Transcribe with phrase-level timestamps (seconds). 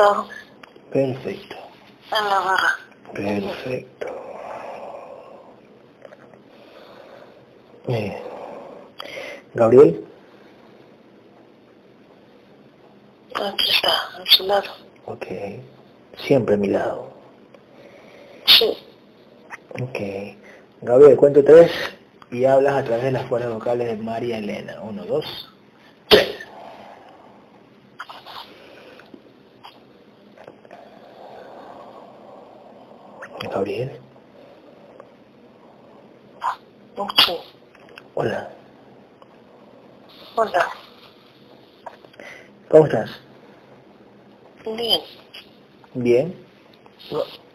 [0.00, 0.28] Sentado
[0.92, 1.56] Perfecto.
[2.18, 2.78] en la barra.
[3.12, 4.06] Perfecto.
[7.86, 8.16] Bien.
[9.54, 10.04] Gabriel,
[13.34, 14.70] Aquí está, a su lado.
[15.06, 15.26] ok.
[16.26, 17.10] Siempre a mi lado.
[18.46, 18.76] Sí.
[19.82, 19.98] Ok.
[20.82, 21.70] Gabriel, cuento tres
[22.30, 24.80] y hablas a través de las cuerdas vocales de María Elena.
[24.82, 25.24] Uno, dos,
[26.08, 26.36] tres.
[33.48, 33.90] Gabriel,
[37.26, 37.36] Sí.
[38.14, 38.50] hola.
[40.36, 40.66] Hola.
[42.68, 43.10] ¿Cómo estás?
[44.76, 45.00] Bien.
[45.94, 46.34] Bien.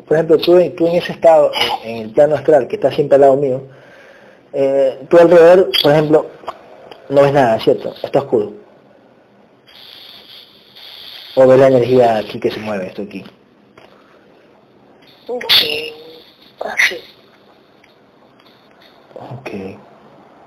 [0.07, 1.51] Por ejemplo, tú, en- tú en ese estado,
[1.83, 3.61] en, en el plano astral, que está siempre al lado mío,
[4.53, 6.25] eh, tú alrededor, por ejemplo,
[7.09, 7.93] no ves nada, ¿cierto?
[8.01, 8.53] Está oscuro.
[11.35, 13.23] O ves la energía aquí que se mueve, esto aquí.
[15.49, 15.93] Sí.
[16.59, 16.97] Así.
[19.15, 19.49] Ok.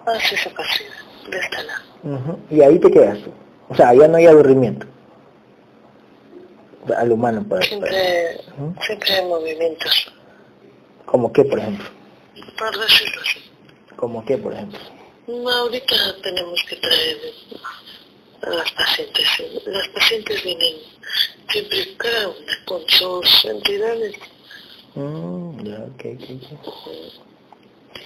[0.07, 0.91] Así se percibe.
[1.31, 1.83] De este lado.
[2.05, 2.39] Ujú.
[2.51, 3.31] Y ahí te quedas tú.
[3.69, 4.87] O sea, ya no hay aburrimiento.
[6.97, 7.89] Al humano, por ejemplo.
[7.89, 8.75] Siempre, Ujú.
[8.83, 10.13] siempre hay movimientos.
[11.05, 11.87] ¿Como qué, por ejemplo?
[12.59, 13.51] Por decirlo así.
[13.97, 14.79] ¿Como qué, por ejemplo?
[15.29, 17.17] Ahorita tenemos que traer
[18.43, 19.27] a las pacientes.
[19.67, 20.75] Las pacientes vienen
[21.51, 24.15] siempre cada una con sus entidades.
[24.95, 26.25] Mm, ya, ok, ok,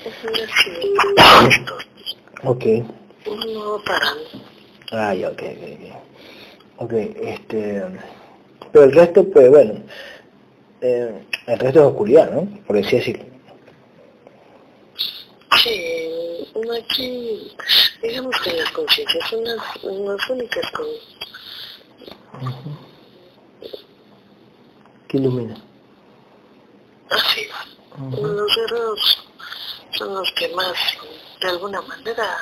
[0.04, 0.70] Así,
[2.44, 2.44] ok.
[2.44, 2.65] Ok.
[3.54, 4.19] no paran.
[4.91, 6.03] Ah, ya, ok, ok, ok.
[6.78, 7.82] Ok, este...
[8.72, 9.75] Pero el resto, pues bueno,
[10.81, 12.48] eh, el resto es oscuridad, ¿no?
[12.66, 13.25] Por así decirlo.
[15.62, 16.03] Sí,
[16.81, 17.53] aquí,
[18.03, 20.87] digamos que las conciencias son las, las únicas con...
[25.09, 25.54] ¿Qué ilumina?
[27.14, 27.46] Así,
[28.20, 29.28] los guerreros
[29.92, 30.72] son los que más,
[31.40, 32.36] de alguna manera,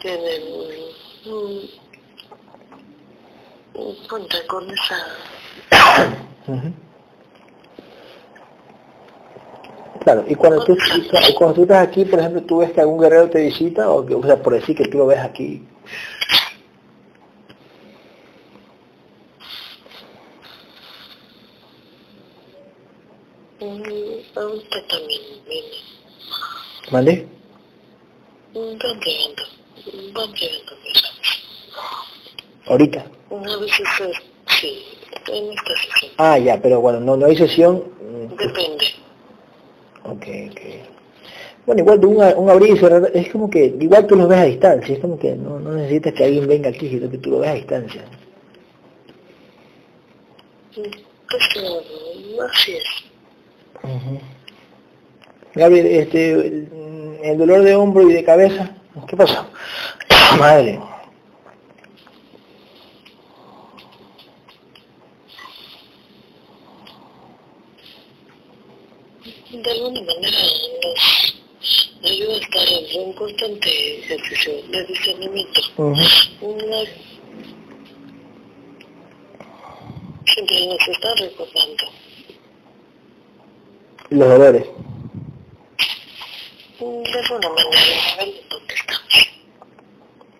[0.00, 0.42] tienen
[4.08, 4.96] cuenta con esa...
[10.04, 10.76] Claro, y cuando tú,
[11.28, 14.06] y cuando tú estás aquí, por ejemplo, tú ves que algún guerrero te visita, o,
[14.06, 15.66] que, o sea, por decir que tú lo ves aquí.
[23.55, 23.55] mm, Ahorita también viene.
[26.90, 27.26] ¿Vale?
[28.54, 28.78] Mm,
[30.14, 31.42] van llegando mensajes.
[32.66, 33.06] Ahorita.
[33.30, 34.16] Una vez es,
[34.60, 34.84] sí,
[35.28, 36.12] en esta sesión.
[36.18, 37.76] Ah, ya, pero bueno, no, no hay sesión.
[38.00, 38.86] mm, pues, Depende.
[40.04, 40.60] Ok, ok.
[41.66, 44.38] Bueno, igual de un, un abrir y cerrar, es como que, igual tú los ves
[44.38, 47.30] a distancia, es como que no, no necesitas que alguien venga aquí, sino que tú
[47.30, 48.04] lo ves a distancia.
[50.76, 51.82] Esto,
[52.52, 53.05] así es.
[55.54, 58.76] Gabriel, este, el, el dolor de hombro y de cabeza,
[59.08, 59.46] ¿qué pasó?
[60.38, 60.78] Madre.
[69.50, 70.38] De alguna manera
[70.82, 75.60] nos ayuda a estar en un constante ejercicio de discernimiento.
[75.76, 76.84] Una,
[80.26, 81.95] siempre nos está recordando.
[84.10, 84.62] Los dolores.
[84.62, 84.86] De.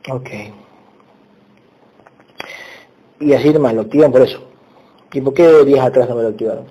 [0.08, 0.30] Ok.
[3.18, 4.48] Y así nomás, lo activan por eso.
[5.12, 6.66] ¿Y por qué días atrás no me lo activaron?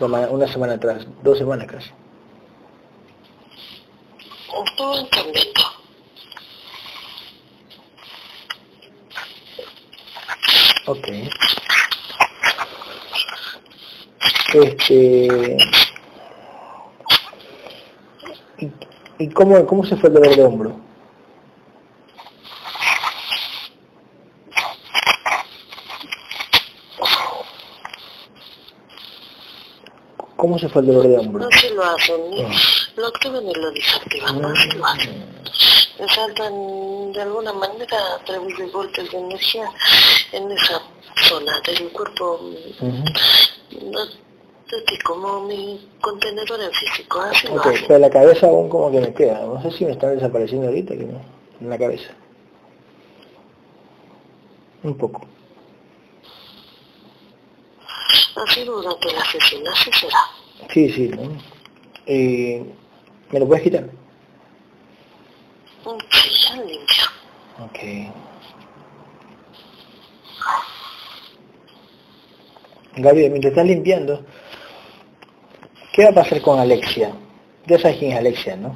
[0.00, 1.90] Una semana atrás, dos semanas casi.
[4.76, 5.60] Todo cambiando.
[10.86, 11.08] Ok.
[14.54, 15.58] Este...
[19.20, 20.80] ¿Y, cómo, cómo se fue el dolor de hombro?
[30.36, 31.48] ¿Cómo se fue el dolor de hombro?
[31.52, 32.16] Así lo hacen.
[32.96, 34.42] Lo activan y lo desactivan.
[34.42, 35.42] Así lo hacen.
[35.98, 39.70] Resaltan de alguna manera a través de golpes de energía
[40.32, 40.80] en esa
[41.28, 42.40] zona del cuerpo.
[42.80, 44.00] No,
[44.76, 47.20] así como mi contenedor en físico.
[47.20, 49.40] Así lo Ok, pero la cabeza aún como que me queda.
[49.44, 51.20] No sé si me está desapareciendo ahorita, que no.
[51.60, 52.10] En la cabeza.
[54.82, 55.26] Un poco.
[58.36, 59.66] Así durante la sesión.
[59.68, 60.18] Así será.
[60.72, 61.08] Sí, sí.
[61.08, 61.32] ¿no?
[62.06, 62.64] Eh,
[63.30, 63.88] ¿Me lo puedes quitar?
[66.10, 67.04] Sí, ya limpio.
[67.64, 67.78] Ok.
[72.96, 74.24] Gabriel, mientras estás limpiando,
[76.00, 77.12] ¿qué va a pasar con Alexia?
[77.66, 78.74] Ya sabes quién es Alexia, ¿no?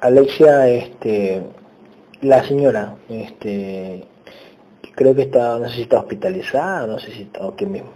[0.00, 1.44] Alexia, este,
[2.22, 4.04] la señora, este,
[4.96, 7.92] creo que está, no sé si está hospitalizada, no sé si está, o qué mismo.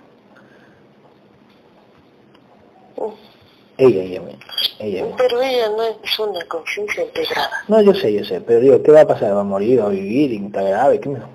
[2.96, 3.31] Mm,
[3.78, 4.44] Ella, ella, misma,
[4.78, 5.02] ella.
[5.02, 5.16] misma.
[5.16, 7.64] Pero ella no es una conciencia integrada.
[7.68, 9.34] No, yo sé, yo sé, pero digo, ¿qué va a pasar?
[9.34, 11.00] ¿Va a morir, va a vivir, está grave?
[11.00, 11.28] ¿Qué mismo?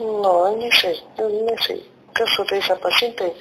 [0.00, 1.82] No, en ese, en ese
[2.12, 3.32] caso de esa paciente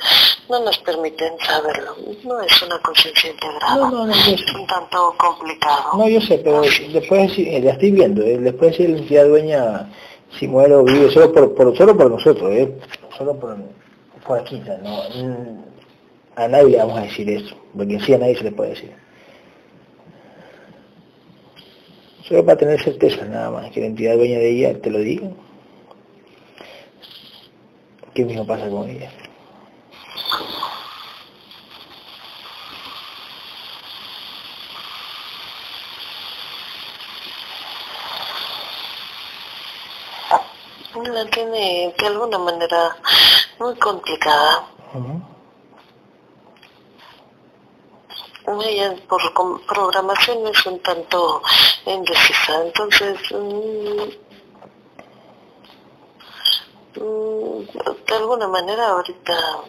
[0.50, 1.96] no nos permiten saberlo.
[2.24, 3.76] No es una conciencia integrada.
[3.76, 4.14] No, no, no.
[4.14, 5.98] Es un tanto complicado.
[5.98, 9.90] No, yo sé, pero después eh, la estoy viendo, eh, después decir la entidad dueña
[10.40, 12.72] si muere o vive, solo por, por, solo por nosotros, eh,
[13.18, 13.58] solo por,
[14.26, 15.71] por aquí, no, mm,
[16.36, 18.72] a nadie le vamos a decir eso, porque en sí a nadie se le puede
[18.72, 18.94] decir.
[22.28, 25.30] Solo para tener certeza nada más, que la entidad dueña de ella te lo diga.
[28.14, 29.12] ¿Qué mismo pasa con ella?
[41.14, 42.96] La tiene de alguna manera
[43.60, 44.66] muy complicada.
[48.48, 49.22] Ella por
[49.66, 51.42] programación es un tanto
[51.86, 54.02] indecisa, entonces mm,
[57.00, 57.68] mm,
[58.08, 59.64] de alguna manera ahorita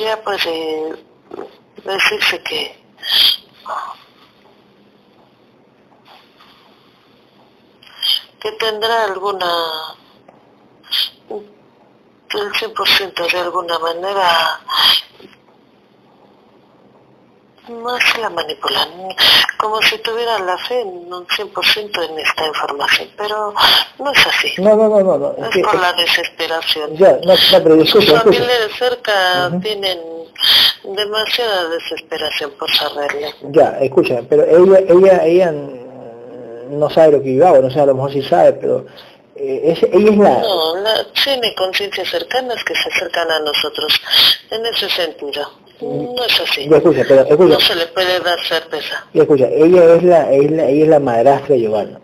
[0.00, 1.04] ya puede
[1.84, 2.84] decirse que
[8.40, 9.96] que tendrá alguna
[11.30, 14.60] el 100% de alguna manera
[17.68, 18.88] no se la manipulan,
[19.56, 23.54] como si tuviera la fe en un 100% en esta información, pero
[23.98, 26.96] no es así, No, no, no, no, no, es es que, por la desesperación.
[26.96, 28.20] ya, no, no, pero escucha, escucha.
[28.22, 29.98] familiares cerca tienen
[30.84, 33.28] demasiada desesperación por saberlo.
[33.52, 35.52] Ya, escucha, pero ella, ella, ella
[36.70, 38.84] no sabe lo que yo hago, no sé, a lo mejor sí sabe, pero
[39.36, 40.38] eh, es- ella es la...
[40.40, 44.00] No, la, tiene conciencias cercanas que se acercan a nosotros
[44.50, 45.50] en ese sentido.
[45.80, 46.68] No es así.
[46.68, 49.06] Ya escucha, pero escucha, No se le puede dar certeza.
[49.12, 52.00] ya escucha, ella es la, es la, ella es la madrastra de Giovanna.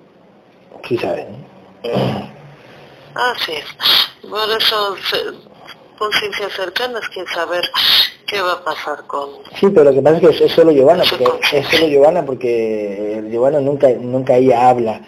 [0.89, 2.31] Sí sabes, ¿no?
[3.15, 3.65] Así es.
[4.29, 4.97] Por eso,
[5.99, 7.62] conciencias cercanas quieren saber
[8.27, 9.31] qué va a pasar con...
[9.59, 12.25] Sí, pero lo que pasa es que es, es solo Giovanna, porque es solo Giovanna
[12.25, 15.00] porque Giovanna nunca, nunca ella habla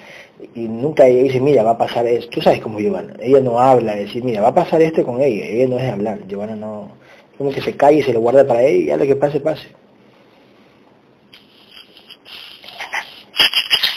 [0.54, 2.28] y nunca ella dice, mira, va a pasar esto.
[2.30, 5.20] Tú sabes cómo Giovanna, ella no habla, de decir, mira, va a pasar esto con
[5.22, 6.90] ella, ella no es hablar, Giovanna no,
[7.38, 9.40] como que se calle y se lo guarda para ella y ya lo que pase,
[9.40, 9.68] pase.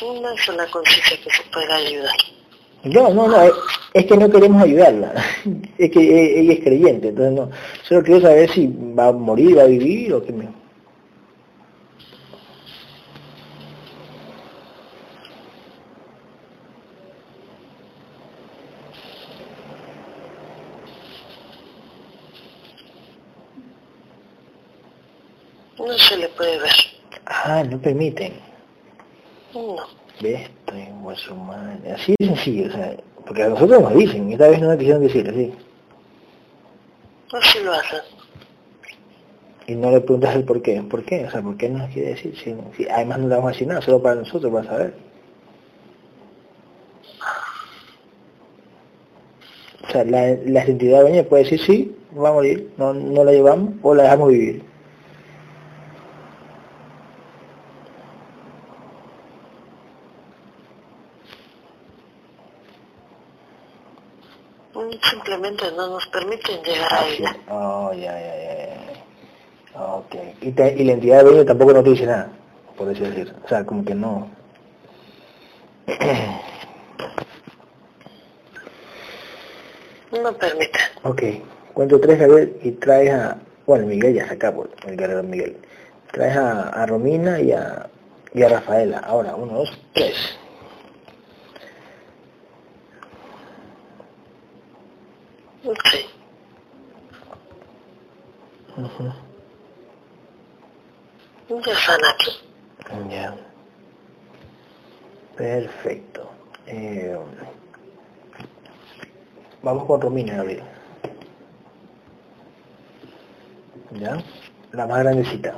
[0.01, 2.15] No es una conciencia que se pueda ayudar.
[2.84, 3.51] No, no, no, es,
[3.94, 5.13] es que no queremos ayudarla,
[5.77, 7.50] es que e- ella es creyente, entonces no,
[7.82, 10.48] solo quiero saber si va a morir, va a vivir o qué me...
[25.86, 26.72] No se le puede ver.
[27.25, 28.34] Ah, no permiten.
[29.54, 29.77] No.
[31.94, 35.04] Así de sencillo, o sea, porque a nosotros nos dicen, esta vez no nos quisieron
[35.04, 35.54] decir así.
[37.34, 38.01] Así lo hacen.
[39.68, 40.82] Y no le preguntas el por qué.
[40.82, 41.25] ¿Por qué?
[41.25, 42.36] O sea, ¿por qué no nos quiere decir?
[42.38, 44.94] Si, si además no le vamos a decir nada, solo para nosotros, para saber.
[49.88, 53.32] O sea, la, la entidad dueña puede decir sí, va a morir, no, no la
[53.32, 54.64] llevamos o la dejamos vivir.
[65.10, 67.24] Simplemente no nos permiten llegar a Ah, sí.
[67.24, 67.36] ella.
[67.50, 68.36] Oh, ya, ya,
[69.75, 69.82] ya.
[69.96, 70.15] Ok.
[70.42, 72.30] Y, te- y la entidad dueña tampoco no te dice nada,
[72.77, 73.34] por así decir.
[73.44, 74.30] O sea, como que no.
[80.12, 80.82] No permiten.
[81.04, 81.24] Ok,
[81.74, 85.58] cuento tres, Gabriel, y traes a, bueno, Miguel ya se acabó, el guerrero Miguel.
[86.12, 87.89] Traes a, a Romina y a,
[88.34, 89.00] y a Rafaela.
[89.00, 90.38] Ahora, uno, dos, tres.
[95.65, 96.05] Sí.
[98.77, 99.12] Ujú,
[101.65, 102.31] Ya están aquí.
[103.10, 103.36] Ya.
[105.36, 106.29] Perfecto.
[106.67, 107.17] Eh,
[109.63, 110.63] vamos con Romina, Gabriel.
[114.00, 114.17] ¿Ya?
[114.72, 115.55] La más grandecita.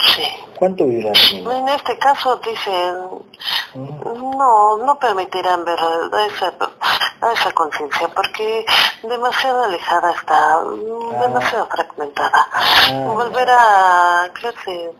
[0.00, 0.22] Sí.
[0.58, 1.12] ¿Cuánto Romina?
[1.58, 2.94] En este caso dicen,
[3.74, 6.54] no, no permitirán ver a esa,
[7.20, 8.64] a esa conciencia porque
[9.02, 10.60] demasiado alejada está,
[11.20, 12.46] demasiado fragmentada.
[12.52, 13.12] Ah.
[13.12, 14.90] Volverá a crearse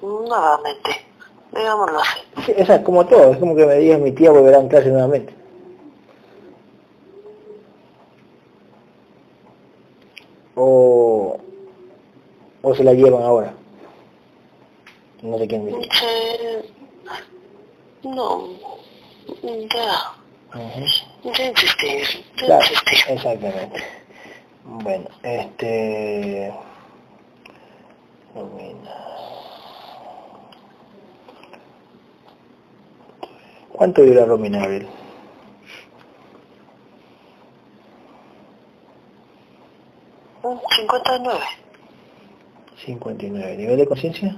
[0.00, 1.06] nuevamente,
[1.52, 2.20] digámoslo así.
[2.46, 5.34] Sí, sea, como todo, es como que me digas mi tía volverá en clase nuevamente.
[10.56, 11.38] O,
[12.62, 13.52] o se la llevan ahora.
[15.24, 15.88] No sé quién dice.
[15.98, 16.64] Se-
[18.08, 18.46] No,
[19.42, 20.12] ya,
[20.54, 21.32] Ujú.
[21.32, 21.88] ya insistí,
[22.36, 22.66] ya Claro,
[23.08, 23.82] exactamente.
[24.64, 26.52] Bueno, este...
[28.34, 28.90] Romina.
[33.72, 34.86] ¿Cuánto dura Romina, Gabriel?
[40.42, 41.40] Un 59.
[42.84, 43.56] 59.
[43.56, 44.36] ¿Nivel de conciencia?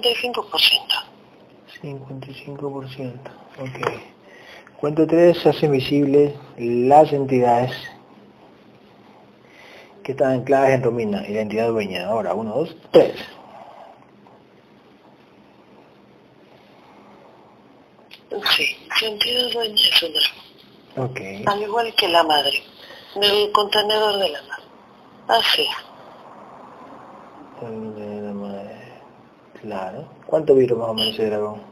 [0.00, 0.94] Cincuenta y cinco por ciento.
[1.82, 3.20] 55%.
[3.58, 4.00] Ok.
[4.78, 7.72] Cuento 3 se hace visible las entidades
[10.02, 12.06] que están ancladas en Romina y la entidad dueña.
[12.06, 13.12] Ahora, 1, 2, 3.
[18.56, 21.04] Sí, sentido dueña es una.
[21.04, 21.20] Ok.
[21.46, 22.62] Al igual que la madre,
[23.16, 24.64] del contenedor de la madre.
[25.28, 25.66] Así.
[27.60, 28.80] Romina, la madre.
[29.70, 30.04] Claro.
[30.26, 31.62] ¿Cuánto viro más o menos ese dragón?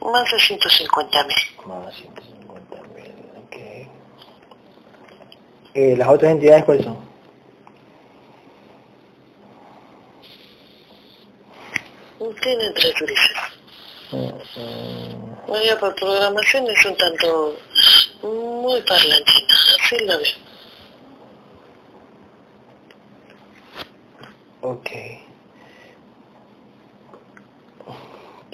[0.00, 1.36] Más de 150 mil.
[1.66, 3.14] Más 150 mil.
[3.44, 3.56] Ok.
[5.74, 6.98] Eh, ¿Las otras entidades cuáles son?
[12.42, 13.36] Tienen tres grises.
[14.12, 17.56] Mm, mm, Vaya por programación es un tanto
[18.22, 20.32] muy parlanchina, así la veo.
[24.60, 25.23] Ok.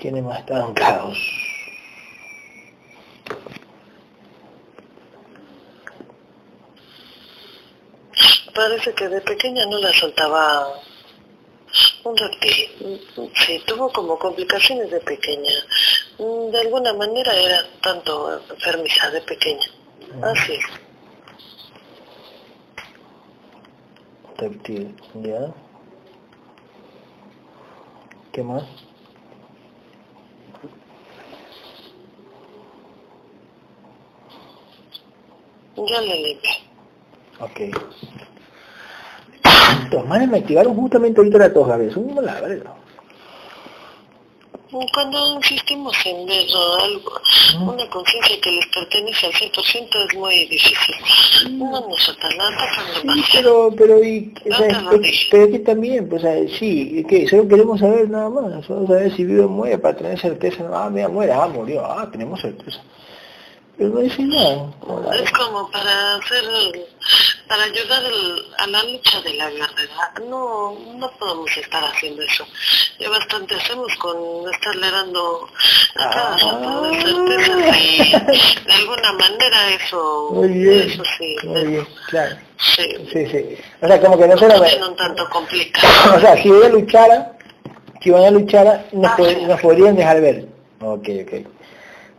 [0.01, 1.19] ¿Quiénes más están anclados?
[8.55, 10.73] Parece que de pequeña no la soltaba
[12.05, 13.01] un reptil.
[13.35, 15.53] Sí, tuvo como complicaciones de pequeña.
[16.19, 19.67] De alguna manera era tanto enfermiza de pequeña.
[20.23, 20.65] Así es.
[24.39, 25.53] Reptil, ¿ya?
[28.33, 28.65] ¿Qué más?
[35.89, 36.51] Ya le limpié.
[37.41, 37.61] Ok.
[39.93, 41.93] Los manes me activaron justamente ahorita la tos, Gabriel.
[41.97, 42.75] Una la verdad.
[44.95, 46.47] Cuando insistimos en ver
[46.81, 47.11] algo,
[47.73, 50.95] una conciencia que les pertenece al 100% es muy difícil.
[51.59, 52.55] No nos atalan,
[53.03, 57.49] Sí, pero, pero, y, No lo es- pero que también, pues, sea, sí, que solo
[57.49, 60.89] queremos saber nada más, solo saber si vive o muere para tener certeza, no, ah,
[60.89, 62.81] mira, muere, ah, murió, ah, tenemos certeza.
[62.81, 63.39] Pero no dice nada.
[63.59, 63.70] Hola.
[63.91, 66.45] Es como para hacer,
[67.49, 69.71] para ayudar el- a la lucha de la verdad.
[70.29, 72.45] No, no podemos estar haciendo eso.
[72.99, 74.19] Ya bastante hacemos con
[74.53, 75.49] estarle dando
[75.97, 81.65] a cada rato de certezas y de alguna manera eso, Muy bien, eso sí, muy
[81.65, 82.37] bien, claro.
[82.59, 83.57] sí, Sí, sí.
[83.81, 85.89] O sea, como que no se lo tiene un tanto complicado.
[86.17, 87.33] O sea, si ella luchara,
[88.03, 89.43] si ella luchara, nos, Ah, pod- sí.
[89.47, 90.45] nos podrían dejar ver.
[90.83, 91.47] Ok, ok.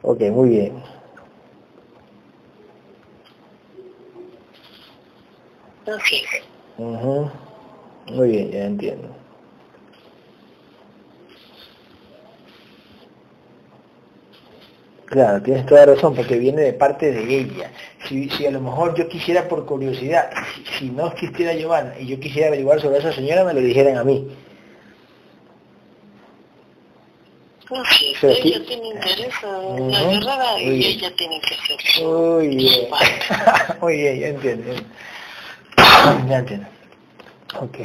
[0.03, 0.83] Ok, muy bien.
[5.88, 6.43] Así es.
[6.77, 7.29] Ujú.
[8.07, 9.07] Muy bien, ya entiendo.
[15.05, 17.69] Claro, tienes toda razón, porque viene de parte de ella.
[18.07, 22.07] Si, si a lo mejor yo quisiera por curiosidad, si, si no existiera Giovanna y
[22.07, 24.25] yo quisiera averiguar sobre esa señora, me lo dijeran a mí.
[27.73, 28.17] Así es.
[28.21, 30.09] Pero aquí- Ella tiene interés en la Ujú.
[30.11, 32.88] guerrera Muy y ella tiene que hacer Muy bien.
[33.81, 34.73] Muy bien, ya entiendo
[36.29, 36.67] ya entiendo.
[37.60, 37.77] Ok.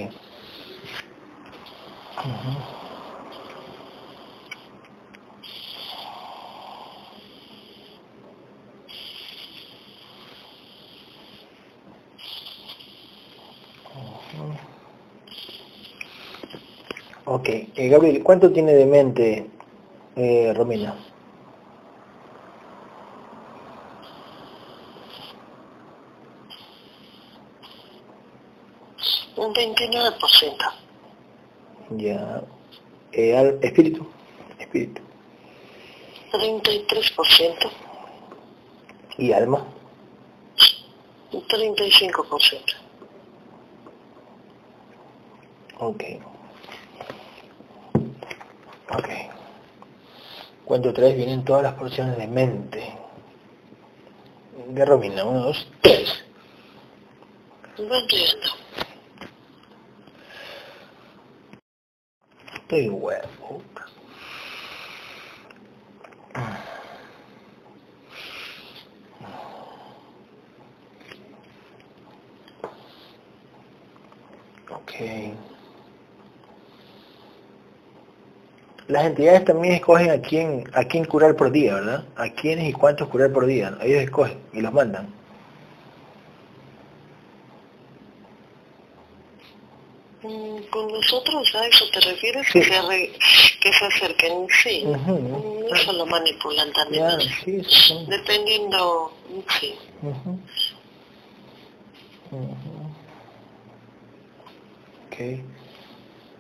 [17.26, 19.50] Uh eh, Gabriel, ¿cuánto tiene de mente
[20.16, 20.94] eh, Romina?
[29.76, 30.56] 29%.
[31.90, 32.42] Ya.
[33.12, 34.06] Eh, al- espíritu.
[34.58, 35.02] Espíritu.
[36.32, 37.70] 33%.
[39.18, 39.64] Y alma.
[41.32, 42.74] Un 35%.
[45.78, 46.02] Ok.
[48.94, 49.08] Ok.
[50.64, 52.98] Cuento tres vienen todas las porciones de mente.
[54.68, 56.24] De Romina, uno, dos, tres.
[57.78, 58.48] Van llegando.
[62.68, 63.62] Estoy huevo.
[74.70, 74.92] Ok.
[78.88, 82.04] Las entidades también escogen a quién, a quién curar por día, ¿verdad?
[82.16, 83.78] A quiénes y cuántos curar por día.
[83.80, 85.14] Ellos escogen y los mandan.
[90.22, 92.60] Mm, Con nosotros a eso te refieres, Sí.
[92.60, 93.12] que, se re-
[93.60, 94.82] que se acerquen, sí.
[94.86, 95.12] Ujú.
[95.12, 97.04] Mm, Eso lo manipulan también.
[97.44, 98.06] Sí, sí.
[98.08, 99.12] Dependiendo,
[99.60, 99.74] sí.
[100.02, 100.38] Ujú.
[102.30, 102.90] Ujú.
[105.06, 105.40] Ok.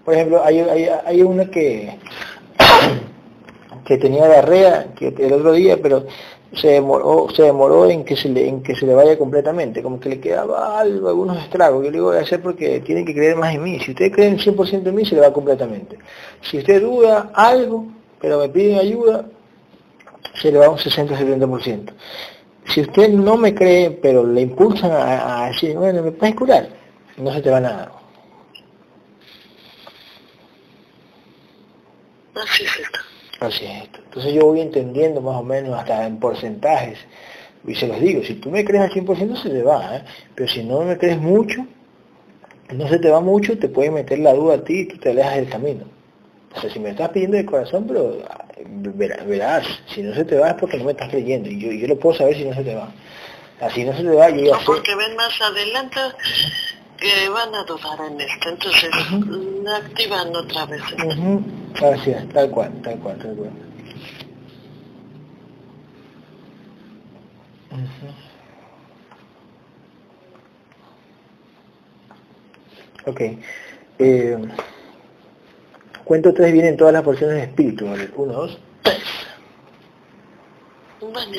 [0.04, 1.98] Por ejemplo, hay, hay, hay una que,
[3.86, 6.04] que tenía diarrea que el otro día, pero
[6.52, 10.00] se demoró, se demoró en que se le, en que se le vaya completamente, como
[10.00, 11.84] que le quedaba algo, algunos estragos.
[11.84, 13.78] Yo le digo, voy a hacer porque tienen que creer más en mí.
[13.78, 15.98] Si ustedes creen 100% en mí, se le va completamente.
[16.42, 17.86] Si usted duda algo,
[18.20, 19.26] pero me piden ayuda,
[20.34, 21.92] se le va un 60-70%.
[22.66, 26.68] Si usted no me cree, pero le impulsan a, decir, bueno, ¿me puedes curar?
[27.18, 27.92] No se te va nada.
[32.34, 32.85] Es esto.
[33.40, 34.00] Así es esto.
[34.04, 36.98] Entonces yo voy entendiendo más o menos hasta en porcentajes.
[37.66, 40.04] Y se los digo, si tú me crees al 100% se te va, ¿eh?
[40.34, 41.66] pero si no me crees mucho,
[42.72, 45.10] no se te va mucho, te puede meter la duda a ti y tú te
[45.10, 45.84] alejas del camino.
[46.54, 48.18] O sea, si me estás pidiendo de corazón, pero
[48.94, 51.50] verás, verás, si no se te va es porque no me estás creyendo.
[51.50, 52.90] Y yo, yo lo puedo saber si no se te va.
[53.60, 54.64] Así no se te va, yo sé.
[54.64, 56.00] porque ven más adelante
[56.98, 60.82] que van a dudar en esto, entonces mm, activan otra vez.
[60.92, 61.42] Ujú,
[61.84, 63.66] Así es, tal cual, tal cual, tal cual.
[73.06, 73.20] Ok.
[73.98, 74.36] Eh,
[76.04, 77.86] cuento tres vienen todas las porciones de espíritu.
[77.86, 78.10] ¿vale?
[78.16, 79.02] Uno, dos, tres.
[81.00, 81.30] Van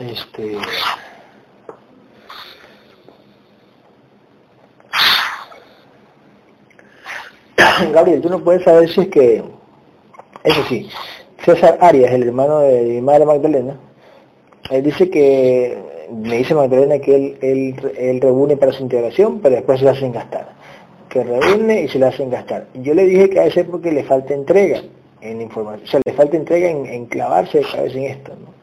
[0.00, 0.56] Este.
[7.92, 9.42] Gabriel, tú no puedes saber si es que,
[10.44, 10.88] eso sí,
[11.44, 13.76] César Arias, el hermano de mi madre Magdalena,
[14.70, 15.76] él dice que,
[16.10, 20.12] me dice Magdalena que él, él, reúne para su integración, pero después se la hacen
[20.12, 20.56] gastar.
[21.08, 22.66] Que reúne y se la hacen gastar.
[22.74, 24.82] Yo le dije que a veces porque le falta entrega
[25.20, 28.57] en información, o sea, le falta entrega en, en clavarse de cabeza en esto, ¿no?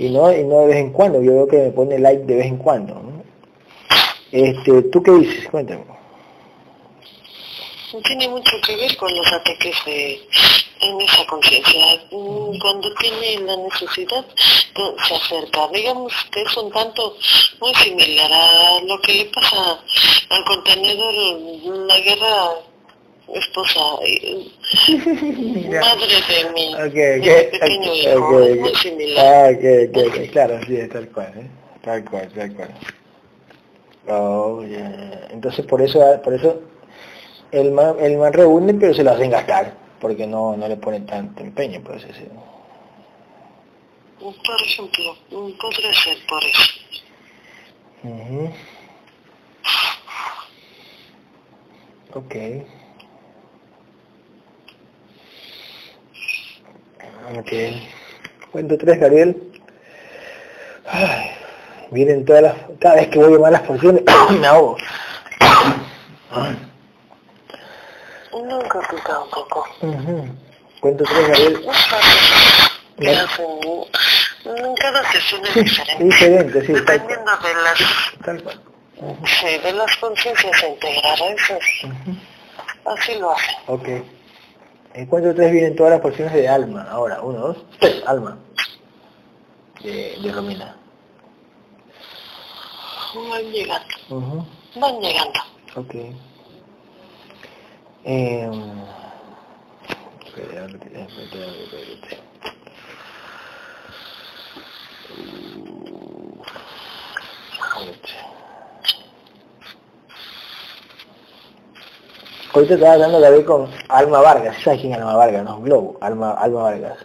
[0.00, 2.36] Y no, y no de vez en cuando, yo veo que me pone like de
[2.36, 3.22] vez en cuando, ¿no?
[4.32, 5.46] Este, ¿tú qué dices?
[5.50, 5.84] Cuéntame.
[8.04, 10.26] Tiene mucho que ver con los ataques de,
[10.80, 12.00] en esa conciencia.
[12.12, 14.24] Mm, Cuando tiene la necesidad,
[15.06, 15.68] se acerca.
[15.68, 17.14] Digamos que es un tanto
[17.60, 19.84] muy similar a lo que le pasa
[20.30, 21.14] al contenedor,
[21.86, 22.69] la guerra
[23.34, 24.52] esposa, y-
[25.68, 28.60] madre de mi, Ok, de mi pequeño ok, hijo.
[28.60, 29.54] muy similar.
[29.54, 31.50] Ah, claro, sí, es tal cual, ¿eh?
[31.82, 32.70] Tal cual, tal cual.
[34.08, 35.28] Oh, ya.
[35.30, 36.60] Entonces por eso, por eso
[37.52, 41.06] el man, el man reúne pero se lo hacen gastar, porque no, no le ponen
[41.06, 42.28] tanto empeño, pues ese.
[44.18, 46.62] Por ejemplo, podría ser por eso.
[48.02, 48.50] Ujú.
[52.14, 52.34] Ok.
[57.38, 57.52] Ok.
[58.50, 59.36] Cuento tres, Gabriel.
[60.86, 61.30] Ay,
[61.90, 62.54] vienen todas las...
[62.80, 64.02] Cada vez que voy a malas porciones,
[64.40, 64.76] me ahogo.
[68.32, 69.66] Nunca pica un poco.
[69.82, 70.28] Ujú.
[70.80, 71.66] Cuento tres, Gabriel.
[72.98, 73.46] que hacen
[74.44, 76.04] en cada sesión es diferente.
[76.04, 76.72] Diferente, sí.
[76.72, 77.78] Dependiendo de las
[78.24, 78.60] Tal cual.
[79.24, 81.92] Sí, de las conciencias eso es.
[82.84, 83.52] Así lo hace.
[83.66, 83.88] Ok.
[84.94, 86.86] En cuanto tres vienen todas las porciones de alma.
[86.90, 88.36] Ahora, uno, dos, tres, alma.
[89.82, 90.76] De, de Romina.
[93.14, 94.46] Van llegando.
[94.76, 95.40] Van llegando.
[95.76, 95.94] Ok.
[98.04, 98.50] Eh,
[112.52, 115.44] Ahorita estaba hablando David con Alma Vargas, ¿sabes quién es Alma Vargas?
[115.44, 116.98] No, Globo, Alma, Alma Vargas.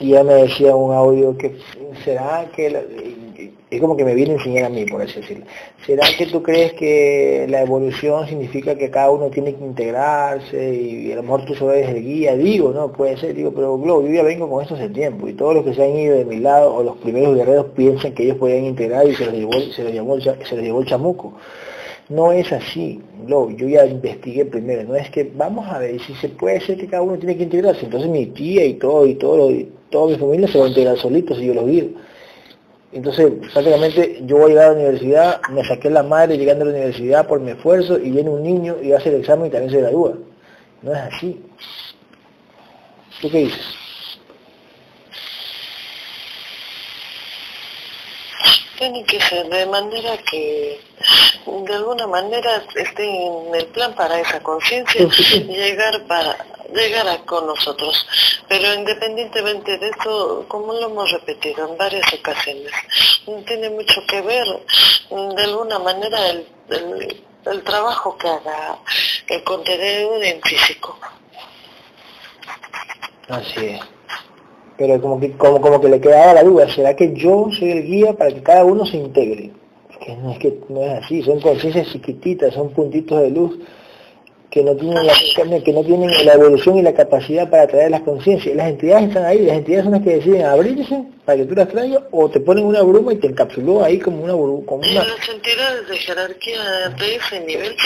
[0.00, 1.58] Y ya me decía un audio que
[2.04, 5.46] será que es como que me viene a enseñar a mí, por así decirlo.
[5.86, 11.12] ¿Será que tú crees que la evolución significa que cada uno tiene que integrarse y
[11.12, 12.34] a lo mejor tú solo eres el guía?
[12.36, 15.34] Digo, no, puede ser, digo, pero Globo, yo ya vengo con esto hace tiempo y
[15.34, 18.22] todos los que se han ido de mi lado o los primeros guerreros piensan que
[18.22, 21.34] ellos podían integrar y se los llevó, se los llevó, se los llevó el chamuco.
[22.08, 26.14] No es así, Globo, yo ya investigué primero, no es que vamos a ver si
[26.14, 29.16] se puede ser que cada uno tiene que integrarse, entonces mi tía y todo y
[29.16, 31.88] todo, y toda mi familia se va a integrar solitos si yo los guío.
[32.94, 36.68] Entonces, prácticamente yo voy a llegar a la universidad, me saqué la madre llegando a
[36.68, 39.72] la universidad por mi esfuerzo y viene un niño y hace el examen y también
[39.72, 40.14] se gradúa.
[40.80, 41.44] No es así.
[43.20, 43.83] ¿Tú qué dices?
[48.78, 50.80] Tiene que ser de manera que
[51.46, 55.06] de alguna manera esté en el plan para esa conciencia
[55.46, 56.36] llegar para
[56.74, 58.06] llegar con nosotros.
[58.48, 62.72] Pero independientemente de eso, como lo hemos repetido en varias ocasiones,
[63.46, 64.46] tiene mucho que ver
[65.10, 66.46] de alguna manera el,
[67.46, 68.78] el, trabajo que haga
[69.28, 70.98] el contenido en físico.
[73.28, 73.93] Así es.
[74.76, 77.84] Pero como que, como, como que le quedaba la duda, ¿será que yo soy el
[77.84, 79.50] guía para que cada uno se integre?
[80.00, 83.58] Que no es que no es así, son conciencias chiquititas, son puntitos de luz
[84.54, 85.14] que no tienen la,
[85.64, 88.54] que no tienen la evolución y la capacidad para traer las conciencias.
[88.54, 91.68] Las entidades están ahí, las entidades son las que deciden abrirse para que tú las
[91.68, 94.62] traigas o te ponen una bruma y te encapsuló ahí como una bruma.
[94.86, 97.76] Las entidades de jerarquía de ese nivel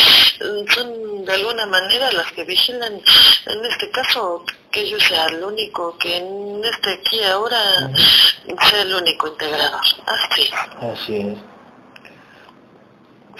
[0.74, 5.96] son de alguna manera las que vigilan, en este caso, que yo sea el único,
[5.96, 7.90] que en este aquí ahora
[8.68, 9.80] sea el único integrador.
[10.04, 10.50] Así.
[10.82, 11.57] Así es.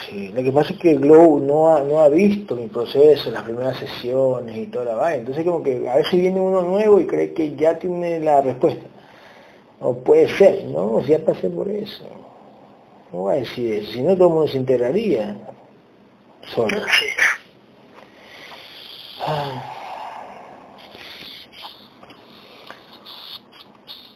[0.06, 3.42] Sí, lo que pasa es que Glow no ha, no ha visto mi proceso, las
[3.42, 5.18] primeras sesiones y toda la vaina.
[5.18, 8.86] Entonces como que a veces viene uno nuevo y cree que ya tiene la respuesta.
[9.80, 11.00] O puede ser, ¿no?
[11.00, 12.04] Ya pasé por eso.
[13.12, 15.36] No voy a decir eso, si no todo el mundo se integraría
[16.54, 16.80] solo.
[19.26, 19.74] Ah.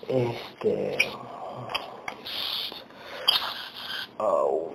[0.08, 0.98] Este...
[4.18, 4.70] Oh.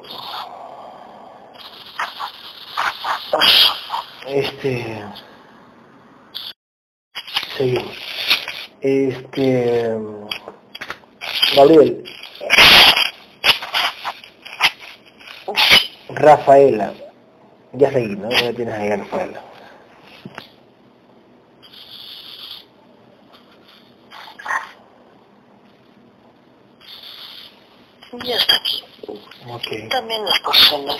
[4.27, 5.03] Este.
[7.57, 7.97] Seguimos.
[8.81, 9.97] Este.
[11.55, 12.03] Gabriel.
[16.09, 16.93] Rafaela.
[17.73, 18.29] Ya seguí, ¿no?
[18.29, 19.41] Ya tienes ahí a Rafaela.
[28.23, 28.83] Ya está aquí.
[29.49, 29.89] Okay.
[29.89, 30.97] También las personas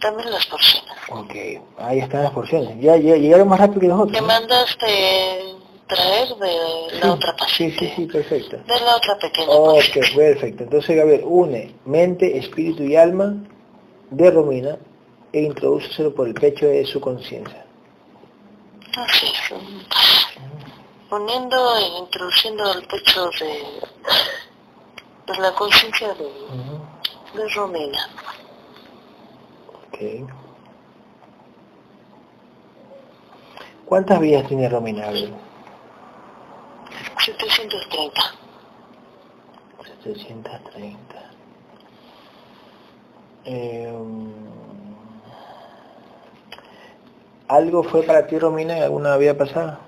[0.00, 0.90] también las porciones.
[1.10, 1.34] Ok,
[1.78, 2.80] ahí están las porciones.
[2.80, 4.16] Ya, ya llegaron más rápido que nosotros.
[4.16, 5.58] ¿Te mandaste
[5.88, 7.78] traer de la otra paciente.
[7.78, 8.58] Sí, sí, sí, perfecto.
[8.58, 10.64] De la otra pequeña Ok, perfecto.
[10.64, 13.34] Entonces, Gabriel, une mente, espíritu y alma
[14.10, 14.78] de Romina
[15.32, 17.64] e introdúceselo por el pecho de su conciencia.
[18.96, 19.58] Así es.
[21.08, 28.08] Poniendo e introduciendo el pecho de, de la conciencia de, de Romina.
[33.84, 35.06] ¿Cuántas vías tiene Romina?
[37.18, 38.20] 730.
[40.04, 41.30] 730.
[43.44, 43.92] Eh,
[47.48, 49.80] ¿Algo fue para ti, Romina, en alguna vida pasada?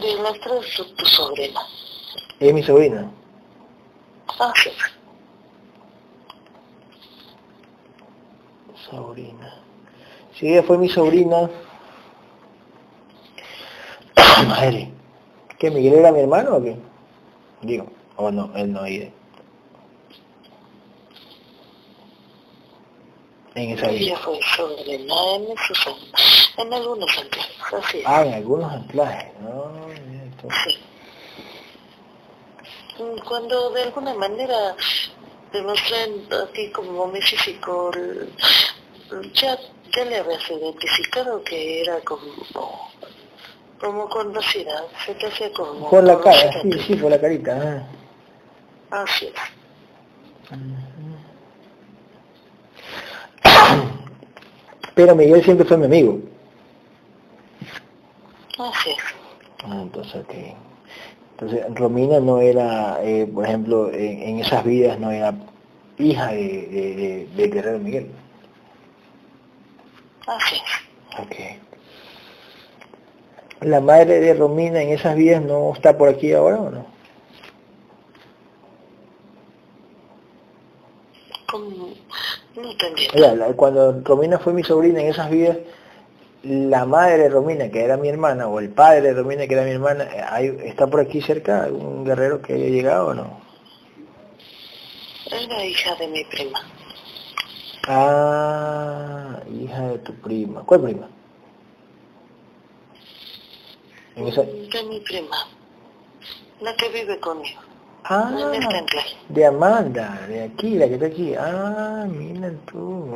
[0.00, 1.60] De las tres, tu sobrina.
[2.38, 3.10] ¿Es mi sobrina?
[4.38, 4.70] Ah, sí.
[8.92, 9.54] Sobrina.
[10.38, 11.48] Si ella fue mi sobrina,
[14.46, 14.90] madre,
[15.58, 16.76] ¿qué Miguel era mi hermano o qué?
[17.62, 19.06] Digo, o no, él no iba.
[23.54, 24.00] En esa vida.
[24.00, 25.46] Ella fue sobrina en,
[26.58, 30.48] en algunos anclajes, así Ah, en algunos anclajes, no, esto.
[30.64, 30.78] Sí.
[33.26, 34.76] Cuando de alguna manera
[35.52, 37.90] demuestran a ti como físico,
[39.34, 39.58] ya,
[39.96, 42.26] ya le habías identificado que era como,
[43.80, 45.90] como conocida, se te hace como...
[45.90, 47.86] Por la cara, sí, sí, por la carita.
[48.90, 49.02] Ah.
[49.02, 49.32] Así es.
[54.94, 56.18] Pero Miguel siempre fue mi amigo.
[58.58, 58.96] Así es.
[59.64, 60.34] Ah, entonces, ok.
[61.32, 65.34] Entonces, Romina no era, eh, por ejemplo, en, en, esas vidas no era
[65.98, 68.10] hija de, de, de Guerrero Miguel.
[70.36, 71.18] Así es.
[71.20, 71.36] Ok.
[73.62, 76.86] ¿La madre de Romina en esas vidas no está por aquí ahora o no?
[81.50, 81.88] ¿Cómo?
[82.56, 83.08] No entendí.
[83.14, 85.58] Mira, la- cuando Romina fue mi sobrina en esas vidas,
[86.42, 89.64] la madre de Romina, que era mi hermana, o el padre de Romina, que era
[89.64, 93.40] mi hermana, hay- ¿está por aquí cerca algún guerrero que haya llegado o no?
[95.30, 96.60] Era hija de mi prima.
[97.88, 100.62] Ah, hija de tu prima.
[100.62, 101.08] ¿Cuál prima?
[104.14, 104.42] En esa...
[104.42, 105.36] De mi prima.
[106.60, 107.60] La que vive conmigo.
[108.04, 108.30] Ah,
[109.28, 111.34] de Amanda, de aquí, la que está aquí.
[111.34, 113.14] Ah, mira tú.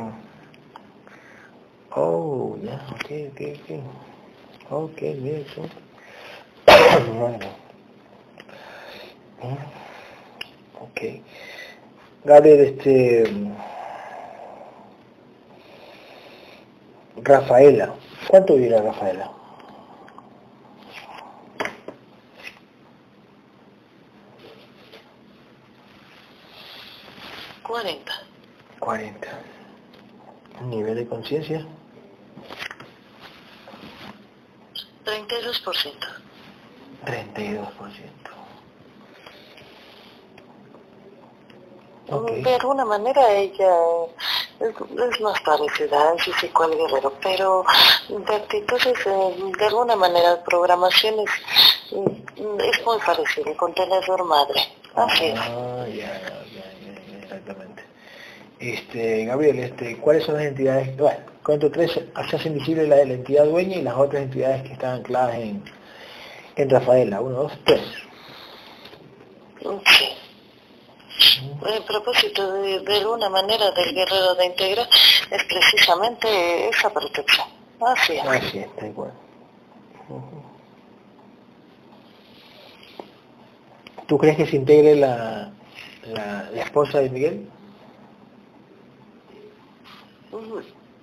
[1.95, 4.71] Oh, ya, ok, ok, ok.
[4.71, 5.61] Ok, mira tú.
[7.17, 7.47] bueno.
[9.41, 9.77] Mm,
[10.81, 11.01] Ok.
[12.25, 13.31] Gabriel, este...
[17.23, 17.93] Rafaela.
[18.29, 19.31] ¿Cuánto vive Rafaela?
[27.63, 28.13] Cuarenta.
[28.79, 29.27] 40.
[30.65, 31.65] Nivel de conciencia.
[35.05, 35.93] 32%.
[37.05, 38.27] 32%.
[42.09, 42.31] Ok.
[42.31, 43.69] De alguna manera ella
[44.59, 47.63] es, más parecida a físico al guerrero, pero
[48.09, 51.29] de actitudes, eh, de alguna manera, programaciones,
[51.91, 54.61] mm, es muy parecido, contenedor madre.
[54.95, 55.39] Así es.
[55.39, 57.83] Ah, ya, ya, ya, ya, exactamente.
[58.59, 60.97] Este, Gabriel, este, ¿cuáles son las entidades?
[60.97, 64.63] Bueno, cuento tres, se hace invisible la de la entidad dueña y las otras entidades
[64.63, 65.63] que están ancladas en,
[66.55, 67.21] en Rafaela.
[67.21, 67.81] Uno, dos, tres.
[69.85, 70.16] Sí.
[71.65, 74.87] El propósito de, de alguna manera del guerrero de Integra
[75.29, 77.47] es precisamente esa protección.
[77.81, 78.25] Así es.
[78.25, 79.13] Así es, tal cual.
[80.09, 80.43] Ujú.
[84.07, 85.51] ¿Tú crees que se integre la,
[86.05, 87.49] la, la esposa de Miguel?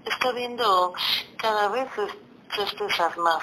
[0.06, 0.94] Está viendo
[1.36, 1.88] cada vez
[2.54, 3.42] certezas más,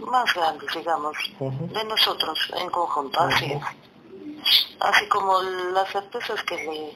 [0.00, 3.62] más grandes, digamos, de nosotros en conjunto, así es.
[4.80, 6.92] Así como las certezas que le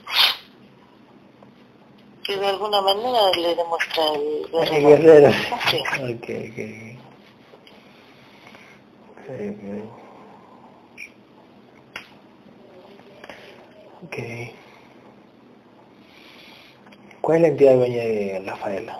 [2.23, 4.89] que de alguna manera le demuestra el El guerrero.
[4.89, 5.29] guerrero.
[5.55, 5.89] Así es.
[5.99, 6.59] Ok, ok.
[9.17, 9.65] Ok, ok.
[14.05, 14.17] Ok.
[17.21, 18.99] ¿Cuál es la entidad dueña de Rafaela?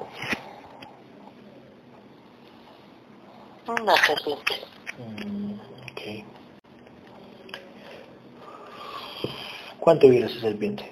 [3.67, 4.55] Una serpiente.
[4.99, 5.53] Mm,
[5.91, 6.25] ok.
[9.81, 10.85] ¿Cuánto vive esa serpiente?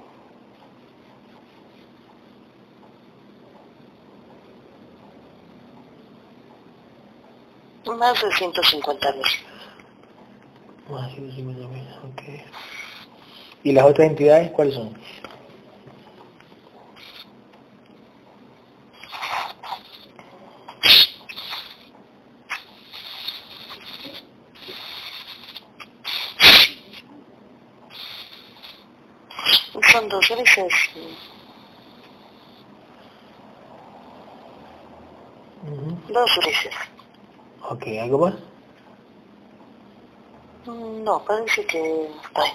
[7.87, 9.23] Más de 150 mil.
[10.91, 12.23] Más de 50.000, ok.
[13.65, 14.95] ¿Y las otras entidades cuáles son?
[29.93, 30.73] Son dos grises.
[35.63, 36.13] Ujú.
[36.13, 36.75] Dos grises.
[37.71, 38.35] Ok, ¿algo más?
[40.67, 42.51] No, parece que está ahí.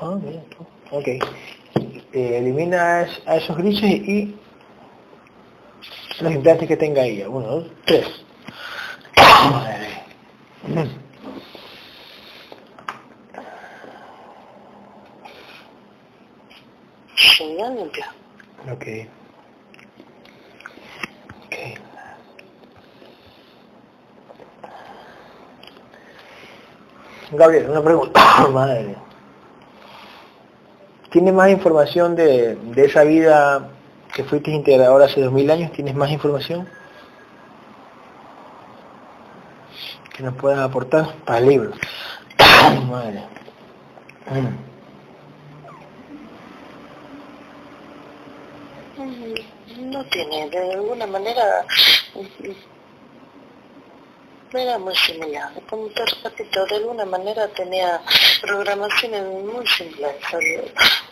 [0.00, 0.18] Ah,
[0.50, 0.66] tú.
[0.96, 1.08] Ok.
[2.12, 4.36] Eh, elimina a esos grises y
[6.20, 7.28] los implantes que tenga ella.
[7.28, 8.06] Uno, dos, tres.
[9.50, 11.01] Madre.
[17.70, 17.98] Ok.
[18.72, 18.86] Ok.
[27.32, 28.48] Gabriel, una pregunta.
[28.52, 28.96] Madre.
[31.10, 33.68] ¿Tienes más información de, de esa vida
[34.14, 35.72] que fuiste integrador hace dos mil años?
[35.72, 36.66] ¿Tienes más información?
[40.12, 41.72] que nos puedan aportar para el libro.
[42.90, 43.22] Madre.
[50.02, 51.64] No tiene, de alguna manera
[54.52, 55.50] era muy similar.
[55.68, 58.00] Como te repito, de alguna manera tenía
[58.42, 60.10] programaciones muy simples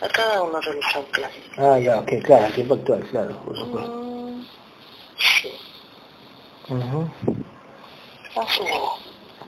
[0.01, 1.31] a, cada uno de los anclas.
[1.57, 3.91] Ah, ya, ok, claro, tiempo actual, claro, por supuesto.
[3.91, 4.45] Mm,
[5.17, 5.51] sí.
[8.35, 8.63] Así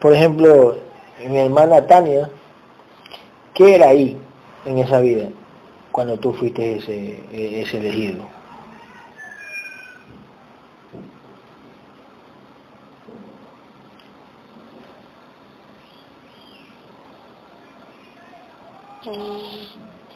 [0.01, 0.77] Por ejemplo,
[1.19, 2.29] mi hermana Tania,
[3.53, 4.17] ¿qué era ahí
[4.65, 5.29] en esa vida
[5.91, 8.27] cuando tú fuiste ese, ese elegido?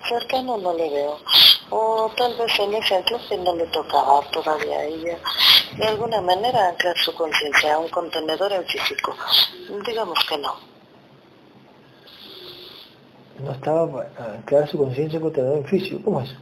[0.08, 1.20] Cercano no le veo.
[1.70, 5.18] O tal vez en ese entonces no le tocaba todavía a ella
[5.78, 9.16] de alguna manera anclar su conciencia a un contenedor en físico.
[9.86, 10.56] Digamos que no.
[13.40, 16.02] No estaba anclar su conciencia a un contenedor en físico.
[16.04, 16.36] ¿Cómo es?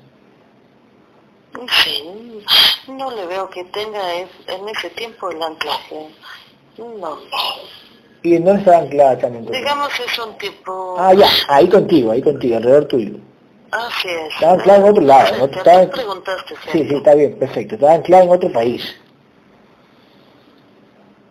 [1.84, 2.44] Sí,
[2.88, 6.10] no le veo que tenga en ese tiempo el anclaje.
[6.78, 7.18] No.
[8.26, 9.46] Y no estaba anclada también.
[9.46, 10.96] Digamos es un tipo...
[10.98, 13.18] Ah, ya, ahí contigo, ahí contigo, alrededor tuyo.
[13.70, 14.34] Así es.
[14.34, 15.38] Estaba anclada en otro lado.
[15.38, 15.46] ¿no?
[15.46, 15.92] Estaba...
[15.92, 17.76] preguntaste, sí, sí, está bien, perfecto.
[17.76, 18.96] Estaba anclada en otro país.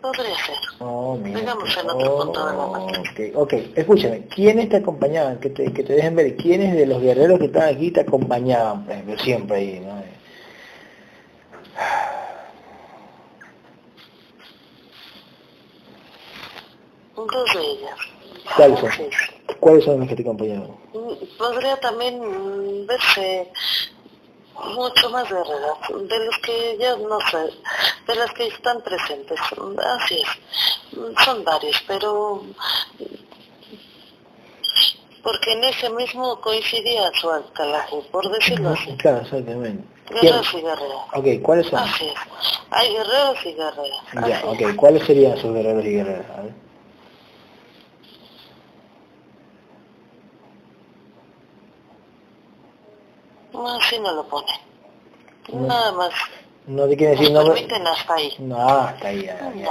[0.01, 0.57] Podría ser.
[0.79, 1.41] Oh, mira.
[1.41, 3.33] Digamos en otro punto de la okay.
[3.35, 5.41] ok, escúchame, ¿quiénes te acompañaban?
[5.41, 8.85] Que te, que te dejen ver, ¿quiénes de los guerreros que estaban aquí te acompañaban?
[8.85, 10.04] Pues, siempre ahí, ¿no?
[17.17, 17.99] Dos de ellas.
[18.57, 18.91] ¿Cuáles son?
[19.61, 20.77] ¿Cuáles son las que te acompañaron?
[20.93, 23.51] Mm, podría también verse
[24.75, 27.51] mucho más guerreras, de los que ya no sé,
[28.07, 32.43] de las que están presentes, así es, son varios, pero
[35.23, 38.97] porque en ese mismo coincidía su alcalaje, por decirlo así.
[38.99, 39.85] Claro, exactamente.
[40.11, 41.03] Guerreros y guerreras.
[41.15, 41.79] Ok, ¿cuáles son?
[41.81, 42.15] Así es,
[42.71, 44.29] hay guerreros y guerreras.
[44.29, 46.27] Ya, ok, ¿cuáles serían sus guerreros y guerreras?
[46.39, 46.64] A ver.
[53.55, 54.53] No, así no lo pone.
[55.53, 56.11] Nada más.
[56.67, 57.45] No te quiere decir no.
[57.45, 58.35] permiten hasta ahí.
[58.39, 59.23] No, hasta ahí.
[59.23, 59.71] Ya, ya,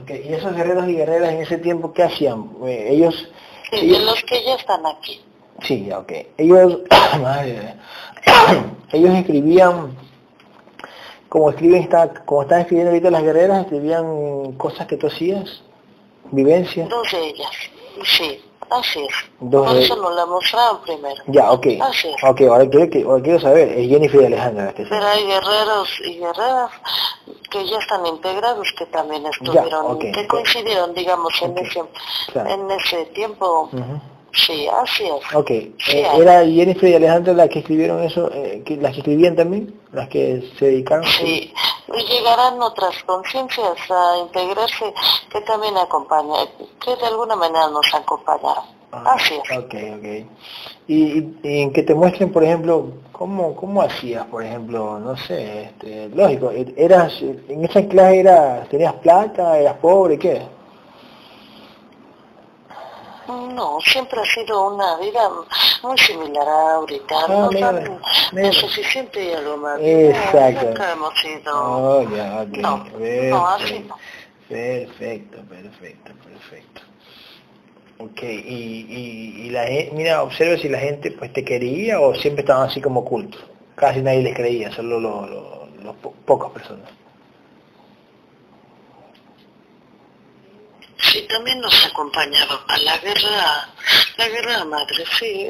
[0.00, 2.50] ok, y esos guerreros y guerreras en ese tiempo, ¿qué hacían?
[2.64, 3.28] Eh, ellos...
[3.70, 5.20] Sí, de los que ya están aquí.
[5.62, 6.12] Sí, ya, ok.
[6.38, 6.78] Ellos...
[8.92, 9.96] ellos escribían...
[11.28, 15.62] Como escriben, está, como están escribiendo ahorita las guerreras, escribían cosas que tú hacías,
[16.30, 16.88] vivencias.
[16.88, 17.50] Dos de ellas,
[18.02, 18.40] sí.
[18.70, 19.50] Así es.
[19.50, 21.22] Por eso nos la mostraron primero.
[21.26, 21.66] Ya, ok.
[21.80, 22.24] Así es.
[22.24, 24.74] Ok, ahora quiero, ahora quiero saber, es Jennifer y Alejandra.
[24.76, 26.70] Pero hay guerreros y guerreras
[27.50, 31.82] que ya están integrados, que también estuvieron, que coincidieron, digamos, en, ese,
[32.34, 33.70] en ese tiempo.
[34.32, 35.34] Sí, así es.
[35.34, 35.74] Ok, eh,
[36.18, 39.74] ¿era Jennifer y Alejandra las que escribieron eso, eh, las que escribían también?
[39.92, 41.04] ¿Las que se dedicaron?
[41.04, 41.52] Sí,
[41.94, 44.92] y llegarán otras conciencias a integrarse
[45.32, 46.46] que también acompañan,
[46.80, 48.64] que de alguna manera nos acompañaron.
[48.92, 49.58] Ah, así es.
[49.58, 50.26] Ok, ok.
[50.86, 55.64] Y, y, en que te muestren, por ejemplo, cómo, cómo hacías, por ejemplo, no sé,
[55.64, 60.42] este, lógico, eras, en esa clase era, tenías plata, eras pobre, ¿qué?
[63.28, 65.28] No, siempre ha sido una vida
[65.82, 67.14] muy similar a ahorita.
[67.28, 67.50] Ah,
[68.32, 69.78] no suficiente y algo más.
[69.82, 70.66] Exacto.
[70.66, 71.52] nunca hemos sido...
[71.54, 72.84] Oh, ya, No,
[73.30, 73.96] no, así no.
[74.48, 76.80] Perfecto, perfecto, perfecto.
[77.98, 82.14] Ok, y, y, y la gente, mira, observa si la gente pues te quería o
[82.14, 83.44] siempre estaban así como ocultos.
[83.74, 85.30] Casi nadie les creía, solo los,
[85.82, 86.88] los, pocas personas.
[91.00, 93.68] Sí, también nos acompañaba a la guerra,
[94.16, 95.48] la guerra madre, sí,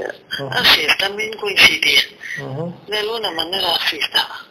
[0.50, 2.02] así es, también coincidía.
[2.86, 4.46] De alguna manera así estaba.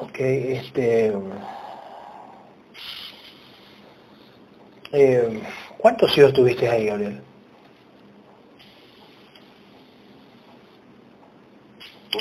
[0.00, 1.12] Ok, este...
[4.92, 5.42] Eh,
[5.78, 7.22] ¿Cuántos hijos tuviste ahí, Gabriel?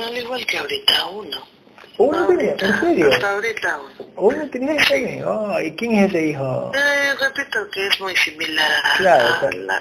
[0.04, 1.55] Al igual que ahorita, uno.
[1.98, 2.56] ¿Uno tenía?
[2.60, 3.10] ¿En serio?
[3.12, 4.12] Hasta ahorita uno.
[4.18, 5.62] ¿Uno tenía ese hijo?
[5.62, 6.72] ¿Y quién es ese hijo?
[6.76, 9.80] Eh, repito que es muy similar a, claro, a la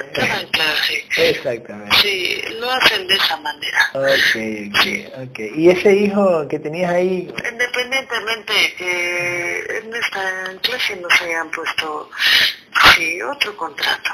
[0.53, 1.05] clase.
[1.17, 1.97] Exactamente.
[1.97, 3.91] Sí, lo hacen de esa manera.
[3.95, 5.39] Ok, ok, ok.
[5.57, 7.33] ¿Y ese hijo que tenías ahí?
[7.51, 12.11] Independientemente que en esta clase nos hayan puesto
[12.97, 14.11] Sí, otro contrato.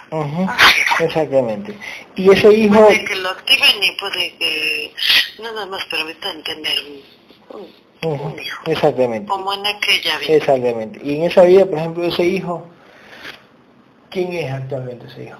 [1.01, 1.75] Exactamente.
[2.15, 2.87] Y ese hijo...
[2.87, 4.95] Puede que lo activen y puede que
[5.43, 6.79] nada más permita entender
[8.67, 9.29] Exactamente.
[9.29, 10.35] Como en aquella vida.
[10.35, 11.01] Exactamente.
[11.05, 12.67] Y en esa vida, por ejemplo, ese hijo,
[14.11, 15.39] ¿quién es actualmente ese hijo?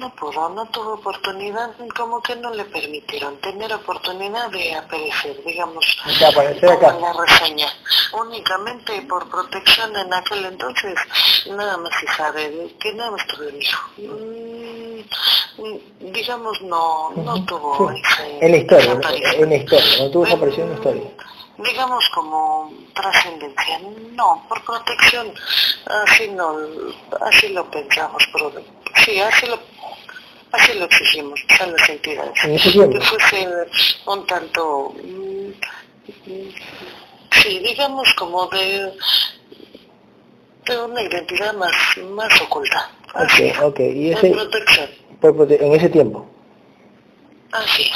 [0.00, 5.84] No pudo, no tuvo oportunidad, como que no le permitieron tener oportunidad de aparecer, digamos,
[6.18, 6.90] de aparecer acá.
[6.90, 7.66] en la reseña.
[8.12, 10.94] Únicamente por protección en aquel entonces,
[11.50, 13.90] nada más se sabe que nada más tuvo un hijo.
[15.58, 18.92] Mm, digamos, no, no tuvo ese, En la historia,
[19.36, 21.10] en la historia, no tuvo en la historia
[21.56, 23.78] digamos como trascendencia,
[24.12, 25.32] no, por protección,
[25.86, 26.56] así no,
[27.20, 28.52] así lo pensamos, pero
[29.04, 29.58] sí, así lo,
[30.54, 33.48] así lo exigimos a las entidades, que fuese
[34.06, 35.50] un tanto, mm,
[37.30, 38.92] sí, digamos como de,
[40.66, 41.72] de una identidad más,
[42.10, 42.90] más oculta.
[43.14, 44.90] Así, ok, ok, y ese, protección.
[45.60, 46.26] en ese tiempo.
[47.52, 47.88] Así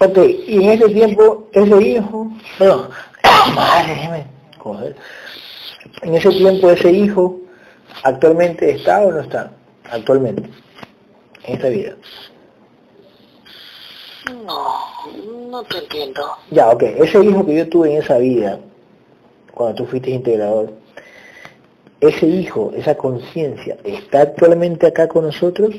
[0.00, 2.90] Ok, y en ese tiempo, ese hijo, perdón,
[3.54, 4.26] madre,
[4.58, 4.96] joder,
[6.02, 7.40] en ese tiempo ese hijo
[8.02, 9.52] actualmente está o no está,
[9.90, 10.50] actualmente,
[11.46, 11.96] en esta vida.
[14.46, 16.22] No, no te entiendo.
[16.50, 18.58] Ya, ok, ese hijo que yo tuve en esa vida,
[19.52, 20.72] cuando tú fuiste integrador,
[22.00, 25.74] ese hijo, esa conciencia, ¿está actualmente acá con nosotros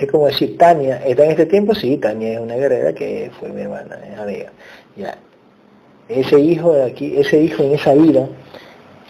[0.00, 1.74] Es como decir, Tania, ¿está en este tiempo?
[1.74, 4.50] Sí, Tania es una guerrera que fue mi hermana, es amiga.
[4.96, 5.18] Ya.
[6.10, 8.26] Ese hijo de aquí, ese hijo en esa vida,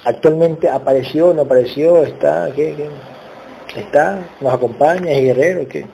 [0.05, 2.75] actualmente apareció, no apareció, está, ¿qué?
[2.77, 3.81] qué?
[3.81, 4.29] ¿Está?
[4.39, 5.11] ¿Nos acompaña?
[5.11, 5.67] ¿Es guerrero?
[5.67, 5.87] ¿Qué?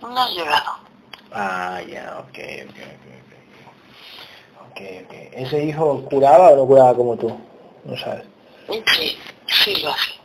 [0.00, 0.72] No ha llegado.
[1.30, 2.38] Ah, ya, ok,
[2.68, 3.06] ok, ok.
[4.70, 5.12] Ok, ok.
[5.32, 7.38] ¿Ese hijo curaba o no curaba como tú?
[7.84, 8.24] No sabes.
[8.68, 9.16] Sí,
[9.46, 10.16] sí lo hace.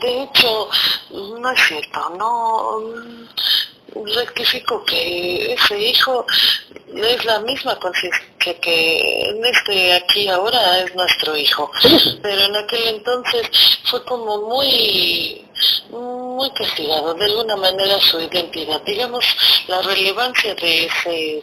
[0.00, 0.68] De hecho,
[1.40, 2.80] no es cierto, no
[4.16, 6.26] rectifico que ese hijo
[6.94, 8.24] es la misma conciencia
[8.60, 11.70] que en este aquí ahora es nuestro hijo,
[12.22, 13.48] pero en aquel entonces
[13.84, 15.44] fue como muy
[15.90, 19.24] muy castigado de alguna manera su identidad, digamos
[19.68, 21.42] la relevancia de ese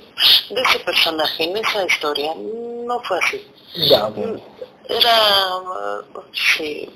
[0.49, 3.47] de ese personaje en esa historia no fue así.
[3.89, 4.41] Ya, okay
[4.91, 5.61] era,
[6.33, 6.89] sí,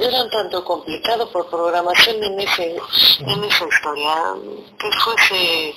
[0.00, 2.76] era un tanto complicado por programación en, ese,
[3.20, 4.14] en esa historia,
[4.78, 5.74] que fuese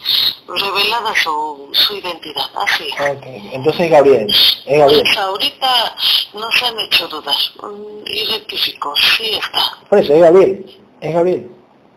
[0.48, 2.90] revelada su, su identidad, así.
[3.18, 3.50] Okay.
[3.54, 5.02] Entonces Gabriel, es Gabriel.
[5.04, 5.96] Pues ahorita
[6.34, 7.36] nos han hecho dudar,
[8.06, 9.78] y rectificó, sí está.
[9.90, 11.52] Por eso, es Gabriel, es Gabriel.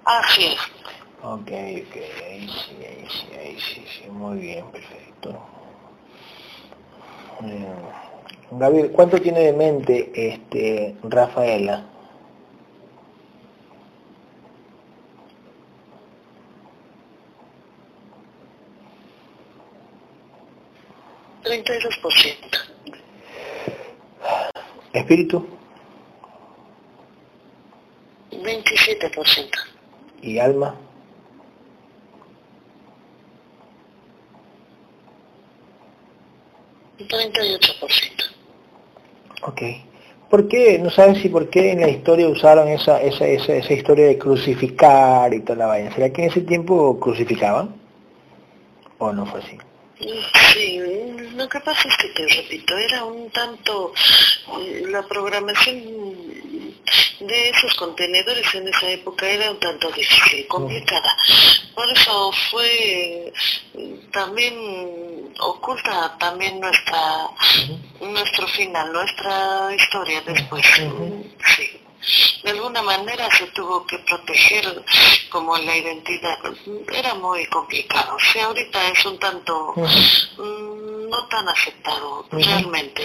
[0.05, 0.61] Así es.
[1.23, 5.37] Ok, ok, ahí sí, ahí sí, ahí sí, sí, muy bien, perfecto.
[8.51, 11.85] Gabriel, ¿cuánto tiene de mente este Rafaela?
[21.49, 22.59] Treinta y dos por ciento.
[24.93, 25.47] ¿Espíritu?
[28.45, 29.59] Veintisiete por ciento.
[30.21, 30.75] ¿Y alma?
[36.99, 37.89] 38%.
[39.45, 39.63] Ok.
[40.29, 40.79] ¿Por qué?
[40.79, 44.19] ¿No saben si por qué en la historia usaron esa, esa, esa, esa historia de
[44.19, 45.95] crucificar y toda la vaina?
[45.95, 47.75] ¿Será que en ese tiempo crucificaban?
[48.99, 49.57] ¿O no fue así?
[50.53, 50.81] Sí,
[51.35, 53.93] lo que pasa es que te repito, era un tanto
[54.89, 55.83] la programación
[57.21, 61.17] de esos contenedores en esa época era un tanto difícil, complicada.
[61.75, 63.33] Por eso fue
[64.13, 67.29] también oculta también nuestra
[68.01, 70.65] nuestro final, nuestra historia después.
[71.57, 71.78] Sí.
[72.43, 74.85] De alguna manera se tuvo que proteger
[75.31, 76.39] como la identidad.
[76.93, 78.17] Era muy complicado.
[78.17, 83.03] O sea, ahorita es un tanto mm, no tan aceptado realmente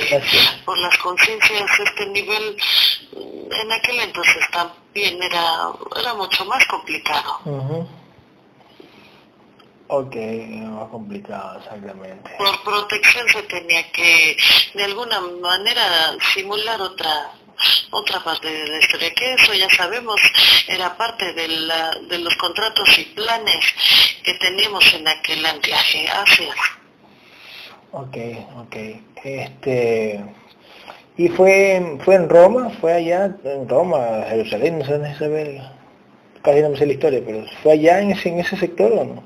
[0.65, 2.57] por las conciencias este nivel
[3.15, 7.39] mm, en aquel entonces también era era mucho más complicado
[9.95, 12.31] Ok, más complicado, exactamente.
[12.39, 14.35] Por protección se tenía que,
[14.73, 17.31] de alguna manera, simular otra
[17.91, 20.19] otra parte de la historia, que eso ya sabemos,
[20.67, 23.65] era parte de, la, de los contratos y planes
[24.23, 26.07] que teníamos en aquel anclaje.
[26.09, 26.47] Así
[27.91, 28.17] Ok,
[28.57, 28.75] ok.
[29.23, 30.23] Este,
[31.15, 32.71] ¿Y fue, en- fue en Roma?
[32.81, 33.35] ¿Fue allá?
[33.43, 35.61] En Roma, Jerusalén, no sé dónde ve.
[36.41, 39.03] Casi no me sé la historia, pero ¿fue allá en ese, en ese sector o
[39.05, 39.23] no?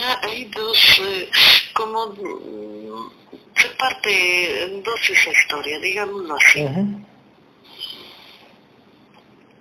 [0.00, 1.28] Ah, Hay dos, eh,
[1.74, 3.10] como mm,
[3.56, 6.66] se parte en dos esa historia, digámoslo así.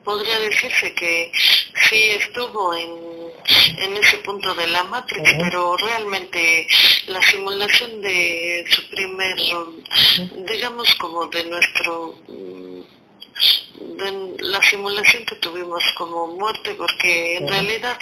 [0.03, 1.31] Podría decirse que
[1.89, 2.89] sí estuvo en,
[3.77, 6.67] en ese punto de la Matrix, pero realmente
[7.07, 9.37] la simulación de su primer,
[10.45, 12.72] digamos como de nuestro, mm,
[13.79, 17.97] de la simulación que tuvimos como muerte, porque en realidad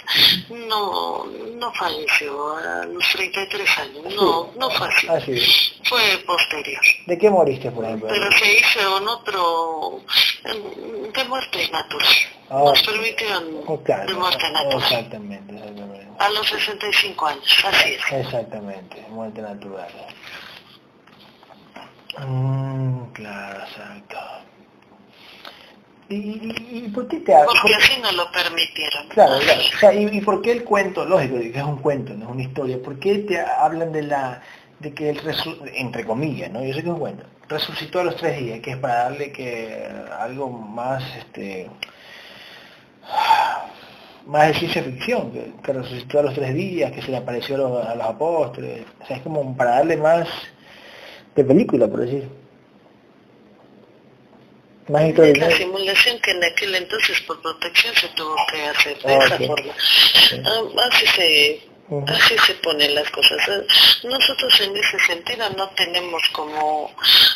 [0.68, 5.38] no, no falleció a los 33 años, no, no fue así,
[5.84, 6.82] fue posterior.
[7.06, 8.08] ¿De qué moriste, por ejemplo?
[8.08, 10.00] Pero se hizo en otro,
[10.44, 12.08] de muerte natural.
[12.50, 14.82] Ah, Nos permitieron Oh, claro, de muerte natural.
[14.82, 16.06] Exactamente, exactamente.
[16.18, 18.12] A los 65 años, así es.
[18.12, 19.88] Exactamente, muerte natural.
[22.18, 24.18] Mm, claro, exacto.
[26.12, 29.08] ¿Y, y, y por qué te Porque por- así no lo permitieron.
[29.08, 29.60] Claro, claro.
[29.60, 31.04] O sea, ¿y, y por qué el cuento?
[31.04, 32.78] Lógico, que es un cuento, no es una historia.
[32.82, 34.42] ¿Por qué te hablan de la
[34.80, 35.20] de que él
[35.74, 36.60] entre comillas, ¿no?
[36.64, 37.24] Yo sé que es un cuento.
[37.48, 39.86] Resucitó a los tres días, que es para darle que
[40.18, 41.70] algo más este
[44.26, 47.56] más de ciencia ficción, que, que resucitó a los tres días, que se le apareció
[47.56, 48.82] a los, a los apóstoles.
[49.02, 50.28] O sea, es como para darle más
[51.34, 52.28] de película, por decir.
[54.88, 59.14] Más Es la simulación que en aquel entonces por protección se tuvo que hacer de
[59.14, 59.72] Ah, esa forma.
[60.44, 61.72] Ah, así se
[62.08, 63.38] así se ponen las cosas.
[63.48, 63.60] Ah,
[64.04, 66.90] Nosotros en ese sentido no tenemos como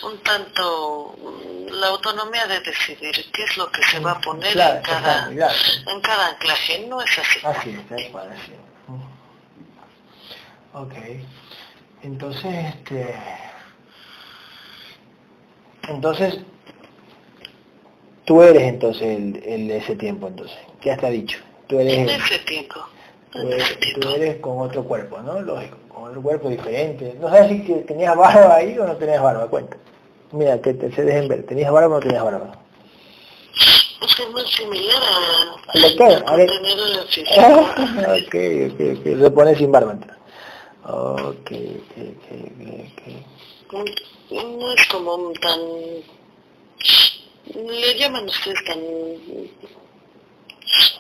[0.05, 1.15] un tanto
[1.71, 5.29] la autonomía de decidir qué es lo que se va a poner Claro, en cada
[5.29, 5.55] claro,
[5.87, 6.87] en cada anclaje.
[6.89, 7.39] No es así.
[7.45, 8.59] Así es, tal cual, así es.
[10.73, 10.95] Ok.
[12.03, 13.15] Entonces, este...
[15.89, 16.39] Entonces,
[18.27, 20.57] tú eres entonces el, el de ese tiempo, entonces.
[20.83, 21.39] Ya está dicho.
[21.67, 22.77] Tú eres, En ese tiempo.
[23.33, 25.41] tú eres, tú eres con otro cuerpo, ¿no?
[25.41, 27.17] Lógico, con otro cuerpo diferente.
[27.21, 29.77] No sabes si tenías barba ahí o no tenías barba, cuenta.
[30.33, 31.47] Mira, que te se dejen ver.
[31.47, 32.53] ¿Tenías barba o no tenías barba?
[34.03, 37.41] Es muy similar a, A Ah, físico.
[38.13, 38.35] ok,
[38.73, 39.21] ok, ok.
[39.23, 40.17] Se pone sin barba entonces.
[40.85, 43.83] Ok, ok, ok, ok.
[44.31, 45.61] no es como tan
[47.55, 48.81] le llaman ustedes tan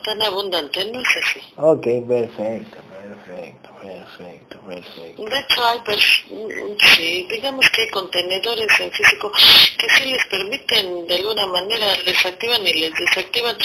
[0.04, 2.78] tan abundante no es así Ok, perfecto,
[3.26, 5.24] perfecto, perfecto, perfecto.
[5.24, 9.32] de hecho hay sí digamos que hay contenedores en físico
[9.78, 13.56] que sí les permiten de alguna manera les activan y les desactivan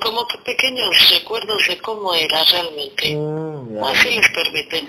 [0.00, 3.16] como que pequeños recuerdos de cómo era realmente.
[3.16, 4.88] Mm, así les permiten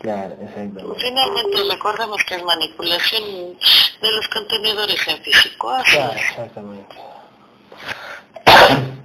[0.00, 0.84] claro, exactamente.
[0.98, 3.22] Finalmente recordemos que es manipulación
[4.00, 5.70] de los contenedores en físico.
[5.70, 6.96] Así Claro, exactamente.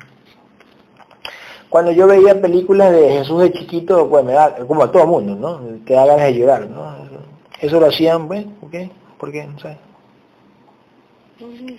[1.69, 5.33] Cuando yo veía películas de Jesús de chiquito, pues me da, como a todo mundo,
[5.35, 5.59] ¿no?
[5.85, 6.95] Te da ganas de llorar, ¿no?
[7.03, 7.19] Eso,
[7.61, 8.91] eso lo hacían, pues, ¿por qué?
[9.17, 9.45] ¿Por qué?
[9.45, 9.75] No sé.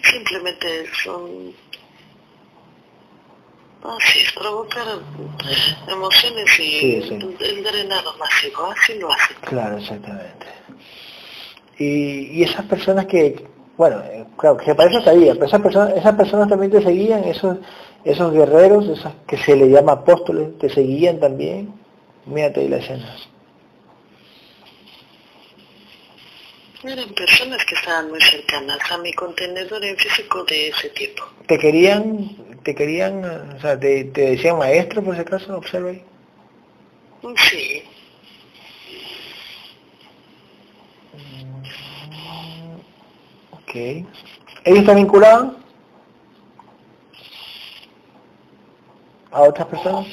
[0.03, 1.55] Simplemente son...
[3.85, 4.87] Así es, provocar
[5.89, 7.37] emociones y Sí, sí.
[7.41, 9.35] el drenado masivo, así lo hace.
[9.43, 10.47] Claro, exactamente.
[11.79, 15.97] Y, y esas personas que, bueno, eh, claro, que para eso sabía, pero esas personas,
[15.97, 17.59] esas personas también te seguían, esos,
[18.05, 21.75] esos guerreros, esos que se le llama apóstoles, te seguían también.
[22.27, 23.15] Mírate ahí la escena.
[26.85, 31.25] Eran personas que estaban muy cercanas a mi contenedor en físico de ese tipo.
[31.47, 36.05] Te querían, te querían, o sea, te, te decían maestro por si acaso, observa ahí.
[37.51, 37.83] Sí,
[43.53, 44.07] Ok.
[44.65, 45.57] ¿Ellos también curaban?
[49.31, 50.07] ¿A otras personas?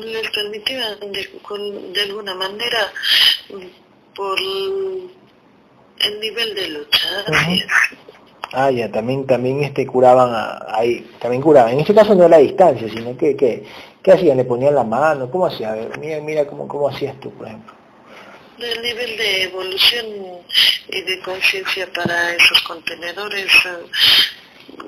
[0.00, 2.92] Les permitían de, con- de alguna manera
[4.14, 7.08] por el nivel de lucha,
[7.50, 7.66] es.
[8.52, 11.72] Ah, ya, también, también este, curaban a- ahí, también curaban.
[11.72, 13.64] En este caso no a la distancia, sino que, que,
[14.02, 14.36] ¿qué hacían?
[14.36, 15.30] ¿Le ponían la mano?
[15.30, 15.72] ¿Cómo hacía?
[15.72, 17.74] A ver, mira, mira cómo, cómo hacías tú, por ejemplo.
[18.58, 20.06] Del nivel de evolución
[20.88, 23.50] y de conciencia para esos contenedores,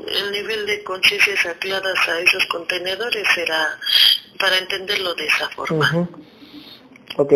[0.06, 3.78] el nivel de conciencias aclaras a esos contenedores era
[4.38, 6.08] para entenderlo de esa forma, Ujú.
[7.16, 7.32] Ok.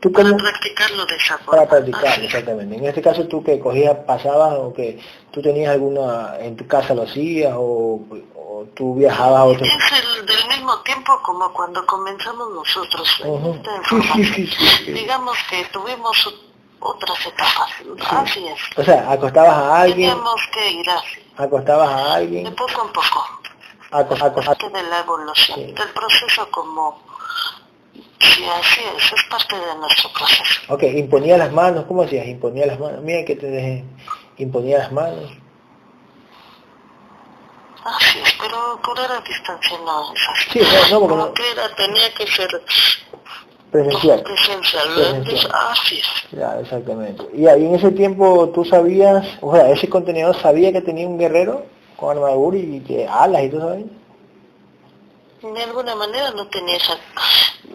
[0.00, 0.38] ¿Tú para cómo?
[0.38, 1.52] practicarlo de esa forma.
[1.52, 2.26] Para practicar, así es.
[2.28, 2.74] exactamente.
[2.74, 4.98] En este caso tú que cogías, pasabas o que
[5.30, 8.00] tú tenías alguna, en tu casa lo hacías o,
[8.34, 9.66] o tú viajabas a otro...
[9.66, 14.24] Es el del mismo tiempo como cuando comenzamos nosotros sí, información.
[14.34, 14.92] sí, sí, sí.
[14.92, 16.34] Digamos que tuvimos
[16.80, 17.70] otras etapas.
[18.10, 18.58] Así es.
[18.78, 22.92] O sea, acostabas a alguien, Teníamos que ir así, acostabas a de alguien, poco en
[22.92, 23.26] poco.
[23.92, 25.72] aco- aco- parte de la evolución, Sí.
[25.72, 27.02] del proceso como...
[28.20, 30.60] Sí, así es, es parte de nuestro proceso.
[30.74, 32.26] Ok, imponía las manos, ¿cómo hacías?
[32.26, 33.84] Imponía las manos, mira que te dejé,
[34.38, 35.30] imponía las manos.
[37.82, 40.50] Así es, pero curar a distancia no es así.
[40.50, 42.62] Sí, no, no, porque Como no- que era, tenía que ser
[43.70, 44.22] Presencial.
[44.22, 44.88] presencial.
[46.32, 47.24] Ya, exactamente.
[47.34, 51.18] Y ahí en ese tiempo tú sabías, o sea, ese contenedor sabía que tenía un
[51.18, 51.64] guerrero
[51.96, 53.86] con armadura y que alas y todo eso.
[55.54, 56.98] De alguna manera no tenía esa-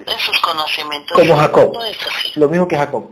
[0.06, 1.18] esos conocimientos.
[1.18, 1.72] Como Jacob.
[1.74, 2.32] No es así.
[2.40, 3.10] Lo mismo que Jacob.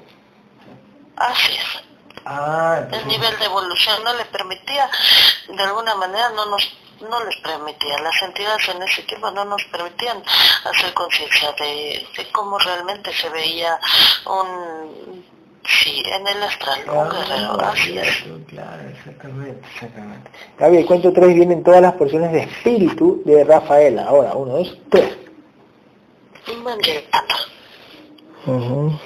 [1.16, 1.84] Así es.
[2.26, 4.90] Ah, El nivel de evolución no le permitía,
[5.50, 6.64] de alguna manera no nos
[7.10, 10.24] no les permitía, las entidades en ese tiempo no nos permitían
[10.66, 13.80] hacer conciencia de, de cómo realmente se veía
[14.26, 15.24] un,
[15.66, 18.18] sí, en el astral, un guerrero, así es.
[18.18, 20.32] claro, claro, exactamente, exactamente.
[20.58, 24.06] Gaby, el cuento 3 vienen todas las porciones de espíritu de Rafaela.
[24.06, 25.18] Ahora, uno, dos, tres.
[26.62, 27.02] Mandela.
[28.46, 29.00] Ujú.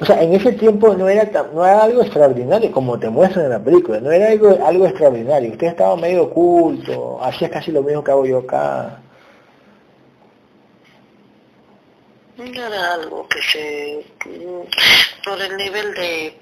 [0.00, 3.46] O sea, en ese tiempo no era, tan- no era algo extraordinario como te muestran
[3.46, 5.50] en la película, no era algo, algo extraordinario.
[5.50, 9.00] Usted estaba medio oculto, hacías casi lo mismo que hago yo acá.
[12.36, 14.06] No era algo que se,
[15.24, 16.38] por el nivel de,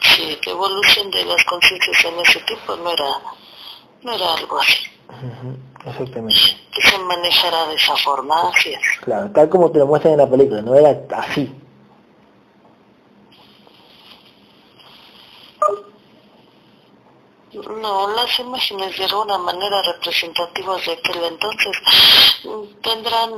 [0.00, 3.04] sí, evolución de las conciencias en ese tiempo no era,
[4.02, 4.84] no era algo así,
[5.84, 6.36] Exactamente.
[6.72, 8.80] que se manejara de esa forma, así es.
[9.00, 11.52] Claro, tal como te lo muestran en la película, no era así.
[17.52, 21.76] No, las imágenes de alguna manera representativas de aquel entonces
[22.82, 23.30] tendrán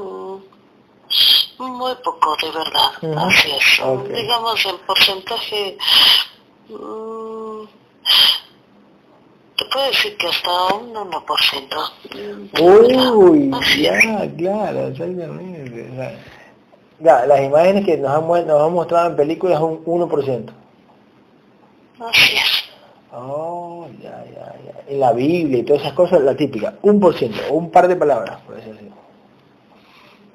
[1.58, 3.26] muy poco de verdad.
[3.26, 4.14] Así es.
[4.14, 5.76] Digamos en porcentaje,
[6.68, 7.64] mm,
[9.56, 11.76] te puedo decir que hasta un 1%.
[12.10, 13.50] mm, de Uy,
[13.80, 13.98] ya,
[14.36, 16.18] claro, sea,
[17.00, 20.52] Ya, las imágenes que nos han, nos han mostrado en películas un 1%.
[21.98, 22.64] Así es.
[23.16, 23.73] Oh,
[24.86, 27.88] En la Biblia y todas esas cosas, la típica, un por ciento, o un par
[27.88, 28.90] de palabras, por decir así.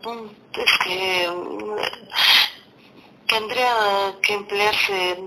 [0.07, 1.75] Mm, Es que mm,
[3.27, 3.73] tendría
[4.21, 5.17] que emplearse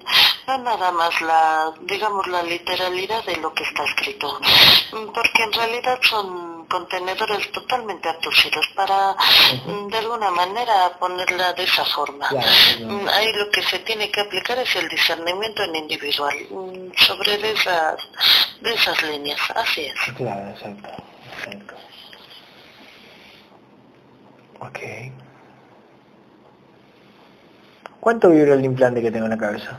[0.47, 4.39] no nada más la, digamos, la literalidad de lo que está escrito,
[4.93, 9.14] Mm, porque en realidad son contenedores totalmente abducidos para,
[9.66, 12.27] mm, de alguna manera, ponerla de esa forma.
[12.29, 12.49] Claro,
[12.81, 17.37] Mm, Ahí lo que se tiene que aplicar es el discernimiento en individual, mm, sobre
[17.39, 17.97] de esas,
[18.62, 20.14] de esas líneas, así es.
[20.16, 20.89] Claro, exacto,
[21.37, 21.75] exacto.
[24.61, 24.79] Ok.
[28.01, 29.79] ¿Cuánto vibra el implante que tengo en la cabeza?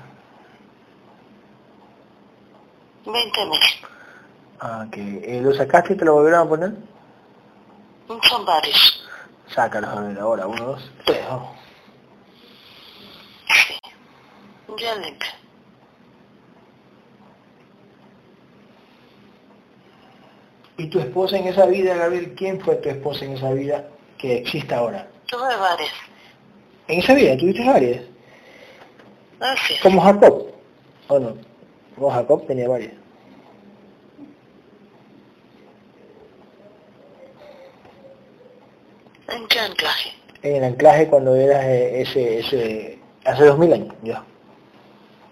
[3.05, 3.59] 20 mil,
[4.65, 4.95] Ah, ok.
[4.95, 6.71] Eh, ¿Lo sacaste y te lo volvieron a poner?
[8.29, 9.05] Son varios.
[9.53, 11.49] Sácalo a ver ahora, uno, dos, tres, vamos.
[13.49, 13.75] Sí,
[14.79, 15.29] ya limpio.
[20.77, 22.33] ¿Y tu esposa en esa vida, Gabriel?
[22.33, 23.85] ¿Quién fue tu esposa en esa vida
[24.17, 25.09] que existe ahora?
[25.27, 25.91] Tuve varias.
[26.87, 28.05] ¿En esa vida tuviste varias?
[29.41, 29.73] Así.
[29.83, 30.53] ¿Como Jacob?
[31.09, 31.35] ¿O no?
[31.95, 33.02] Como Jacob tenía varias.
[39.35, 40.11] En qué anclaje.
[40.41, 44.23] En el anclaje cuando eras eh, ese, ese, hace dos mil años, ya.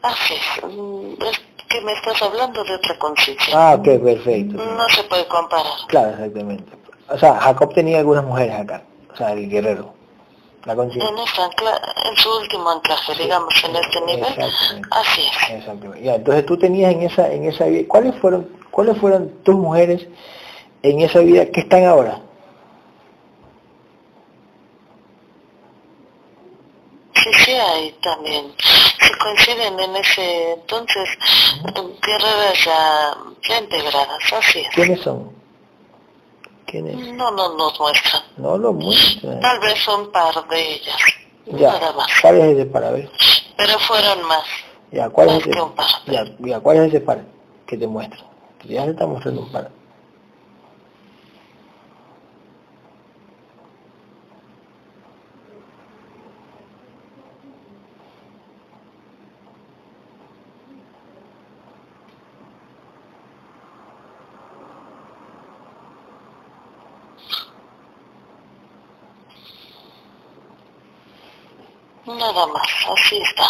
[0.01, 0.63] Así es.
[0.63, 3.53] Mm, Es que me estás hablando de otra conciencia.
[3.55, 4.55] Ah, ok, perfecto.
[4.63, 5.71] No se puede comparar.
[5.87, 6.71] Claro, exactamente.
[7.09, 8.83] O sea, Jacob tenía algunas mujeres acá,
[9.13, 9.93] o sea, el guerrero,
[10.65, 11.09] la conciencia.
[11.09, 14.33] En, ancla- en su último anclaje, digamos, en este nivel.
[14.91, 15.49] Así es.
[15.57, 16.03] Exactamente.
[16.05, 20.07] Ya, entonces tú tenías en esa, en esa vida, ¿cuáles fueron, cuáles fueron tus mujeres
[20.83, 22.21] en esa vida que están ahora?
[27.61, 28.53] Hay también.
[28.57, 31.09] Se coinciden en ese entonces
[32.01, 33.15] guerreras ya,
[33.47, 34.33] ya integradas.
[34.33, 34.67] Así es.
[34.73, 35.31] ¿Quiénes son?
[36.65, 36.95] ¿Quiénes?
[37.13, 38.23] No, no nos muestran.
[38.37, 39.39] No lo muestran.
[39.41, 40.97] Tal vez un par de ellas.
[41.45, 42.07] Ya, Nada más.
[42.21, 42.83] ¿cuál es ese par?
[42.83, 43.09] A ver.
[43.57, 44.45] Pero fueron más.
[44.91, 45.51] Ya, ¿cuál es ese?
[45.51, 45.87] que un par.
[46.07, 47.21] Ya, ya, ¿cuál es ese par
[47.65, 48.19] que te muestra?
[48.63, 49.69] Ya se está mostrando un par.
[72.17, 73.43] Nada más, así está.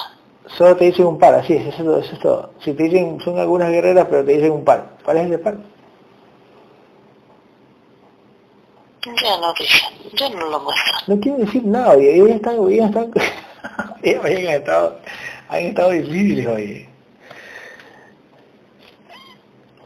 [0.58, 2.54] Solo te dicen un par, así es, eso, eso es todo.
[2.64, 4.90] Si te dicen, son algunas guerreras, pero te dicen un par.
[5.04, 5.58] ¿Cuál es el par?
[9.04, 11.04] Ya no dicen, ya no lo muestran.
[11.08, 13.12] No quieren decir nada, oye, ellos están, ellos están,
[14.04, 15.00] ellos han estado,
[15.50, 16.90] han estado difíciles, oye.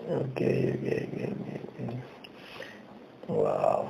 [0.07, 1.21] Ok, ok, ok,
[1.67, 1.85] ok.
[3.27, 3.85] Wow.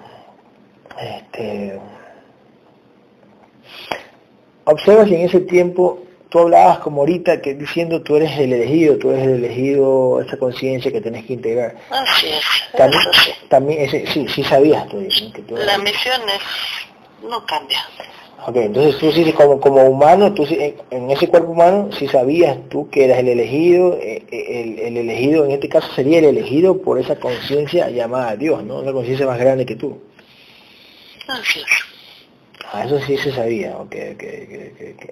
[0.97, 1.79] Este...
[4.65, 8.97] Observa si en ese tiempo tú hablabas como ahorita que diciendo tú eres el elegido,
[8.97, 11.75] tú eres el elegido, esa conciencia que tenés que integrar.
[11.89, 12.43] Así es.
[12.75, 13.31] También, sí.
[13.47, 15.33] también ese, sí, sí sabías tú, ¿no?
[15.33, 17.79] que tú La misión es, no cambia.
[18.47, 22.57] Ok, entonces tú sí, como, como humano, tú en, en ese cuerpo humano, sí sabías
[22.69, 26.25] tú que eras el elegido, eh, eh, el, el elegido en este caso sería el
[26.25, 28.79] elegido por esa conciencia llamada Dios, ¿no?
[28.79, 29.99] Una conciencia más grande que tú.
[31.27, 31.94] Así es.
[32.75, 33.73] Ah, eso sí se sabía.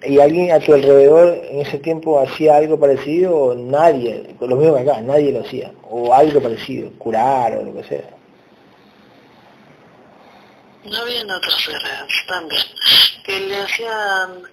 [0.06, 4.76] ¿Y alguien a tu alrededor en ese tiempo hacía algo parecido o nadie, lo mismo
[4.76, 5.72] que acá, nadie lo hacía?
[5.90, 8.10] O algo parecido, curar o lo que sea.
[10.84, 12.64] No habían otras guerreras también
[13.26, 14.44] que le hacían,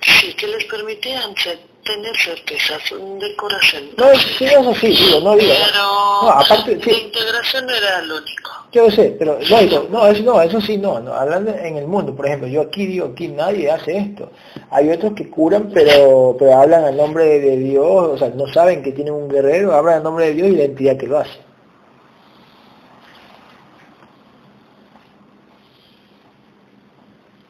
[0.00, 1.34] sí, que les permitían
[1.82, 2.82] tener certezas
[3.20, 3.90] de corazón.
[3.96, 5.52] No, sí, eso sí, digo, no digo.
[5.52, 6.90] Pero No, aparte, la sí.
[7.06, 8.55] integración era lo único.
[8.72, 12.14] Yo sé, pero lógico, no, eso, no, eso sí, no, no, hablando en el mundo,
[12.14, 14.30] por ejemplo, yo aquí digo, aquí nadie hace esto.
[14.70, 18.82] Hay otros que curan, pero, pero hablan al nombre de Dios, o sea, no saben
[18.82, 21.38] que tienen un guerrero, hablan al nombre de Dios y la entidad que lo hace.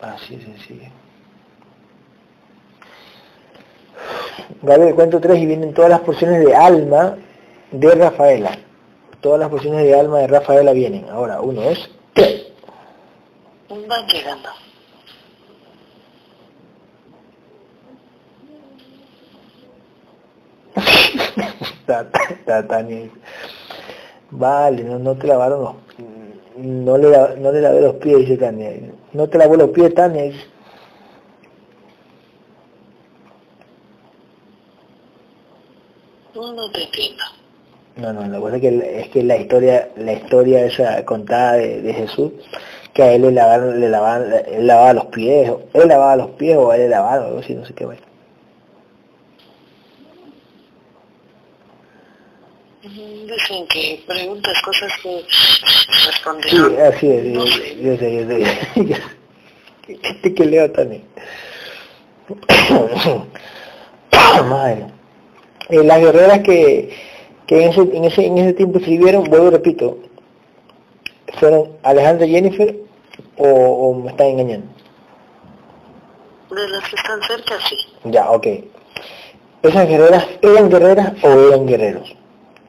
[0.01, 0.91] Así es sencillo.
[4.63, 7.17] Gabriel, cuento tres y vienen todas las porciones de alma
[7.73, 8.66] de Rafaela.
[9.21, 11.09] Todas las porciones de alma de Rafaela vienen.
[11.09, 12.47] Ahora, uno es tres.
[13.69, 14.49] Van llegando.
[24.31, 25.75] Vale, no, no te lavaron los
[26.57, 28.73] no le, no le lavé los pies, dice Tania.
[29.13, 30.23] No te lavó los pies, Tania.
[30.23, 30.45] dice.
[36.35, 37.25] No te entiendo.
[37.97, 41.81] No, no, la cosa es que, es que la historia, la historia esa contada de,
[41.81, 42.33] de Jesús,
[42.93, 46.31] que a él le lavaron, le lavaban, él lavaba los pies, o él lavaba los
[46.33, 48.03] pies o a él le lavaron, algo así, no sé qué bueno.
[52.83, 56.93] Dicen que preguntas cosas que Sí, responderán.
[56.93, 59.03] así es, yo, yo sé, yo sé.
[59.89, 61.03] Este que leo también.
[64.49, 64.87] Madre.
[65.69, 66.91] Eh, las guerreras que,
[67.47, 69.99] que en, ese, en, ese, en ese tiempo escribieron, vuelvo y repito,
[71.39, 72.77] ¿fueron Alejandra y Jennifer
[73.37, 74.67] o, o me están engañando?
[76.51, 77.77] De las que están cerca, sí.
[78.05, 78.47] Ya, ok.
[79.63, 82.15] ¿Esas guerreras eran guerreras o eran guerreros?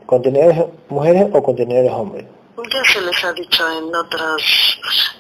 [0.06, 2.26] ¿Contenedores mujeres o contenedores hombres?
[2.58, 4.42] Ya se les ha dicho en otras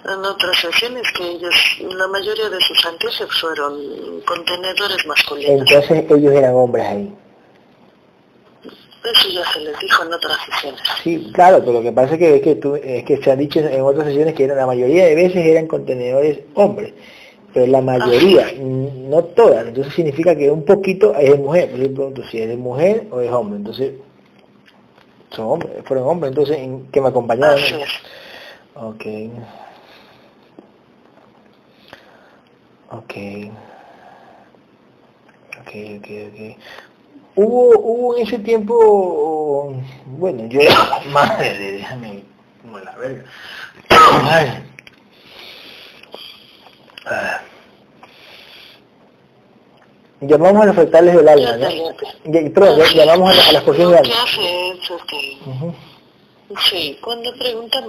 [0.03, 1.53] en otras sesiones que ellos,
[1.95, 5.61] la mayoría de sus antecesores fueron contenedores masculinos.
[5.61, 7.13] Entonces ellos eran hombres ahí.
[9.13, 10.81] Eso ya se les dijo en otras sesiones.
[11.03, 13.35] Sí, claro, pero lo que pasa es que, es que, tú- es que se ha
[13.35, 16.93] dicho en otras sesiones que eran, la mayoría de veces eran contenedores hombres,
[17.53, 22.13] pero la mayoría, no todas, entonces significa que un poquito es de mujer, por ejemplo,
[22.29, 23.93] si es de mujer o es hombre, entonces
[25.31, 27.59] son hombres, fueron hombres, entonces ¿en qué me acompañaron?
[28.75, 29.05] Ok.
[32.91, 33.13] Ok.
[35.59, 36.57] Ok, ok, ok.
[37.37, 39.75] Hubo, hubo en ese tiempo,
[40.07, 40.59] bueno, yo,
[41.11, 42.23] madre, déjame,
[42.63, 43.23] como la verga.
[44.23, 44.63] Madre.
[47.05, 47.39] Ah.
[50.19, 51.67] Llamamos a los fractales del alma, ¿no?
[52.53, 55.75] Perdón, ya- llamamos a, a las porciones del alma.
[56.69, 57.83] Sí, cuando preguntan,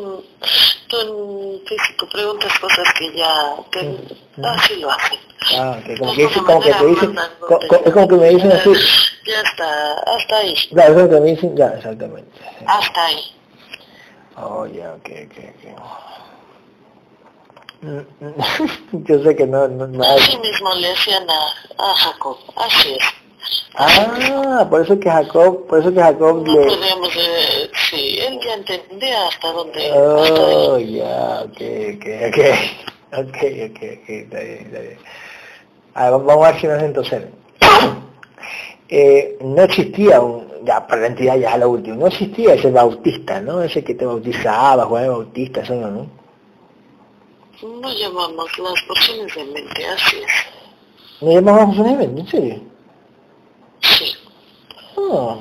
[0.88, 3.96] tú en físico preguntas cosas que ya, que
[4.42, 5.18] así lo hacen.
[5.56, 7.92] Ah, que como que, dice- alguna como que te manera dicen, mandan co- co- es
[7.92, 8.70] como que me dicen así,
[9.26, 12.30] Ya está, hasta ahí, claro, es como que me dicen, ya, exactamente.
[12.66, 13.32] hasta ahí.
[14.36, 15.64] Oh, ya, ok, ok, ok.
[18.92, 21.46] Yo sé que no, no, no hay- Así mismo le decían a,
[21.90, 23.04] a Jacob, así es.
[23.74, 26.66] Ah, por eso que Jacob, por eso que Jacob No le...
[26.66, 31.60] podíamos, eh, sí, él ya entendía hasta dónde, Oh, ya, ok,
[31.96, 32.44] ok, ok.
[33.10, 34.98] Ok, ok, ok, está bien, está bien.
[35.94, 37.24] A ver, vamos a ver si nos entonces.
[38.90, 43.38] Eh, no existía un, ya para la entidad ya lo último, no existía ese bautista,
[43.38, 43.62] ¿no?
[43.62, 46.06] Ese que te bautizaba, Juan el Bautista, eso no, ¿no?
[47.62, 51.20] No llamamos las porciones de mente, así es.
[51.20, 52.20] ¿No llamabas funcionamiento?
[52.20, 52.62] ¿En serio?
[55.10, 55.38] Ah,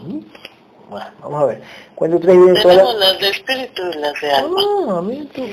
[0.89, 1.61] bueno, vamos a ver.
[1.95, 2.95] Cuento tres vienen todas las...
[2.95, 4.61] las de espíritu y las de alma.
[4.89, 5.43] Ah, mira tú.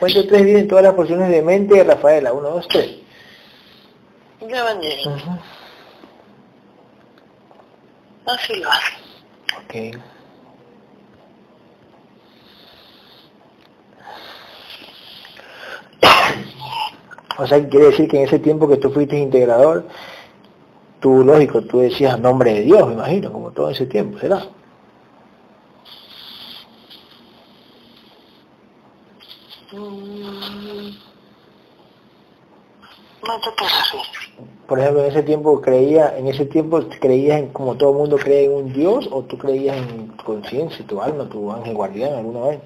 [0.00, 2.32] Cuento tres vienen todas las porciones de mente de Rafaela.
[2.32, 2.96] Uno, dos, tres.
[4.48, 5.16] Ya van llegando.
[5.16, 5.38] Ujú.
[8.26, 8.98] Así lo hacen.
[9.62, 10.00] Ok.
[17.36, 19.88] O sea, quiere decir que en ese tiempo que tú fuiste integrador,
[21.04, 24.42] tú, lógico, tú decías nombre de Dios, me imagino, como todo ese tiempo, ¿será?
[29.70, 30.96] Mm.
[34.66, 38.16] Por ejemplo, en ese tiempo creía, en ese tiempo creías en como todo el mundo
[38.16, 42.14] cree en un Dios o tú creías en tu conciencia, tu alma, tu ángel guardián
[42.14, 42.60] alguna vez.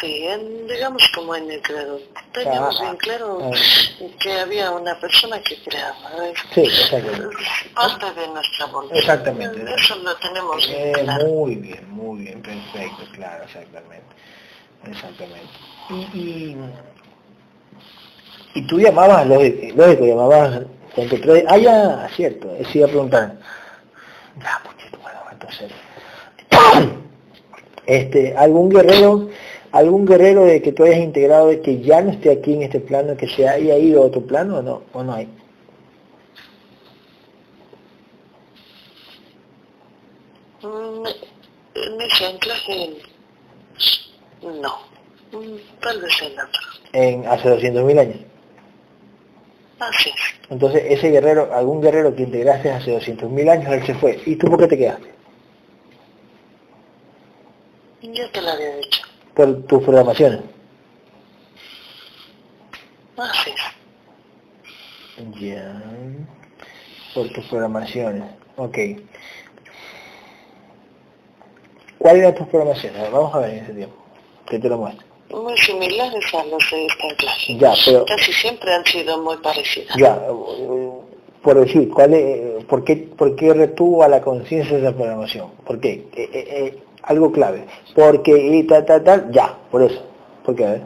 [0.00, 1.98] Sí, en- digamos como en el credo.
[2.32, 3.50] Teníamos Ah, bien claro ah.
[4.20, 5.96] que había una persona que creaba.
[6.20, 6.38] ¿ves?
[6.54, 6.64] Sí.
[7.74, 8.96] Parte de nuestra voluntad.
[8.98, 9.64] Exactamente.
[9.76, 11.26] Eso lo tenemos bien Eh, claro.
[11.26, 14.06] muy bien, muy bien, perfecto, claro, exactamente.
[14.88, 15.48] Exactamente.
[15.90, 16.56] Y, y,
[18.54, 20.60] y tú llamabas, lógico, lógico llamabas,
[20.96, 23.36] encontré, ah, ya, cierto, eso iba a preguntar.
[24.40, 25.72] Ya, puchito, bueno, entonces.
[27.86, 29.28] Este, algún guerrero,
[29.72, 32.80] algún guerrero de que tú hayas integrado de que ya no esté aquí en este
[32.80, 35.28] plano, que se haya ido a otro plano o no, o no hay.
[40.62, 41.06] Mm,
[41.74, 42.96] En ese anclaje,
[44.42, 44.74] no.
[45.32, 46.62] Mm, Tal vez en otro.
[46.92, 48.16] En hace 200.000 años.
[49.78, 50.50] Así es.
[50.50, 54.18] Entonces ese guerrero, algún guerrero que integraste hace 200.000 años, él se fue.
[54.24, 55.14] ¿Y tú por qué te quedaste?
[58.02, 59.02] Ya te lo había dicho.
[59.36, 60.40] Por tus programaciones.
[63.18, 65.40] Así es.
[65.40, 65.82] Ya.
[67.14, 68.24] Por tus programaciones.
[68.56, 68.78] Ok.
[71.98, 73.12] ¿Cuáles eran tus programaciones?
[73.12, 73.96] Vamos a ver en ese tiempo.
[74.48, 75.06] Que te lo muestro.
[75.30, 77.58] Muy similares a los de este anclaje.
[77.58, 78.06] Ya, pero...
[78.06, 79.94] Casi siempre han sido muy parecidas.
[79.98, 80.18] Ya.
[81.42, 85.50] Por decir, ¿cuál es, por, qué, ¿por qué retuvo a la conciencia esa programación?
[85.66, 86.08] ¿Por qué?
[86.16, 87.66] Eh, eh, eh, algo clave.
[87.94, 90.02] Porque y tal, tal, tal, ya, por eso.
[90.44, 90.64] ¿Por qué?
[90.66, 90.82] A ver.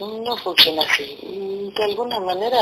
[0.00, 1.72] No funciona así.
[1.76, 2.56] De alguna manera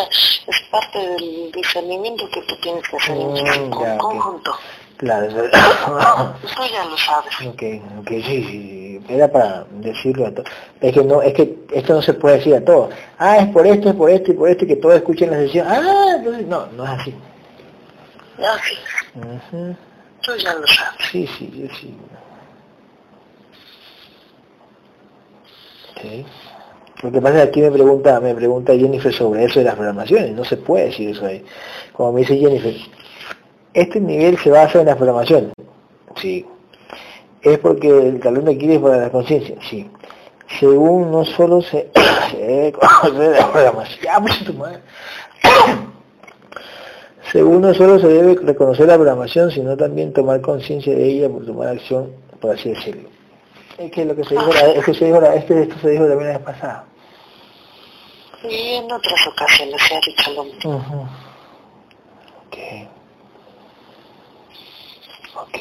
[0.46, 4.52] es parte del discernimiento que tú tienes que hacer en Mm, ya, conjunto.
[4.98, 5.38] Claro, eso-
[6.56, 7.34] Tú ya lo sabes.
[7.48, 7.62] Ok,
[8.00, 10.48] ok, sí, sí, sí, era para decirlo a todos.
[10.80, 12.90] Es que no, es que esto no se puede decir a todos.
[13.18, 15.38] Ah, es por esto, es por esto y por esto y que todos escuchen la
[15.38, 15.66] sesión.
[15.68, 17.14] Ah, entonces, no, no es así.
[20.22, 21.06] Tú ya lo sabes.
[21.10, 21.94] Sí, sí, yo sí.
[25.90, 26.26] Ok.
[27.02, 29.74] Lo que pasa es que aquí me pregunta, me pregunta Jennifer sobre eso de las
[29.74, 30.32] programaciones.
[30.32, 31.44] No se puede decir eso ahí.
[31.92, 32.74] Como me dice Jennifer,
[33.74, 35.52] este nivel se basa en las programaciones.
[36.16, 36.46] Sí.
[37.40, 39.56] Es porque el talón de Aquiles es para la conciencia.
[39.68, 39.90] Sí.
[40.60, 41.90] Según no solo se,
[42.30, 44.00] se debe conocer la programación.
[44.02, 44.80] Ya, tu madre.
[47.32, 51.46] Según no solo se debe reconocer la programación, sino también tomar conciencia de ella por
[51.46, 53.08] tomar acción, por así decirlo.
[53.78, 55.90] Es que lo que se dijo, la, es que se dijo la, este, esto se
[55.90, 56.84] dijo la vez pasada.
[58.44, 61.08] Y en otras ocasiones se ha dicho lo mismo.
[62.46, 62.58] Ok.
[65.40, 65.58] Ok.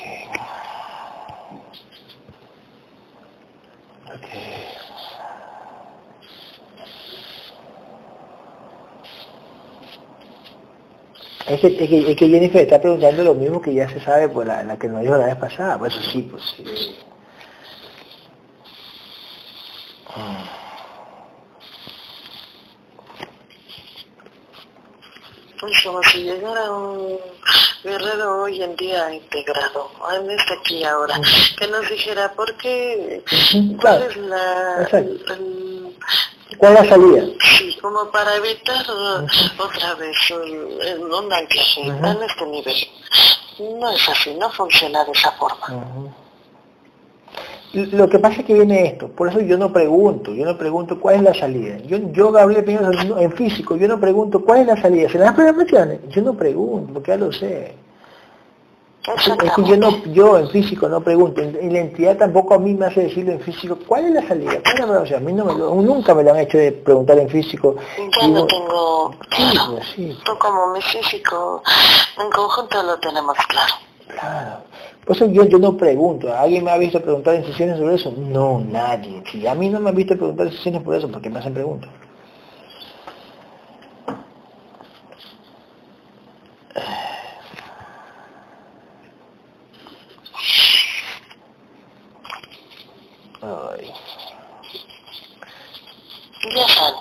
[11.47, 14.29] Es que, es, que, es que Jennifer está preguntando lo mismo que ya se sabe
[14.29, 15.77] por la, la que nos dijo la vez pasada.
[15.77, 16.95] Por eso sí, pues sí.
[25.59, 27.19] Pues como si llegara un
[27.83, 31.19] guerrero hoy en día integrado, en este aquí ahora,
[31.59, 33.23] que nos dijera por qué,
[33.79, 34.77] cuál es la...
[34.81, 35.33] Exacto.
[35.33, 35.95] el-
[36.57, 37.23] ¿Cuál es la salida?
[37.81, 39.25] Como para evitar uh,
[39.61, 42.05] otra vez uh, un anclaje Ujú.
[42.05, 42.75] en este nivel.
[43.79, 46.11] No es así, no funciona de esa forma.
[47.73, 50.99] Lo que pasa es que viene esto, por eso yo no pregunto, yo no pregunto
[50.99, 51.77] cuál es la salida.
[51.85, 55.07] Yo, yo Gabriel Piñero, no- en físico, yo no pregunto cuál es la salida.
[55.09, 55.99] ¿Se las programaciones?
[56.09, 57.73] Yo no pregunto, porque ya lo sé.
[59.07, 62.75] Es que yo no, yo en físico no pregunto, y la entidad tampoco a mí
[62.75, 64.51] me hace decirlo en físico, ¿cuál es la salida?
[64.61, 65.23] ¿Cuál es la programación?
[65.23, 67.75] A mí no me lo, nunca me lo han hecho de preguntar en físico.
[67.97, 69.79] Ya Y lo no- tengo claro.
[69.95, 71.63] sí, Tú como mi físico,
[72.21, 73.73] en conjunto lo tenemos claro.
[74.07, 74.57] claro.
[75.03, 76.31] Por eso yo, yo no pregunto.
[76.31, 78.13] ¿Alguien me ha visto preguntar en sesiones sobre eso?
[78.15, 79.23] No, nadie.
[79.31, 81.39] Si a mí no me han visto preguntar en sesiones por eso, ¿por qué me
[81.39, 81.89] hacen preguntas?
[93.41, 93.91] Ay.
[96.43, 96.97] Ya sale.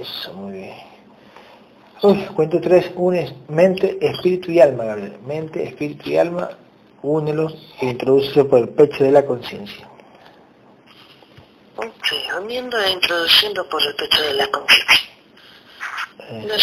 [0.00, 0.76] Eso, muy bien.
[2.02, 5.18] Uf, cuento tres, unes mente, espíritu y alma, Gabriel.
[5.26, 6.50] Mente, espíritu y alma,
[7.02, 9.88] únelos e introduce por el pecho de la conciencia.
[11.76, 15.08] Ok, uniendo e introduciendo por el pecho de la conciencia.
[16.30, 16.58] Eh, De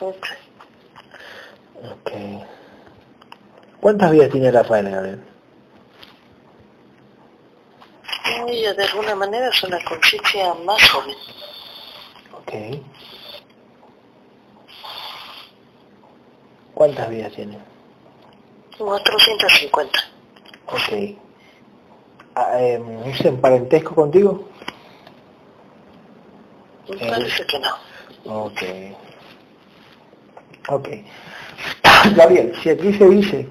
[0.00, 0.26] Ok.
[1.90, 2.10] Ok.
[3.80, 5.22] ¿Cuántas vidas tiene Rafael, Gabriel?
[8.48, 11.16] Ella de alguna manera es una conciencia más joven.
[12.32, 12.52] Ok.
[16.74, 17.58] ¿Cuántas vidas tiene?
[18.78, 19.98] 450.
[20.66, 21.18] Ok.
[22.34, 24.46] Ah, em, ¿Es en parentesco contigo?
[26.86, 28.44] Que no.
[28.44, 28.62] Ok.
[30.68, 30.88] Ok.
[32.16, 33.48] Gabriel, si aquí se dice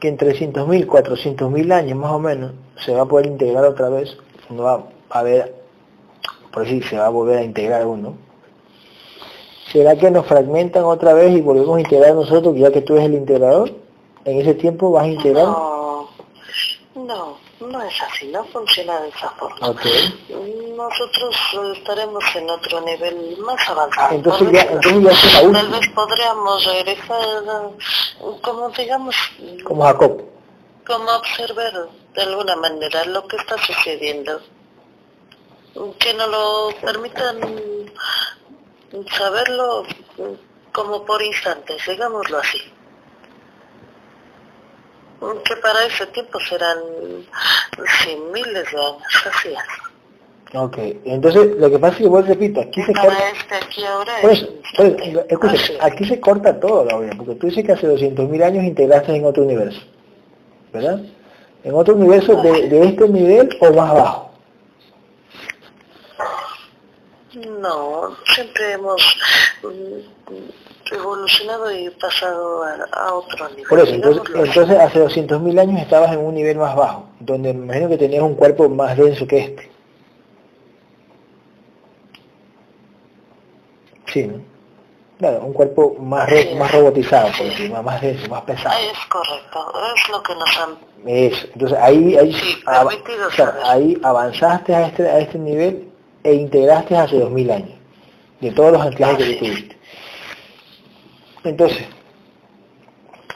[0.00, 2.52] que en 300.000, 400.000 años más o menos
[2.84, 4.16] se va a poder integrar otra vez,
[4.50, 5.54] no va a haber,
[6.52, 8.16] por decir, se va a volver a integrar uno,
[9.70, 13.06] ¿será que nos fragmentan otra vez y volvemos a integrar nosotros, ya que tú eres
[13.06, 13.70] el integrador?
[14.24, 15.46] En ese tiempo vas a integrar.
[15.46, 16.08] No,
[16.94, 17.36] no,
[17.72, 19.56] no es así, no funciona de esa forma.
[20.76, 24.14] Nosotros eh, estaremos en otro nivel más avanzado.
[24.14, 29.16] Entonces Tal ya, vez- entonces ya Tal vez podríamos regresar, eh, como digamos,
[29.64, 30.22] como Jacob.
[30.86, 34.40] como observar de alguna manera lo que está sucediendo.
[35.98, 37.40] Que nos lo permitan
[39.16, 39.84] saberlo
[40.72, 42.60] como por instantes, digámoslo así.
[45.44, 46.78] Que para ese tiempo serán
[48.02, 50.54] sí, miles de años, así es.
[50.54, 50.78] Ok.
[51.04, 53.30] Entonces, lo que pasa es que vos repito, aquí se corta...
[53.30, 55.34] Este aquí ahora Por es eso, un por eso, instante.
[55.34, 55.72] escucha, es.
[55.80, 59.44] aquí se corta todo, Gabriel, porque tú dices que hace 200.000 años integraste en otro
[59.44, 59.80] universo,
[60.72, 61.00] ¿verdad?
[61.64, 64.30] En otro universo de, de este nivel o más bajo.
[67.60, 69.00] No, siempre hemos
[69.62, 70.32] mm,
[70.90, 73.66] evolucionado y pasado a, a otro nivel.
[73.68, 77.64] Por eso, entonces, entonces hace 200.000 años estabas en un nivel más bajo, donde me
[77.64, 79.70] imagino que tenías un cuerpo más denso que este.
[84.06, 84.40] Sí, ¿no?
[85.18, 86.54] Claro, un cuerpo más, ro- Sí.
[86.58, 88.74] más robotizado, por decir, más, denso, más pesado.
[88.80, 90.78] Es correcto, es lo que nos han...
[91.06, 93.62] Eso, entonces ahí, ahí, Sí, av- permitido claro, saber.
[93.66, 95.88] ahí avanzaste a este, a este nivel
[96.24, 97.78] e integraste hace 2000 años,
[98.40, 99.76] de todos los anclajes que tuviste.
[101.44, 101.86] Entonces,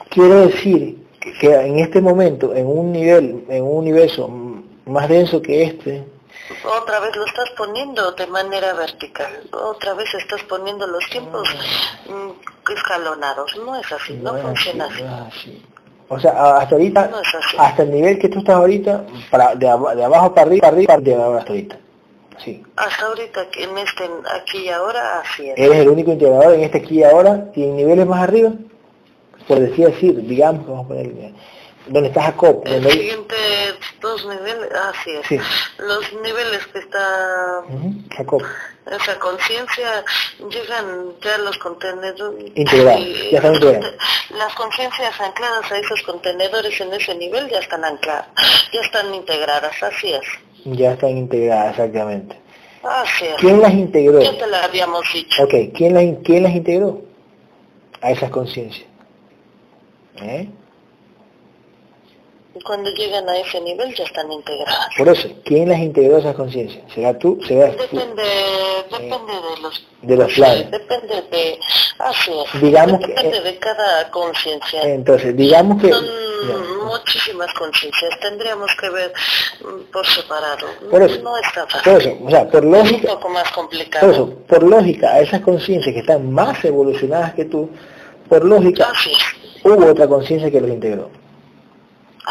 [0.09, 0.97] quiero decir
[1.39, 4.29] que, en este momento, en un nivel, en un universo
[4.85, 6.07] más denso que este,
[6.63, 11.49] Otra vez lo estás poniendo de manera vertical, otra vez estás poniendo los tiempos
[12.07, 15.03] mm, escalonados, no es así, no, es así, funciona así.
[15.03, 15.65] no es así.
[16.09, 17.17] O sea, hasta ahorita, No
[17.57, 20.97] hasta el nivel que tú estás ahorita, para, de, de abajo para arriba, para arriba,
[20.97, 21.77] de abajo hasta ahorita.
[22.43, 22.63] Sí.
[22.75, 24.09] Hasta ahorita, que en este
[24.41, 25.57] aquí y ahora, así es.
[25.57, 28.51] Eres el único integrador en este aquí y ahora y en niveles más arriba,
[29.47, 31.33] por decir así, digamos, vamos a poner,
[31.87, 33.35] donde está Jacob, El donde siguiente
[34.01, 35.25] dos niveles, así es.
[35.27, 35.39] Sí.
[35.79, 38.41] Los niveles que está Ujú, Jacob,
[38.91, 40.03] esa conciencia
[40.49, 42.51] llegan ya los contenedores.
[42.55, 43.85] Integrados, ya están integrados.
[43.91, 48.27] conte- Las conciencias ancladas a esos contenedores en ese nivel ya están ancladas,
[48.73, 50.21] ya están integradas, así es.
[50.75, 52.35] Ya están integradas exactamente.
[52.83, 53.35] Así es.
[53.39, 54.21] ¿Quién las integró?
[54.21, 55.43] Ya te lo habíamos dicho.
[55.43, 57.01] Ok, ¿quién las, quién las integró?
[58.01, 58.87] A esas conciencias.
[60.21, 60.49] ¿Eh?
[62.57, 64.87] Y Cuando llegan a ese nivel ya están integradas.
[64.97, 66.83] Por eso, ¿quién las integró esas conciencias?
[66.93, 67.39] ¿Será tú?
[67.47, 67.83] ¿Será tú?
[67.83, 68.23] Depende,
[68.89, 69.87] depende de los...
[70.01, 70.71] De los planes.
[70.71, 71.59] Depende de...
[71.99, 72.61] Así es.
[72.61, 74.81] Digamos que, Depende eh, de cada conciencia.
[74.83, 75.91] Entonces, digamos que...
[75.91, 76.85] Son ya.
[76.85, 79.13] muchísimas conciencias, tendríamos que ver
[79.61, 80.67] mm, por separado.
[80.89, 81.91] Por eso, no está fácil.
[81.91, 84.11] Por eso, o sea, por Es un lógica, poco más por complicado.
[84.11, 87.69] eso, por lógica, a esas conciencias que están más evolucionadas que tú,
[88.29, 91.09] por lógica, Así es, hubo otra conciencia que los integró.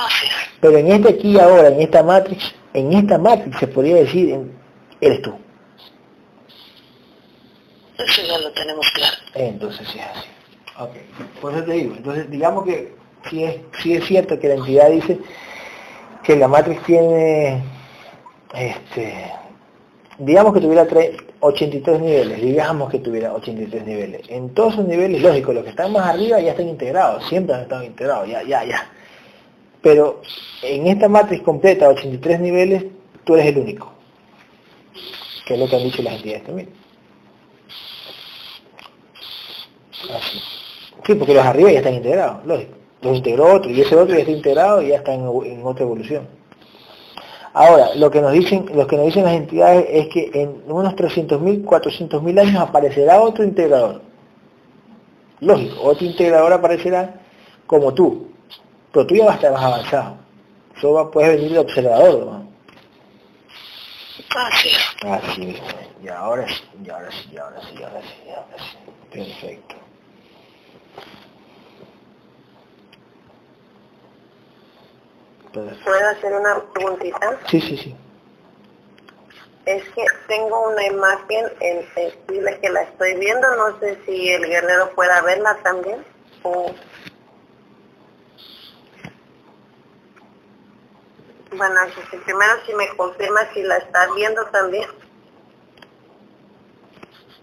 [0.05, 0.33] Así es.
[0.61, 4.31] Pero en este aquí y ahora, en esta matrix, en esta matrix se podría decir,
[4.31, 4.53] en-
[5.01, 5.35] eres tú.
[7.99, 9.17] Eso ya lo tenemos claro.
[9.35, 10.29] Entonces sí es así.
[10.79, 10.91] Ok,
[11.41, 11.95] por eso te digo.
[11.97, 12.95] Entonces, digamos que
[13.31, 15.19] si es, si es cierto que la entidad dice
[16.23, 17.63] que la matriz tiene,
[18.55, 19.33] este,
[20.19, 20.87] digamos que tuviera
[21.41, 24.23] 83 niveles, digamos que tuviera 83 niveles.
[24.29, 27.63] En todos esos niveles, lógico, los que están más arriba ya están integrados, siempre han
[27.63, 28.91] estado integrados, ya, ya, ya.
[29.87, 30.21] Pero
[30.65, 32.87] en esta matriz completa, 83 niveles,
[33.23, 33.93] tú eres el único.
[35.47, 36.71] Que es lo que han dicho las entidades también.
[40.13, 40.41] Así.
[41.07, 42.73] Sí, porque los arriba ya están integrados, lógico.
[43.01, 45.25] Los integró otro y ese otro ya está integrado y ya está en,
[45.63, 46.27] otra evolución.
[47.53, 50.97] Ahora, lo que nos dicen, lo que nos dicen las entidades es que en unos
[50.97, 54.01] 300.000, 400.000 años aparecerá otro integrador.
[55.39, 57.21] Lógico, otro integrador aparecerá
[57.69, 58.35] como tú,
[58.97, 60.17] pero tú ya vas a estar más avanzado.
[60.81, 62.49] Solo puedes venir de observador, ¿no?
[64.35, 64.71] Así.
[65.07, 65.63] Así
[66.03, 68.79] Y ahora sí, y ahora sí, y ahora sí, y ahora sí, y ahora sí.
[69.13, 69.75] Perfecto.
[75.53, 77.39] ¿Puedo hacer una preguntita?
[77.51, 77.97] Sí, sí, sí.
[79.67, 84.47] Es que tengo una imagen en sensible que la estoy viendo, no sé si el
[84.47, 86.03] guerrero pueda verla también.
[91.57, 91.81] Bueno,
[92.25, 94.89] primero si me confirma si la está viendo también.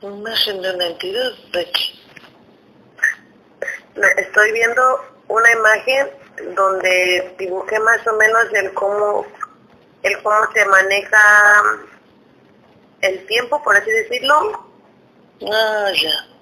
[0.01, 1.31] Imagen de una entidad,
[4.17, 6.11] Estoy viendo una imagen
[6.55, 9.25] donde dibujé más o menos el cómo,
[10.03, 11.63] el cómo se maneja
[13.01, 14.69] el tiempo, por así decirlo.
[15.51, 16.32] Ah, ya.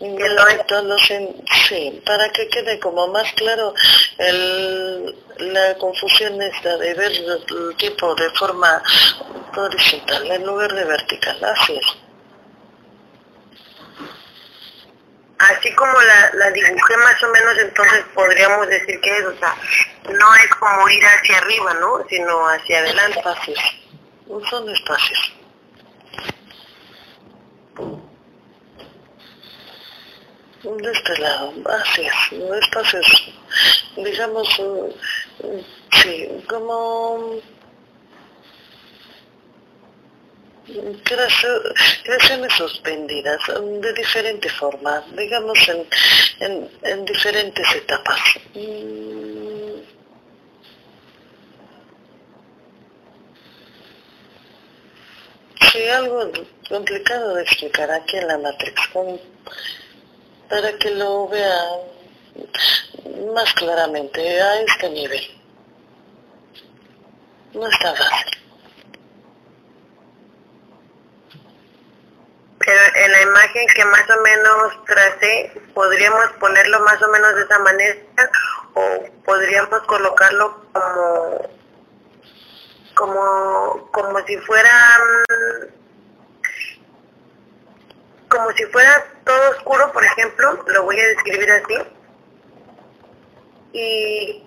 [0.00, 3.74] No, sí, para que quede como más claro
[4.16, 8.82] el, la confusión esta de ver el tiempo de forma
[9.54, 11.86] horizontal en lugar de vertical, así es.
[15.40, 19.54] así como la, la dibujé más o menos, entonces podríamos decir que es, o sea,
[20.08, 22.04] no es como ir hacia arriba, ¿no?
[22.08, 23.18] Sino hacia adelante.
[23.18, 23.58] Espacios.
[24.48, 25.39] Son espacios.
[30.62, 33.32] De este lado, así es, espacios,
[33.96, 34.46] digamos,
[36.02, 37.40] sí, como
[42.04, 43.40] creaciones suspendidas
[43.80, 45.58] de diferente forma, digamos
[46.40, 48.20] en, en, diferentes etapas.
[48.54, 49.80] Mm.
[55.72, 56.30] Sí, algo
[56.68, 58.80] complicado de explicar aquí en la Matrix,
[60.50, 61.62] para que lo vea
[63.32, 65.40] más claramente a este nivel.
[67.54, 68.40] No está fácil.
[72.58, 77.42] Pero en la imagen que más o menos tracé, podríamos ponerlo más o menos de
[77.42, 78.00] esa manera
[78.74, 81.50] o podríamos colocarlo como
[82.94, 84.70] como como si fuera
[88.30, 91.74] como si fuera todo oscuro, por ejemplo, lo voy a describir así.
[93.72, 94.44] Y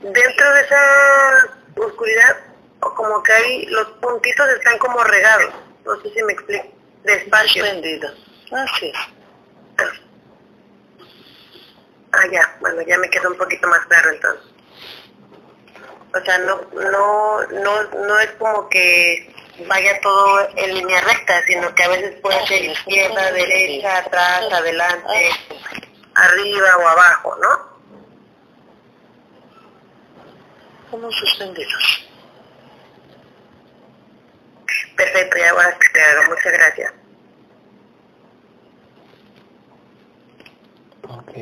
[0.00, 2.38] dentro de esa oscuridad,
[2.80, 5.54] como que hay los puntitos están como regados.
[5.84, 6.66] No sé si me explico
[7.04, 7.64] despacio.
[7.64, 8.08] Suspendido.
[8.52, 8.92] Así
[12.12, 14.44] Ah, ya, bueno, ya me quedó un poquito más claro entonces.
[16.14, 19.32] O sea, no, no, no, no es como que
[19.66, 25.30] vaya todo en línea recta, sino que a veces puede ser izquierda, derecha, atrás, adelante,
[26.14, 27.78] arriba o abajo, ¿no?
[30.90, 32.08] Como suspendidos.
[34.96, 36.92] Perfecto, ya voy a claro, muchas gracias.
[41.08, 41.32] Ok.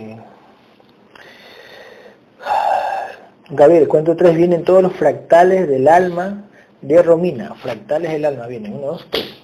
[3.49, 6.45] Gabriel, cuento tres vienen todos los fractales del alma
[6.83, 7.55] de Romina.
[7.55, 9.35] Fractales del alma vienen, uno, dos, tres.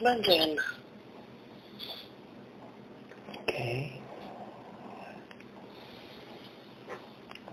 [0.00, 0.62] Van llegando.
[3.42, 3.52] Ok.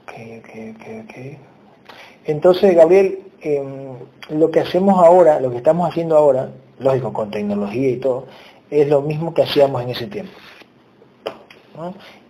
[0.04, 1.40] Ok, ok, ok, ok.
[2.26, 3.98] Entonces, Gabriel, em,
[4.30, 8.28] lo que hacemos ahora, lo que estamos haciendo ahora, lógico, con tecnología y todo,
[8.70, 10.34] es lo mismo que hacíamos en ese tiempo.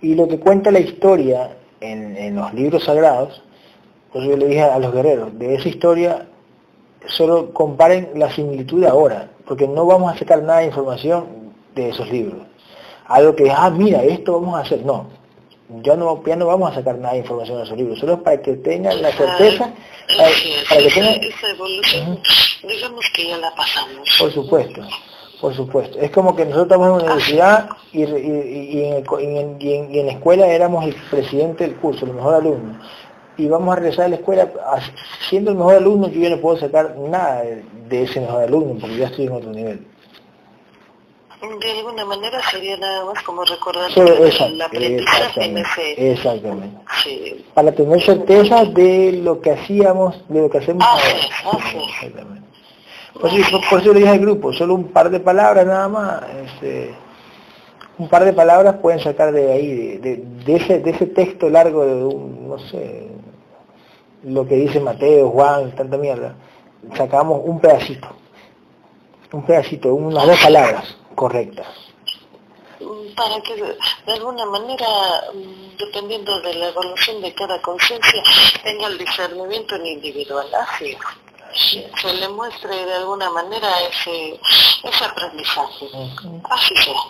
[0.01, 3.43] Y lo que cuenta la historia en, los libros sagrados,
[4.15, 6.25] pues yo le dije a los guerreros, de esa historia
[7.05, 11.25] solo comparen la similitud ahora, porque no vamos a sacar nada de información
[11.75, 12.39] de esos libros.
[13.07, 15.09] Algo que, ah, mira, esto vamos a hacer, no
[15.81, 18.41] ya no, ya no vamos a sacar nada de información de esos libros, solo para
[18.41, 19.73] que tengan la certeza,
[20.15, 21.15] para, que tengan...
[21.15, 22.21] Esa evolución,
[22.63, 24.07] digamos que ya la pasamos.
[24.19, 24.81] Por supuesto,
[25.41, 25.99] Por supuesto.
[25.99, 29.03] Es como que nosotros estamos en una universidad y, en,
[30.05, 32.79] la escuela éramos el presidente del curso, el mejor alumno.
[33.37, 34.49] Y vamos a regresar a la escuela
[35.29, 37.43] siendo el mejor alumno, yo no puedo sacar nada
[37.89, 39.85] de, ese mejor alumno porque ya estoy en otro nivel.
[41.59, 46.11] De alguna manera sería nada más como recordar el aprendizaje en ese...
[46.11, 46.77] Exactamente.
[47.53, 51.05] Para tener certeza de lo que hacíamos, de lo que hacemos ah, ahora.
[51.45, 52.45] Ah, Exactamente.
[53.19, 56.93] Por, eso le dije al grupo, solo un par de palabras nada más, este,
[57.97, 62.03] un par de palabras pueden sacar de ahí, de, ese, de ese texto largo de
[62.03, 63.07] un, no sé,
[64.25, 66.35] lo que dice Mateo, Juan, tanta mierda,
[66.95, 68.07] sacamos un pedacito,
[69.31, 71.67] un pedacito, unas dos palabras correctas.
[73.15, 74.87] Para que de alguna manera,
[75.33, 78.21] mm, dependiendo de la evolución de cada conciencia,
[78.63, 80.47] tenga el discernimiento en individual.
[80.53, 80.97] Así
[81.55, 84.39] se le muestre de alguna manera ese,
[84.83, 85.87] ese aprendizaje.
[86.49, 87.01] Así sea.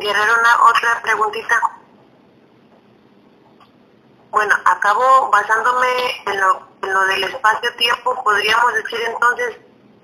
[0.00, 1.60] Guerrero, una otra preguntita.
[4.30, 5.86] Bueno, acabo basándome
[6.26, 9.56] en lo, en lo del espacio-tiempo, podríamos decir entonces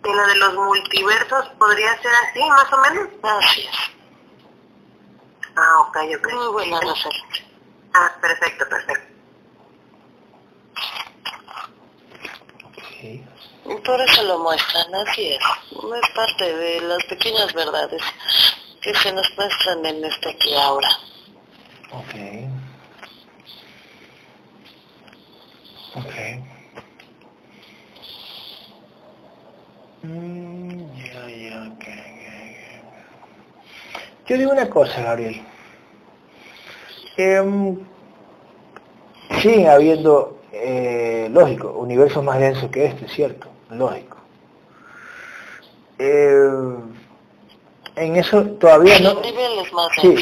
[0.02, 3.08] que lo de los multiversos podría ser así, más o menos.
[3.22, 3.94] Así es.
[5.56, 6.32] Ah, ok, ok.
[6.32, 7.44] Muy buena referencia.
[7.94, 9.14] Ah, perfecto, perfecto.
[12.76, 13.33] Okay.
[13.64, 15.38] Por eso lo muestran, así es.
[15.38, 18.02] Es parte de las pequeñas verdades
[18.82, 20.88] que se nos muestran en este aquí ahora.
[21.92, 22.14] Ok.
[25.96, 26.14] Ok.
[30.02, 31.84] Mm, ya, ok.
[34.26, 35.42] Yo digo una cosa, Gabriel.
[37.16, 37.76] Eh,
[39.68, 43.53] habiendo, eh, lógico, universos más densos que este, ¿cierto?
[43.70, 44.16] Lógico.
[45.98, 46.50] Eh,
[47.96, 49.20] en eso todavía no...
[49.20, 50.16] Niveles más sí,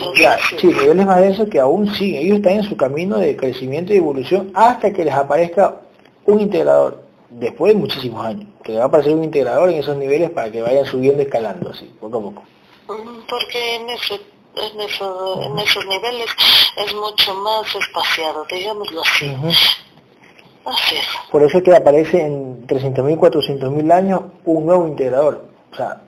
[0.59, 2.23] sí, niveles más densos que aún siguen.
[2.23, 5.81] Ellos están en su camino de crecimiento y evolución hasta que les aparezca
[6.27, 10.31] un integrador, después de muchísimos años, que va a aparecer un integrador en esos niveles
[10.31, 12.43] para que vayan subiendo, escalando, así, poco a poco.
[12.87, 14.21] Porque en, ese,
[14.55, 16.27] en, eso, en esos niveles
[16.77, 19.35] es mucho más espaciado, digámoslo así.
[20.65, 21.07] Así es.
[21.31, 25.45] Por eso es que aparece en 300.000, 400.000 años un nuevo integrador.
[25.73, 26.01] O sea,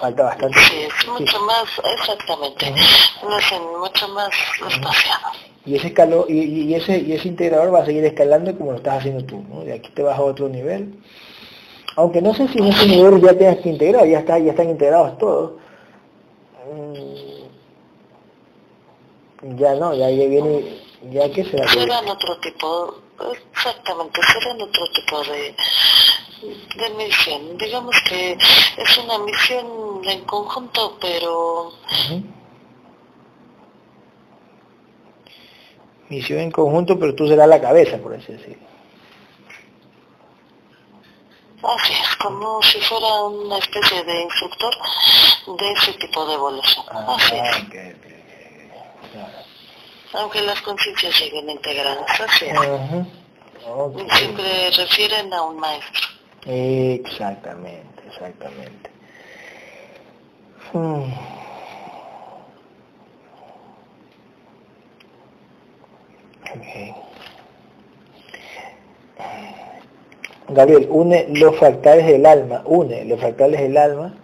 [0.00, 0.58] falta bastante.
[0.60, 1.64] Sí, es mucho más,
[2.00, 2.72] exactamente,
[3.22, 4.30] no es mucho más
[4.68, 5.28] espaciado.
[5.64, 8.78] Y ese, escalo, y, y, ese, y ese integrador va a seguir escalando como lo
[8.78, 9.60] estás haciendo tú, ¿no?
[9.64, 10.94] De aquí te vas a otro nivel.
[11.96, 14.70] Aunque no sé si en ese nivel ya tengas que integrar, ya, está, ya están
[14.70, 15.52] integrados todos
[19.42, 20.78] ya no, ya, viene,
[21.10, 21.68] ya que será.
[21.68, 22.94] Serán otro tipo,
[23.52, 25.54] exactamente, serán otro tipo de,
[26.76, 27.58] de misión.
[27.58, 31.72] Digamos que es una misión en conjunto, pero...
[36.08, 38.66] Misión en conjunto, pero tú serás la cabeza, por así decirlo.
[41.62, 44.74] Así es, como si fuera una especie de instructor
[45.58, 46.86] de ese tipo de evolución.
[46.90, 47.64] Ah, así es.
[50.14, 52.06] Aunque las conciencias siguen integradas.
[54.12, 56.08] Siempre refieren a un maestro.
[56.46, 58.90] Exactamente, exactamente.
[60.72, 61.12] Hmm.
[66.56, 66.94] Okay.
[70.48, 74.14] Gabriel, une los fractales del alma, une los fractales del alma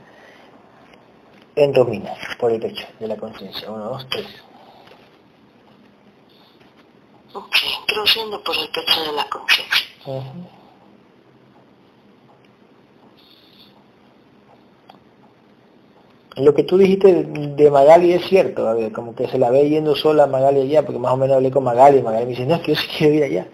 [1.55, 3.71] en domina por el pecho de la conciencia.
[3.71, 4.27] Uno, dos, tres.
[7.35, 9.87] Ok, introduciendo por el pecho de la conciencia.
[16.37, 19.95] Lo que tú dijiste de Magali es cierto, Gabriel, como que se la ve yendo
[19.95, 22.57] sola Magali allá, porque más o menos hablé con Magali y Magali me dice, no,
[22.57, 23.47] es que yo sí quiero ir allá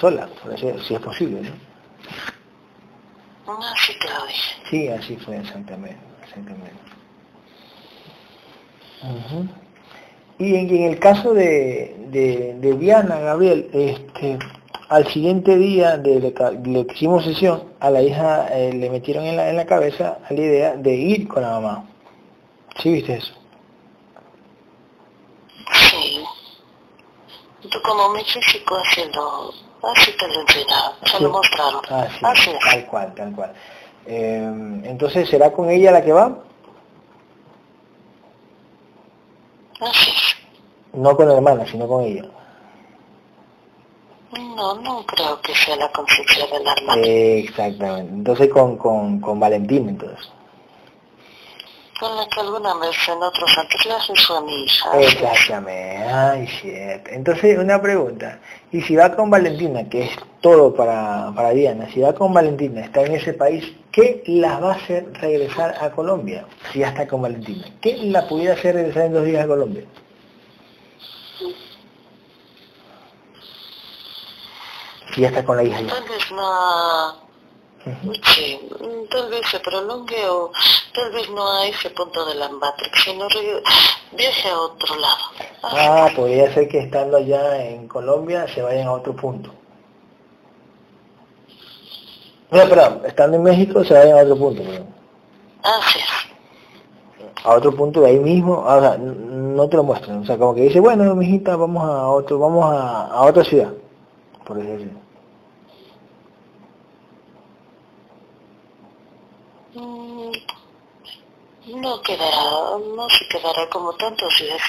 [0.00, 1.52] sola, si es posible, ¿no?
[3.46, 4.24] Ah, sí, claro.
[4.68, 5.98] Sí, así fue exactamente.
[6.22, 6.72] exactamente.
[10.38, 14.38] Y en, el caso de, de, Diana, Gabriel, este,
[14.88, 16.20] al siguiente día de
[16.64, 20.18] lo que hicimos sesión, a la hija eh, le metieron en la, en la cabeza
[20.30, 21.88] la idea de ir con la mamá.
[22.82, 23.34] ¿Sí viste eso?
[25.72, 26.24] Sí.
[27.70, 29.52] Tú como mi físico haciendo
[29.92, 31.82] Así te lo enseñaron, se lo mostraron.
[31.90, 32.58] Ah, Así es.
[32.58, 33.52] Tal cual, tal cual.
[34.06, 36.38] Eh, entonces, ¿será con ella la que va?
[39.80, 40.12] Así.
[40.94, 42.24] No con la hermana, sino con ella.
[44.56, 46.96] No, no creo que sea la conciencia del alma.
[46.96, 48.12] exactamente.
[48.12, 50.28] Entonces con, con, con Valentín, entonces.
[51.98, 55.00] Con la que alguna vez en otros antes fue mi hija.
[55.00, 56.02] Exactamente.
[56.02, 56.48] Ay.
[57.06, 58.40] Entonces, una pregunta.
[58.72, 60.10] Y si va con Valentina, que es
[60.40, 64.72] todo para, para Diana, si va con Valentina, está en ese país, ¿qué la va
[64.72, 66.44] a hacer regresar a Colombia?
[66.72, 67.64] Si ya está con Valentina.
[67.80, 69.84] ¿Qué la pudiera hacer regresar en dos días a Colombia?
[75.14, 75.88] Si ya está con la hija ya.
[75.88, 77.24] Tal vez no...
[78.34, 78.58] Sí,
[79.10, 80.50] tal vez se prolongue o
[80.94, 83.26] tal vez no a ese punto de la Matrix, sino
[84.12, 85.22] viaje a otro lado.
[85.62, 89.50] Ah, podría ser que estando allá en Colombia se vayan a otro punto.
[92.50, 94.62] No, perdón, estando en México se vayan a otro punto.
[95.62, 96.00] Ah, sí.
[97.44, 100.22] A otro punto de ahí mismo, o sea, no te lo muestran.
[100.22, 103.74] O sea, como que dice, bueno, mijita, vamos a otro, vamos a, a otra ciudad,
[104.46, 105.04] por decirlo
[109.74, 110.30] Mm,
[111.66, 114.60] no quedará, no se quedará como tantos días.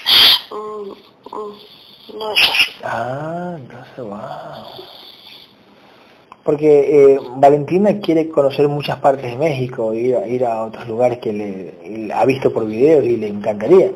[0.52, 0.92] Mm,
[1.36, 2.72] mm, no es así.
[2.84, 4.96] Ah, entonces, wow.
[6.44, 11.18] Porque eh, Valentina quiere conocer muchas partes de México, ir a, ir a otros lugares
[11.18, 13.90] que le, ha visto por videos y le encantaría.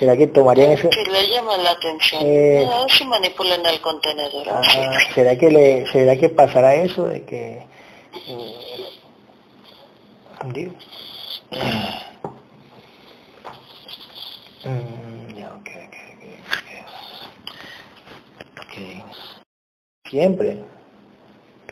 [0.00, 0.90] ¿Será que tomarían eso?
[0.90, 2.20] Que le llama la atención.
[2.24, 4.48] Eh, no, se manipulan el contenedor.
[4.50, 4.62] Ah,
[5.14, 7.64] ¿Será que le, será que pasará eso de que
[8.26, 8.64] eh.
[14.64, 16.40] Mm, okay, okay,
[18.62, 19.04] okay,
[20.08, 20.64] Siempre.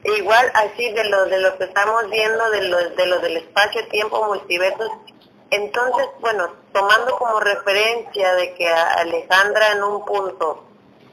[0.05, 3.89] Igual así de lo de lo que estamos viendo de lo, de lo del espacio,
[3.89, 4.90] tiempo, multiversos.
[5.51, 10.64] Entonces, bueno, tomando como referencia de que Alejandra en un punto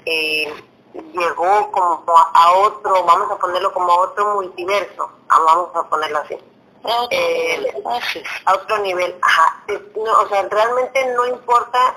[0.06, 0.52] eh,
[0.94, 6.38] llegó como a otro, vamos a ponerlo como a otro multiverso, vamos a ponerlo así
[7.12, 7.74] eh,
[8.46, 9.16] a otro nivel.
[9.22, 9.64] Ajá.
[9.68, 11.96] o sea, realmente no importa,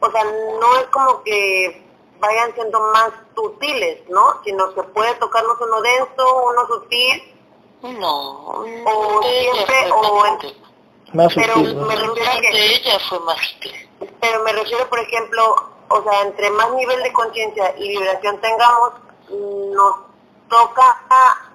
[0.00, 1.84] o sea, no es como que
[2.18, 4.40] vayan siendo más sutiles, ¿no?
[4.44, 7.34] Sino que puede tocarnos uno denso, uno sutil.
[7.82, 8.64] No.
[8.84, 10.24] O siempre, o
[11.14, 13.88] más pero me refiero a que ella fue más sutil.
[14.20, 18.92] Pero me refiero, por ejemplo, o sea, entre más nivel de conciencia y liberación tengamos,
[19.28, 19.96] nos
[20.52, 20.98] toca,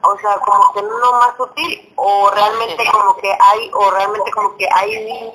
[0.01, 4.57] o sea, como que no más sutil, o realmente como que hay, o realmente como
[4.57, 5.31] que hay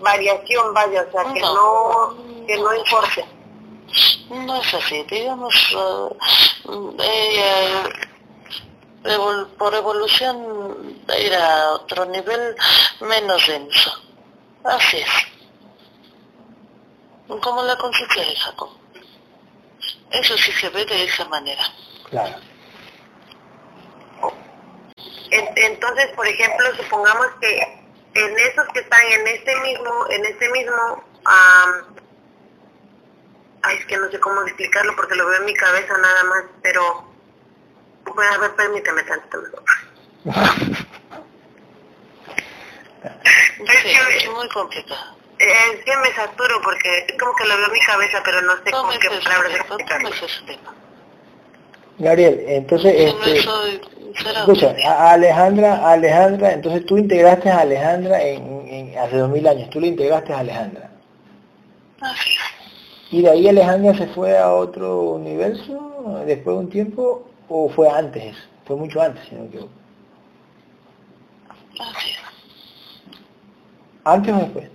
[0.00, 2.14] variación, vaya, o sea, que no,
[2.46, 3.26] que no importe.
[4.30, 5.76] No es así, digamos,
[7.00, 7.82] eh,
[9.58, 12.56] por evolución ir a otro nivel
[13.00, 13.92] menos denso.
[14.64, 15.10] Así es.
[17.40, 18.70] Como la conciencia de Jacob.
[20.12, 21.64] Eso sí se ve de esa manera.
[22.08, 22.51] Claro.
[25.32, 27.58] Entonces, por ejemplo, supongamos que
[28.14, 31.04] en esos que están en este mismo, en este mismo,
[33.62, 36.44] ay, es que no sé cómo explicarlo porque lo veo en mi cabeza nada más,
[36.62, 37.10] pero,
[38.14, 39.38] bueno, a ver, permíteme tanto
[43.64, 45.16] es, muy complicado.
[45.38, 48.56] Es que me saturo porque es como que lo veo en mi cabeza, pero no
[48.62, 50.10] sé cómo qué palabras explicarlo.
[51.98, 53.38] Gabriel, entonces, este,
[54.38, 59.70] escucha, a Alejandra, Alejandra, entonces tú integraste a Alejandra en, en, hace dos mil años,
[59.70, 60.90] tú le integraste a Alejandra.
[63.10, 67.88] ¿Y de ahí Alejandra se fue a otro universo después de un tiempo o fue
[67.88, 68.36] antes?
[68.64, 69.70] Fue mucho antes, si no me equivoco.
[74.04, 74.70] ¿Antes o después?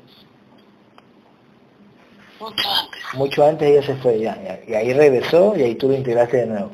[2.40, 3.02] Mucho antes.
[3.16, 6.38] Mucho antes ella se fue, ya, ya, y ahí regresó y ahí tú lo integraste
[6.38, 6.72] de nuevo.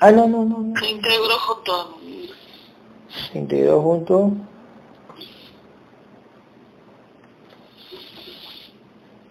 [0.00, 0.78] Ah, no, no, no.
[0.78, 1.98] Se integró junto.
[3.32, 4.32] Se integró junto.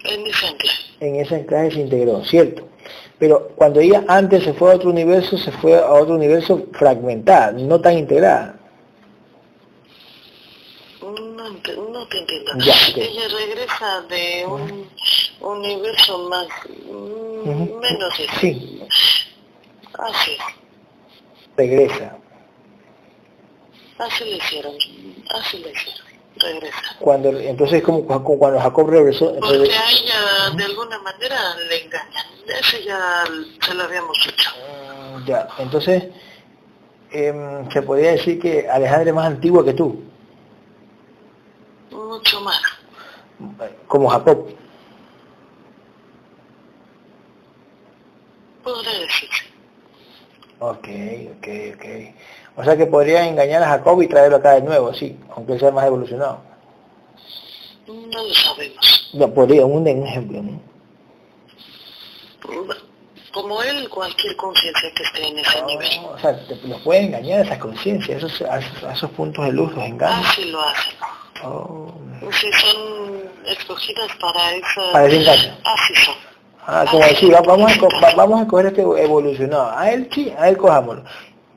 [0.04, 0.84] En ese enclaje.
[1.00, 2.68] En ese enclaje se integró, cierto.
[3.20, 7.58] Pero cuando ella antes se fue a otro universo, se fue a otro universo fragmentado,
[7.60, 8.60] no tan integrada.
[11.02, 12.52] No, no te entiendo.
[12.96, 14.88] Ella regresa de un
[15.40, 16.48] universo más,
[16.86, 18.82] menos Sí.
[19.98, 20.38] Así.
[21.58, 22.16] Regresa.
[23.98, 24.76] Así le hicieron,
[25.34, 26.06] así le hicieron,
[26.36, 26.96] regresa.
[27.00, 29.34] Cuando, entonces como, cuando Jacob regresó...
[29.40, 33.24] Porque a ella de alguna manera le engañan, eso ya
[33.66, 34.52] se lo habíamos hecho.
[34.52, 36.04] Mm, ya, entonces
[37.12, 40.04] eh, se podría decir que Alejandra es más antigua que tú.
[41.90, 42.62] Mucho más.
[43.88, 44.48] Como Jacob.
[48.64, 48.97] Podría.
[50.60, 50.88] Ok,
[51.38, 51.86] ok, ok.
[52.56, 55.72] O sea que podría engañar a Jacob y traerlo acá de nuevo, sí, aunque sea
[55.72, 56.42] más evolucionado.
[57.88, 59.12] No lo sabemos.
[59.14, 60.60] No, podría, un, ejemplo, ¿no?
[63.32, 66.00] Como él, cualquier conciencia que esté en ese nivel.
[66.06, 68.42] O sea, te, los puede engañar a esas conciencias, a esos,
[68.84, 70.26] a, esos, puntos de luz los engañan.
[70.26, 70.94] Así lo hacen.
[71.44, 71.94] Oh.
[72.32, 74.92] Si son escogidas para eso.
[74.92, 75.58] Para ese engaño.
[75.64, 76.27] Así son.
[76.70, 79.72] Ah, como decir, vamos a, vamos a coger este evolucionado.
[79.72, 81.02] A él sí, a él cojámoslo.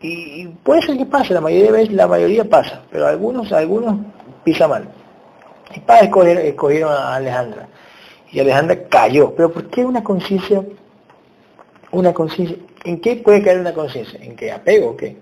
[0.00, 3.96] Y, puede ser que pase, la mayoría de veces, la mayoría pasa, pero algunos, algunos
[4.44, 4.88] pisa mal.
[5.74, 7.68] Y para escoger, escogieron a Alejandra.
[8.30, 9.34] Y Alejandra cayó.
[9.34, 10.64] Pero ¿por qué una conciencia?
[11.90, 12.56] Una conciencia.
[12.84, 14.20] ¿En qué puede caer una conciencia?
[14.22, 15.16] ¿En qué apego o qué?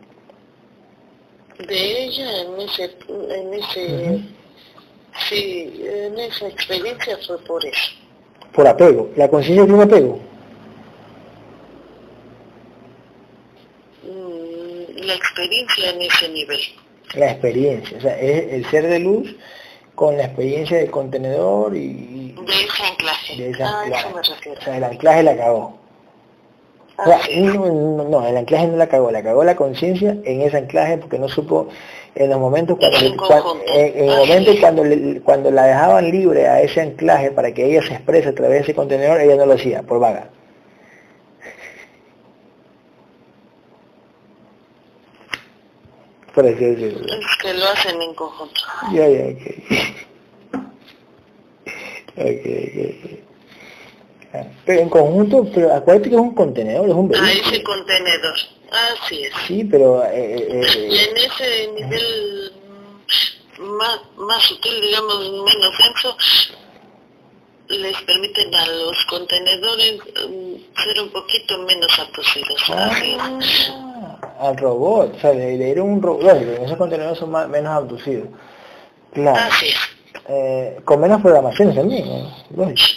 [1.67, 4.25] De ella en ese, en ese,
[5.31, 7.98] sí, en esa experiencia fue por eso
[8.59, 9.09] por apego.
[9.15, 10.19] ¿La conciencia tiene apego?
[14.03, 16.61] Mm, la experiencia en ese nivel.
[17.15, 19.37] La experiencia, o sea, es el ser de luz
[19.95, 22.33] con la experiencia del contenedor y...
[22.33, 23.37] De ese anclaje.
[23.37, 24.51] De ese anclaje.
[24.51, 25.37] O sea, el anclaje la
[27.01, 30.99] Ah, no, no, el anclaje no la cagó, la cagó la conciencia en ese anclaje
[30.99, 31.69] porque no supo
[32.17, 32.99] en los momentos cuando,
[33.73, 34.83] en, el momento cuando,
[35.23, 38.63] cuando la dejaban libre a ese anclaje para que ella se exprese a través de
[38.65, 40.29] ese contenedor, ella no lo hacía, por vaga.
[46.35, 47.05] Decirlo.
[47.05, 48.61] Es que lo hacen en conjunto.
[48.93, 49.25] Ya, ya,
[52.17, 53.25] ok.
[54.65, 57.31] Pero en conjunto, pero acuérdate que es un contenedor, es un vehículo.
[57.31, 58.35] Ah, ese contenedor.
[58.71, 59.33] Así es.
[59.47, 60.05] Sí, pero...
[60.05, 62.53] Eh, eh, eh y en ese nivel
[63.59, 66.17] más, más sutil, digamos, menos denso,
[67.69, 72.63] les permiten a los contenedores mm, ser un poquito menos abducidos.
[72.71, 78.29] Ah, al robot, o sea, le, dieron un robot, esos contenedores son más, menos abducidos.
[79.13, 79.41] Claro.
[79.51, 79.98] Así es.
[80.31, 82.05] Eh, con menos programaciones también,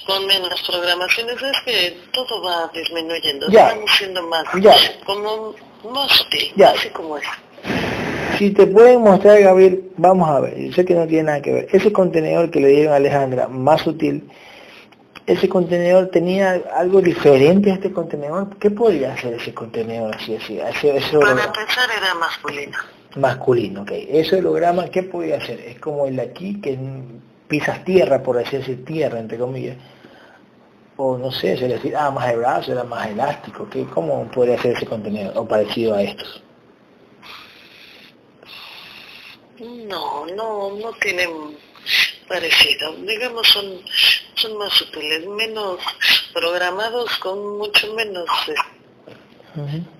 [0.05, 3.73] Con menos programaciones es que todo va disminuyendo, ya.
[3.97, 4.75] siendo más, ya.
[5.05, 5.53] como
[5.93, 6.71] más sutil, ya.
[6.71, 7.23] así como es.
[8.37, 11.53] Si te pueden mostrar, Gabriel, vamos a ver, yo sé que no tiene nada que
[11.53, 14.29] ver, ese contenedor que le dieron a Alejandra, más sutil,
[15.25, 20.59] ese contenedor tenía algo diferente a este contenedor, ¿qué podría hacer ese contenedor así, así?
[21.17, 22.77] Para empezar era masculino
[23.15, 23.91] masculino, ok.
[23.91, 25.59] Ese holograma, ¿qué podía hacer?
[25.59, 26.77] Es como el aquí, que
[27.47, 29.77] pisas tierra, por decirse tierra, entre comillas.
[30.97, 33.67] O no sé, se le decía, ah, más brazo, era más elástico.
[33.69, 33.85] ¿qué?
[33.85, 35.31] ¿Cómo podría ser ese contenido?
[35.35, 36.43] O parecido a estos.
[39.59, 41.57] No, no, no tienen
[42.27, 42.95] parecido.
[42.97, 43.81] Digamos, son,
[44.35, 45.79] son más sutiles, menos
[46.33, 48.25] programados, con mucho menos...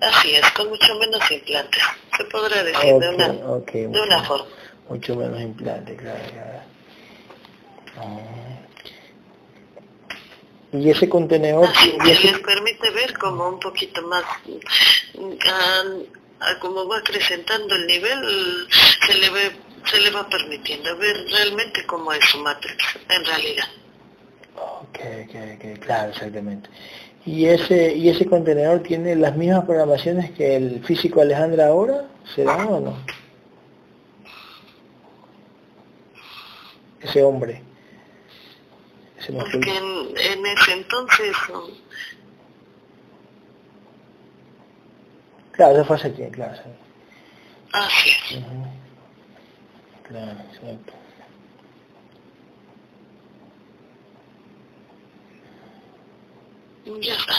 [0.00, 1.82] Así es, con mucho menos implantes
[2.16, 4.46] se podrá decir de, una, de una forma.
[4.88, 6.18] Mucho menos implante, claro.
[6.32, 6.60] claro.
[7.96, 8.42] Ah.
[10.72, 11.68] Y ese contenedor...
[11.84, 14.24] y les permite ver como un poquito más,
[16.60, 18.66] como va acrecentando el nivel,
[19.06, 19.52] se le, ve,
[19.84, 23.68] se le va permitiendo ver realmente cómo es su matrix, en realidad.
[24.56, 26.70] Ok, ok, claro, exactamente.
[27.24, 32.06] ¿Y ese, ¿Y ese contenedor tiene las mismas programaciones que el físico Alejandra ahora?
[32.34, 32.96] ¿Será o no?
[37.00, 37.62] Ese hombre.
[39.18, 41.36] Ese Porque en, en, ese entonces...
[45.52, 46.60] Claro, eso fue hace tiempo, claro.
[47.72, 48.42] Así es.
[50.08, 51.01] Claro, exacto.
[56.84, 57.34] Ya está.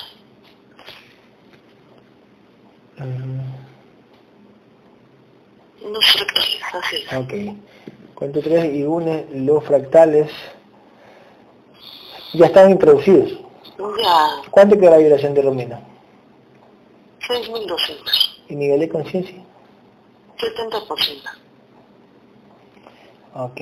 [5.81, 7.13] Los fractales, así es.
[7.13, 7.33] Ok.
[8.15, 10.31] Cuento tres y une los fractales.
[12.33, 13.31] Ya están introducidos.
[13.77, 14.49] Ya.
[14.49, 15.81] ¿Cuánto queda la vibración de Romina?
[17.27, 18.43] 6.200.
[18.49, 19.43] ¿Y nivel de conciencia?
[20.37, 21.43] 70%.
[23.35, 23.61] Ok.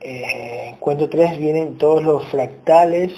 [0.00, 3.12] Eh, cuento tres vienen todos los fractales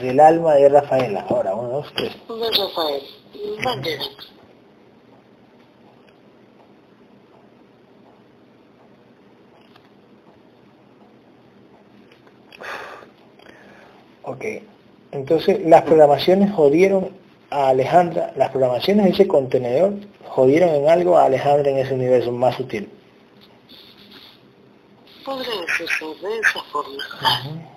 [0.00, 1.26] del alma de Rafaela.
[1.28, 2.12] Ahora, uno, dos, tres.
[2.28, 3.02] De Rafael.
[3.64, 4.04] Bandera.
[14.22, 14.44] Ok.
[15.12, 17.10] Entonces, las programaciones jodieron
[17.50, 19.92] a Alejandra, las programaciones de ese contenedor
[20.26, 22.88] jodieron en algo a Alejandra en ese universo más sutil.
[25.24, 27.71] Podría de esa forma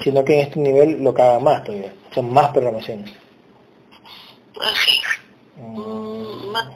[0.00, 3.12] sino que en este nivel lo caga más todavía, son más programaciones.
[4.60, 5.00] Así
[5.56, 6.74] Mm, más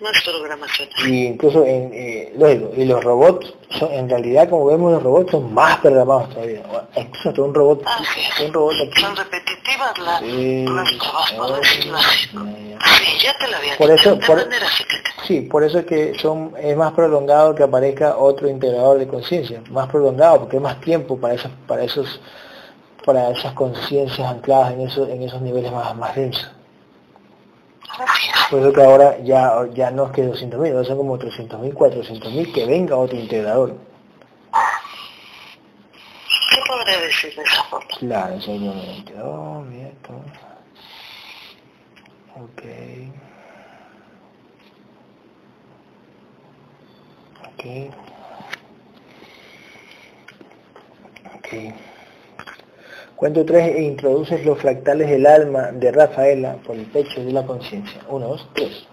[0.00, 0.88] más programación.
[1.06, 5.52] Y incluso, en, eh, y los robots, son, en realidad como vemos los robots son
[5.52, 6.62] más programados todavía.
[6.96, 8.02] Incluso un robot, ah,
[8.44, 14.18] un robot Son repetitivas las, sí, las trabajos, Sí, ya te lo había por eso,
[14.20, 14.48] por,
[15.26, 19.62] Sí, por eso es que son, es más prolongado que aparezca otro integrador de conciencia,
[19.70, 22.20] más prolongado, porque hay más tiempo para esos, para esos,
[23.04, 26.50] para esas conciencias ancladas en esos, en esos niveles más, más densos.
[28.50, 32.52] Por eso que ahora ya, ya no es que 200.000, ahora son como 300.000, 400.000,
[32.52, 33.76] que venga otro integrador.
[36.50, 37.86] ¿Qué podría decir de esa forma?
[38.00, 39.96] Claro, eso es un bien,
[42.34, 42.62] Ok.
[47.44, 47.64] Ok.
[51.36, 51.89] Ok.
[53.20, 57.44] Cuento tres e introduces los fractales del alma de Rafaela por el pecho de la
[57.44, 58.00] conciencia.
[58.08, 58.86] Uno, dos, tres.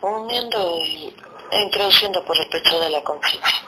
[0.00, 0.78] Uniendo
[1.50, 3.58] e introduciendo por el pecho de la conciencia.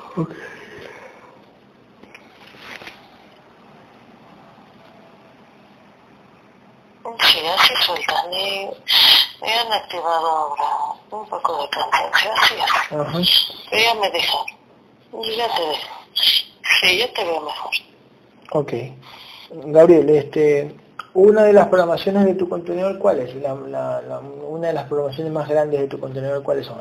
[7.20, 8.32] Sí, así sueltan.
[8.32, 8.70] Y
[9.42, 12.54] me han activado ahora un poco de conciencia, así
[13.72, 13.82] es.
[13.82, 14.38] Ya me deja.
[15.36, 15.88] Ya te dejo.
[16.14, 17.72] Sí, ya te veo mejor.
[18.52, 18.72] Ok.
[19.66, 20.74] Gabriel, este,
[21.14, 23.35] una de las programaciones de tu contenedor, ¿cuál es?
[23.36, 26.78] La, la, una de las programaciones más grandes de tu contenedor, ¿cuáles son?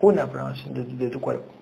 [0.00, 1.52] Una programación de, tu cuerpo.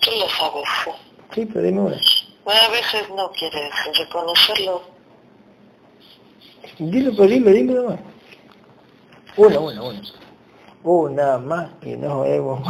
[0.00, 0.64] Tú lo sabes.
[1.34, 1.96] Sí, pero dime una.
[1.96, 4.82] a veces no quieres reconocerlo.
[6.78, 8.00] Dilo, pero dilo, dilo nomás.
[9.38, 10.02] Una, una, una.
[10.82, 12.60] Una más y nos vemos.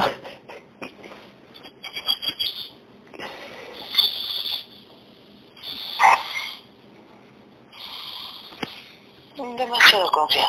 [9.56, 10.48] Demasiado confiado.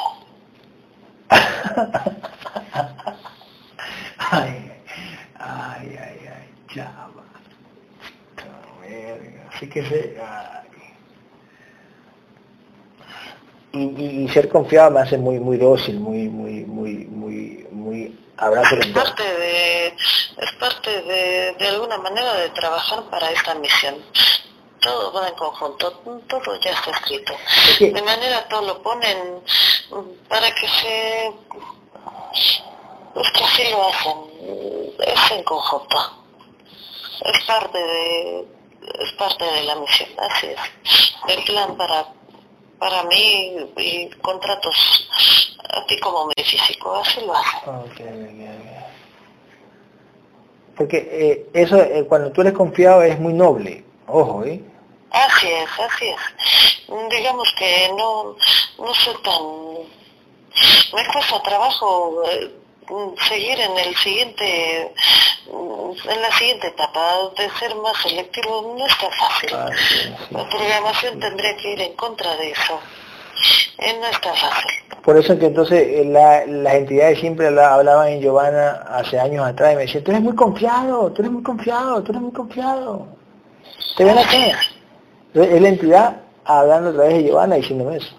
[4.17, 4.71] ay,
[5.39, 7.23] ay, ay, ay, chava.
[9.53, 10.17] Así que se...
[13.79, 18.75] y, ser confiado me hace muy muy dócil, muy muy muy muy muy abrazo.
[18.75, 23.95] Es parte de es parte de, de alguna manera de trabajar para esta misión.
[24.81, 25.91] Todo va en conjunto,
[26.27, 27.33] todo ya está escrito.
[27.79, 29.41] De manera todo lo ponen
[30.29, 31.27] para que se
[33.15, 34.17] es que así lo hacen,
[34.99, 35.97] es en conjunto.
[37.25, 38.47] Es parte de
[38.99, 40.59] es parte de la misión, así es.
[41.27, 42.07] El plan para
[42.79, 45.07] para mí y contratos
[45.69, 47.57] a ti como mi físico, así lo hace.
[50.75, 54.61] Porque eh, eso, eh, cuando tú eres confiado es muy noble, ojo, ¿eh?
[55.11, 57.09] Así es, así es.
[57.09, 58.35] Digamos que no,
[58.79, 59.43] no soy tan...
[60.93, 62.58] Me cuesta trabajo eh,
[63.27, 64.93] seguir en el siguiente
[65.51, 67.15] en la siguiente etapa.
[67.37, 69.49] De ser más selectivo no está fácil.
[69.53, 69.69] Ah,
[70.31, 72.79] la programación tendría que ir en contra de eso.
[73.79, 74.71] Eh, no está fácil.
[75.03, 79.75] Por eso que entonces eh, las entidades siempre hablaban en Giovanna hace años atrás y
[79.77, 83.07] me decían tú eres muy confiado tú eres muy confiado tú eres muy confiado
[83.95, 84.37] te ven acá
[85.33, 88.18] es la entidad hablando a través de Giovanna diciéndome eso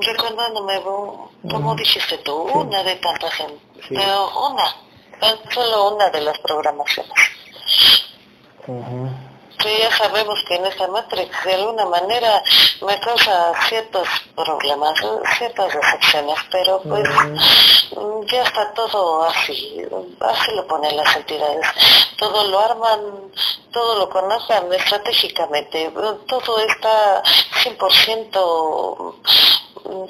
[0.00, 0.80] recordándome,
[1.50, 3.32] como dijiste tú, una de tantas
[3.88, 4.76] pero una,
[5.50, 7.12] solo una de las programaciones.
[9.64, 12.42] Ya sabemos que en esta Matrix de alguna manera
[12.80, 14.94] me causa ciertos problemas,
[15.36, 17.08] ciertas decepciones, pero pues
[18.30, 19.82] ya está todo así,
[20.20, 21.66] así lo ponen las entidades.
[22.16, 23.32] Todo lo arman,
[23.72, 25.92] todo lo conocen estratégicamente,
[26.26, 27.22] todo está
[27.62, 29.14] 100%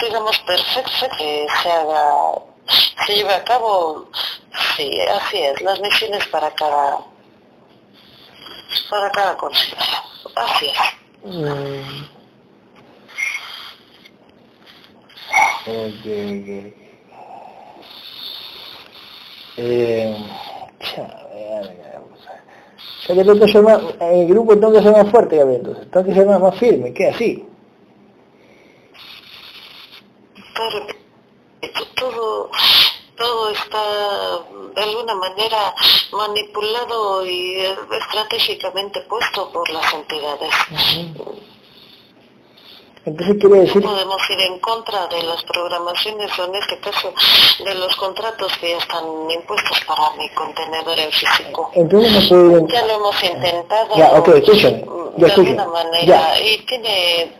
[0.00, 2.42] digamos, perfecto que se haga,
[3.06, 4.06] se lleve a cabo,
[4.76, 6.98] sí, así es, las misiones para cada,
[8.90, 10.02] para cada conciencia,
[10.36, 10.78] así es.
[11.24, 12.18] Mm.
[15.66, 16.74] Okay,
[19.56, 20.16] Eh,
[23.08, 25.90] o que tengo que ser más, en el grupo tengo que ser más fuerte, entonces,
[25.90, 27.44] tengo que ser más, más firme, ¿qué así?
[31.98, 32.50] todo,
[33.18, 33.82] todo está
[34.74, 35.74] de alguna manera
[36.12, 37.56] manipulado y
[38.00, 40.54] estratégicamente puesto por las entidades.
[43.04, 43.82] Entonces quiere decir...
[43.82, 47.12] Podemos ir en contra de las programaciones o en este caso
[47.64, 51.70] de los contratos que ya están impuestos para mi contenedor en físico.
[51.74, 52.68] Entonces no.
[52.68, 53.96] Ya lo hemos intentado.
[53.96, 54.84] Ya, ok, escúchame.
[55.16, 56.40] De alguna manera.
[56.40, 57.32] Y tiene,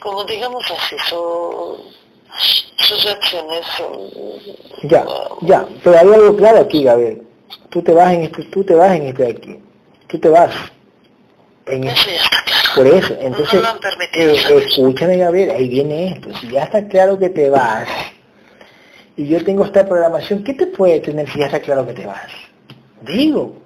[0.00, 1.76] como digamos así, su,
[2.76, 3.66] sus acciones.
[4.84, 5.04] Ya,
[5.42, 5.66] ya.
[5.82, 7.22] Pero hay algo claro aquí, Gabriel.
[7.70, 9.58] Tú te vas en este, tú te vas en este aquí.
[10.08, 10.50] Tú te vas.
[11.66, 12.60] En eso ya está claro.
[12.74, 13.62] Por eso, entonces,
[14.12, 14.34] eh,
[14.66, 17.88] escúchame Gabriel, ahí viene esto, si ya está claro que te vas,
[19.16, 22.06] y yo tengo esta programación, ¿qué te puede tener si ya está claro que te
[22.06, 22.30] vas?
[23.02, 23.56] Digo,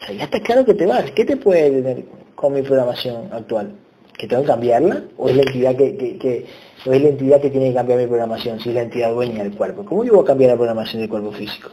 [0.00, 2.04] o sea, ya está claro que te vas, ¿qué te puede tener
[2.34, 3.74] con mi programación actual?
[4.18, 5.04] ¿Que tengo que cambiarla?
[5.16, 6.46] ¿O es la entidad que, que,
[6.84, 9.44] o es la entidad que tiene que cambiar mi programación, si es la entidad dueña
[9.44, 9.84] del cuerpo?
[9.84, 11.70] ¿Cómo yo voy a cambiar la programación del cuerpo físico?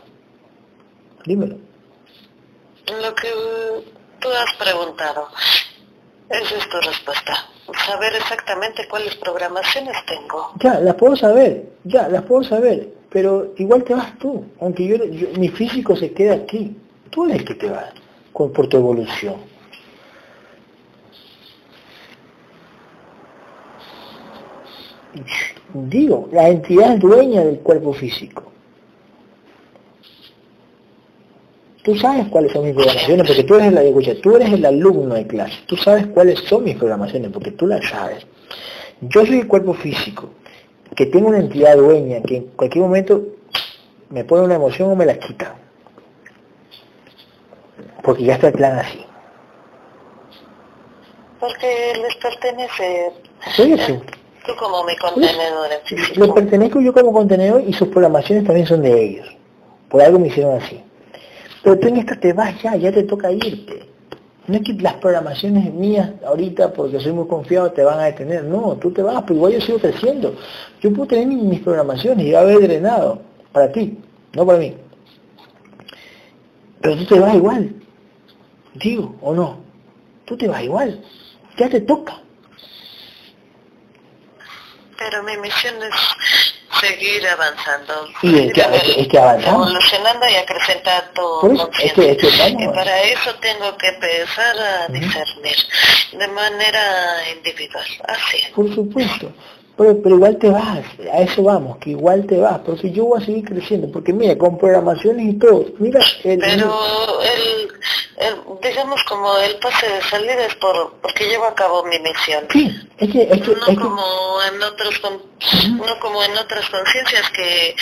[1.26, 1.56] Dímelo.
[3.02, 3.30] Lo que
[4.20, 5.28] tú has preguntado,
[6.30, 7.34] esa es tu respuesta.
[7.88, 10.52] Saber exactamente cuáles programaciones tengo.
[10.62, 14.98] Ya, las puedo saber, ya, las puedo saber, pero igual te vas tú, aunque yo,
[15.40, 16.78] mi físico se queda aquí.
[17.10, 17.92] Tú eres el que te vas
[18.32, 19.55] con, por tu evolución.
[25.74, 28.52] Digo, la entidad dueña del cuerpo físico.
[31.84, 35.14] Tú sabes cuáles son mis programaciones, porque tú eres, la, escucha, tú eres el alumno
[35.14, 35.54] de clase.
[35.68, 38.26] Tú sabes cuáles son mis programaciones, porque tú las sabes.
[39.02, 40.30] Yo soy el cuerpo físico,
[40.96, 43.24] que tengo una entidad dueña, que en cualquier momento
[44.10, 45.56] me pone una emoción o me la quita.
[48.02, 49.06] Porque ya está el plan así.
[51.40, 53.12] Porque les pertenece.
[53.56, 54.00] Soy así.
[54.46, 56.26] Tú como mi contenedor físico.
[56.26, 59.28] Les pertenezco yo como contenedor y sus programaciones también son de ellos.
[59.90, 60.82] Por algo me hicieron así.
[61.64, 63.88] Pero tú en esto te vas ya, ya te toca irte.
[64.48, 68.44] No es que las programaciones mías ahorita, porque soy muy confiado, te van a detener.
[68.44, 70.36] No, tú te vas, pero igual yo sigo creciendo.
[70.82, 73.98] Yo puedo tener mis programaciones y haber drenado para ti,
[74.34, 74.76] no para mí.
[76.82, 77.74] Pero tú te vas igual.
[78.76, 79.58] Digo, o no.
[80.26, 81.02] Tú te vas igual.
[81.58, 82.22] Ya te toca.
[84.98, 88.08] Pero mi misión es seguir avanzando.
[88.22, 89.68] Y es que, es, que avanzamos.
[89.68, 92.12] Evolucionando y acrecentando conciencia.
[92.12, 95.58] Es que, y para eso tengo que empezar a discernir
[96.14, 97.86] de manera individual.
[98.08, 98.38] Así.
[98.54, 99.32] Por supuesto.
[99.78, 103.22] Pero, pero, igual te vas, a eso vamos, que igual te vas, porque yo voy
[103.22, 106.00] a seguir creciendo, porque mira, con programaciones y todo, mira...
[106.24, 107.68] El, pero el,
[108.18, 112.46] el, digamos como el pase de salida es por, porque llevo a cabo mi misión.
[112.50, 113.24] Sí, es que...
[113.24, 117.76] Es que no, como En otros, no como en otras conciencias que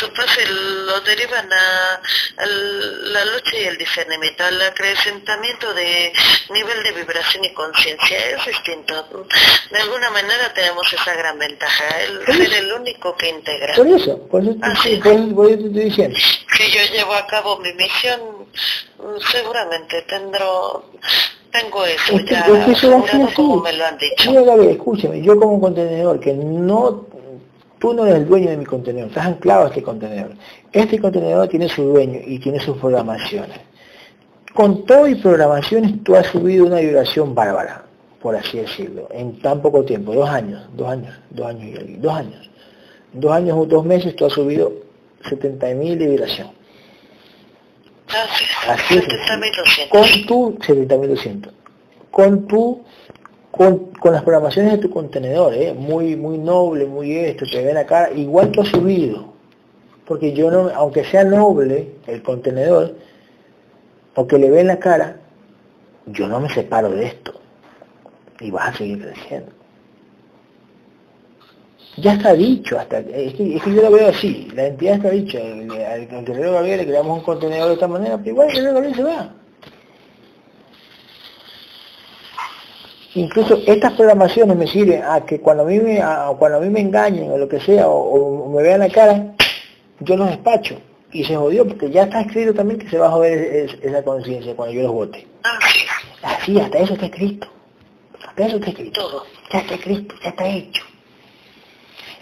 [0.00, 2.00] su pase lo derivan a,
[2.38, 6.12] la lucha y el discernimiento, al acrecentamiento de
[6.50, 9.08] nivel de vibración y conciencia, es distinto.
[9.70, 13.74] De alguna manera tenemos esa gran ventaja, el ser el único que integra.
[13.74, 16.18] Por eso, por eso te, por, estoy diciendo.
[16.56, 18.48] Si yo llevo a cabo mi misión,
[19.30, 19.67] seguramente
[20.08, 20.84] tendró
[21.50, 22.90] tengo eso es que, ya es que eso
[23.34, 24.30] como me lo han dicho.
[24.30, 27.06] Mira, Gabriel, escúchame, yo como contenedor, que no,
[27.78, 30.32] tú no eres el dueño de mi contenedor, estás anclado a este contenedor.
[30.72, 33.60] Este contenedor tiene su dueño y tiene sus programaciones.
[34.54, 37.88] Con todo y programaciones tú has subido una vibración bárbara
[38.20, 42.12] por así decirlo, en tan poco tiempo, dos años, dos años, dos años y dos
[42.12, 42.50] años.
[43.12, 44.72] dos años o dos meses tú has subido
[45.24, 46.48] 70.000 de vibración.
[48.68, 49.88] Así es.
[49.88, 51.50] Con tu 70.200.
[52.10, 52.82] Con tu
[53.50, 55.74] con, con, las programaciones de tu contenedor, ¿eh?
[55.74, 59.32] muy muy noble, muy esto, te ven acá, igual tú has subido.
[60.06, 62.94] Porque yo no, aunque sea noble el contenedor,
[64.14, 65.16] aunque le ven la cara,
[66.06, 67.34] yo no me separo de esto
[68.40, 69.57] y vas a seguir creciendo.
[72.00, 76.08] Ya está dicho, hasta es que, yo lo veo así, la entidad está dicha, al
[76.08, 79.02] contenedor Gabriel le creamos un contenedor de esta manera, pero igual el contenedor Gabriel se
[79.02, 79.34] va.
[83.14, 86.00] Incluso estas programaciones me sirven a que cuando a mí me,
[86.38, 89.34] cuando a mí me engañen o lo que sea, o, me vean la cara,
[90.00, 90.80] yo los despacho.
[91.10, 94.54] Y se jodió porque ya está escrito también que se va a joder esa conciencia
[94.54, 95.26] cuando yo los vote.
[96.22, 97.48] Así, hasta eso está escrito.
[98.36, 99.24] Eso está escrito.
[99.52, 100.87] Ya está escrito, ya está hecho.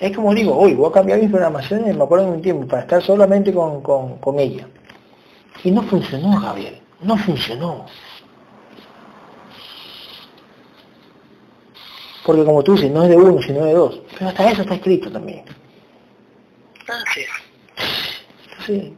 [0.01, 2.83] Es como digo, hoy voy a cambiar mis programaciones, me acuerdo de un tiempo, para
[2.83, 4.69] estar solamente con, con, ella.
[5.65, 6.79] Y no funcionó, Gabriel.
[7.01, 7.87] No funcionó.
[12.25, 14.01] Porque como tú dices, no es de uno, sino de dos.
[14.19, 15.45] Pero hasta eso está escrito también.
[16.89, 17.03] Ah,
[18.67, 18.95] sí.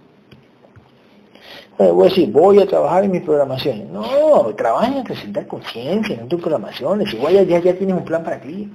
[1.79, 3.89] Voy a decir, voy a trabajar en mis programaciones.
[3.89, 7.13] No, trabaja en acrecentar conciencia, en tus programaciones.
[7.15, 8.69] Igual ya, ya, tienes un plan para ti.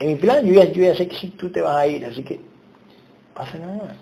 [0.00, 2.40] En mi plan yo ya, sé que si tú te vas a ir, así que
[3.34, 3.96] pasa nada.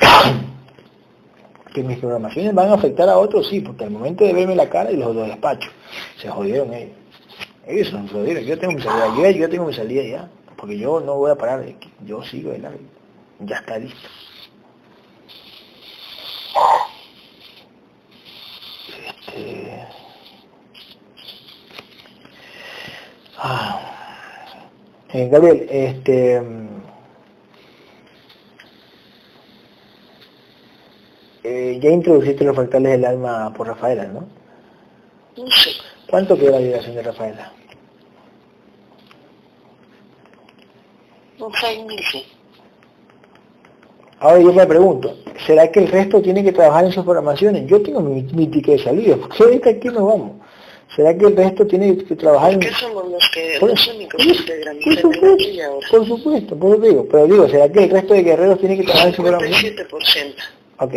[1.74, 4.70] que mis programaciones van a afectar a otros, sí, porque al momento de verme la
[4.70, 5.72] cara y los dos despachos,
[6.16, 6.96] se jodieron ellos.
[7.66, 11.00] Ellos se jodieron, yo tengo mi salida, yo, yo tengo mi salida ya, porque yo
[11.00, 11.64] no voy a parar,
[12.04, 12.78] yo sigo de largo,
[13.40, 14.08] ya está listo.
[19.08, 19.63] Este...
[23.46, 23.78] Ah.
[25.12, 26.42] Eh, Gabriel, este...
[31.42, 34.26] Eh, ya introduciste los fractales del alma por Rafaela, ¿no?
[36.08, 37.52] ¿Cuánto quedó la vibración de Rafaela?
[41.38, 42.24] Un 6.000, sí.
[44.20, 47.66] Ahora yo me pregunto, ¿será que el resto tiene que trabajar en sus programaciones?
[47.66, 50.43] Yo tengo mi, mi ticket de salida, porque ahorita aquí nos vamos.
[50.96, 52.60] ¿Será que el resto tiene que trabajar en...
[52.60, 55.86] ¿Qué somos los que Por- los únicos que por supuesto, y ahora?
[55.90, 58.84] por supuesto, por eso digo, pero digo, ¿será que el resto de guerreros tiene que
[58.84, 59.76] trabajar en su programación?
[59.76, 60.34] 57%
[60.78, 60.92] Ok,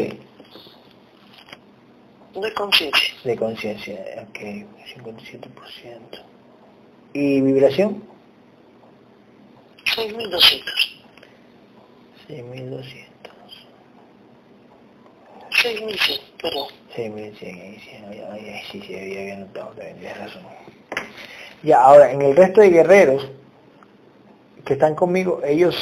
[2.42, 3.14] de conciencia.
[3.24, 6.24] de conciencia, ok, 57%.
[7.14, 8.04] ¿Y vibración?
[9.96, 10.64] 6.200.
[12.28, 13.07] 6.200.
[15.64, 16.68] 6.100, perdón.
[16.96, 20.44] 6.100, ahí sí, ahí, ahí, ahí sí, sí, había notado también, razón.
[21.64, 23.28] Ya, ahora, en el resto de guerreros
[24.66, 25.76] que están conmigo, ellos,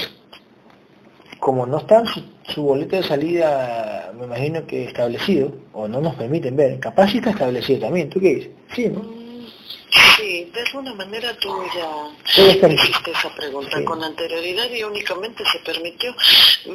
[1.40, 6.16] como no están su, su boleto de salida, me imagino que establecido, o no nos
[6.16, 8.52] permiten ver, capaz está establecido también, ¿tú qué dices?
[8.74, 9.25] Sí, ¿no?
[10.18, 13.84] Sí, de alguna manera tú ya hiciste esa pregunta Sí.
[13.86, 16.14] con anterioridad y únicamente se permitió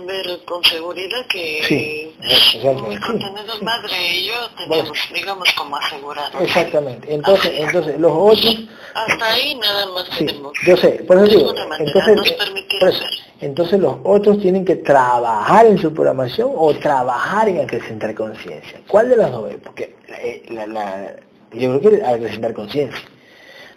[0.06, 3.64] ver con seguridad que Sí, mi sí, contenedor sí.
[3.64, 6.38] madre y yo teníamos, digamos, como asegurado.
[6.40, 8.56] Exactamente, entonces, entonces los otros,
[8.94, 10.52] Hasta ahí nada más sí, tenemos.
[10.66, 12.36] yo sé, por eso digo, entonces, nos eh,
[13.40, 18.80] entonces los otros tienen que trabajar en su programación o trabajar en acrecentar conciencia.
[18.86, 19.50] ¿Cuál de las dos?
[19.64, 21.16] Porque eh, la, la-
[21.52, 23.00] yo creo que acrecentar conciencia.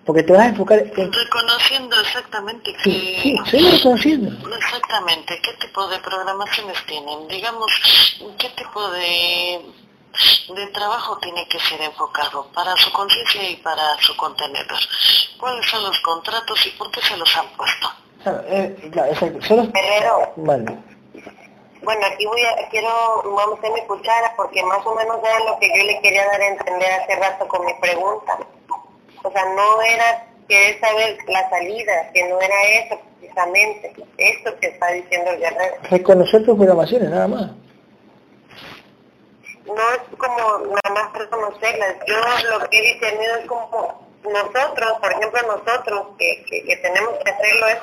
[0.06, 1.14] Porque te vas a enfocar en...
[1.14, 2.92] Reconociendo exactamente que...
[3.22, 4.50] sí, sí, reconociendo.
[4.58, 7.28] Exactamente, ¿qué tipo de programaciones tienen?
[7.30, 7.72] Digamos,
[8.38, 9.62] ¿qué tipo de,
[10.56, 14.80] de trabajo tiene que ser enfocado para su conciencia y para su contenedor?
[15.40, 17.90] ¿Cuáles son los contratos y por qué se los han puesto?
[18.24, 19.72] Claro, eh, claro, exacto.
[19.74, 20.93] Guerrero, Vale.
[21.84, 22.90] Bueno, aquí voy a, quiero,
[23.26, 26.42] vamos a mi cuchara porque más o menos era lo que yo le quería dar
[26.42, 28.40] a entender hace rato con mi pregunta.
[29.24, 34.68] O sea, no era querer saber la salida, que no era eso precisamente, esto que
[34.68, 35.76] está diciendo el guerrero.
[35.90, 37.52] Reconocer tus programaciones, nada más.
[39.66, 41.96] no es como nada más reconocerlas.
[42.08, 42.16] Yo
[42.50, 47.32] lo que he discernido es como nosotros, por ejemplo nosotros, que, que, que tenemos que
[47.32, 47.78] hacerlo es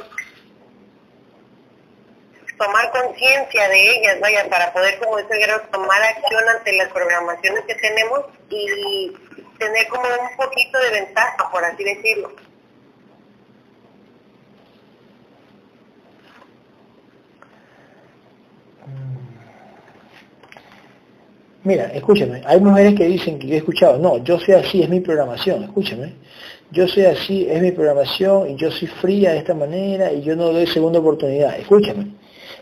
[2.61, 7.65] tomar conciencia de ellas, vaya, para poder, como dice guerrero, tomar acción ante las programaciones
[7.65, 8.20] que tenemos
[8.51, 9.11] y
[9.59, 12.32] tener como un poquito de ventaja, por así decirlo.
[21.62, 24.89] Mira, escúchame, hay mujeres que dicen que yo he escuchado, no, yo soy así, es
[24.91, 26.15] mi programación, escúchame.
[26.73, 30.37] Yo soy así, es mi programación y yo soy fría de esta manera y yo
[30.37, 31.59] no doy segunda oportunidad.
[31.59, 32.20] Escúchame,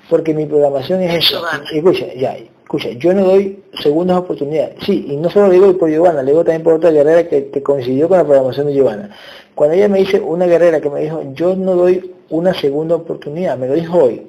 [0.08, 1.42] porque mi programación es Eso.
[1.72, 4.76] Escucha, ya, escucha, yo no doy segundas oportunidades.
[4.84, 7.48] Sí, y no solo lo digo por Giovanna, le digo también por otra guerrera que,
[7.50, 9.10] que coincidió con la programación de Giovanna.
[9.54, 13.56] Cuando ella me dice, una guerrera que me dijo, yo no doy una segunda oportunidad,
[13.58, 14.26] me lo dijo hoy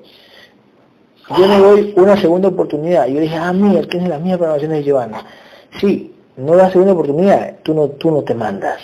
[1.38, 3.08] yo le doy una segunda oportunidad.
[3.08, 5.26] Y yo dije, ah, mira, tienes las mismas programaciones de Giovanna.
[5.80, 8.80] Sí, no das segunda oportunidad, tú no, tú no te mandas.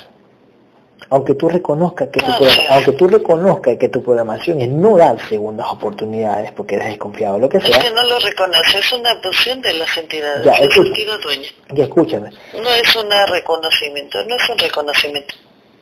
[1.09, 2.37] Aunque tú reconozcas que tu, Ah,
[2.71, 7.47] aunque tú reconozcas que tu programación es no dar segundas oportunidades porque eres desconfiado, lo
[7.47, 11.17] que Es sea, que no lo reconoce, es una abducción de las entidades, Ya, escucha.
[11.23, 11.43] dueño.
[11.73, 15.35] ya escúchame, No es un reconocimiento, no es un reconocimiento.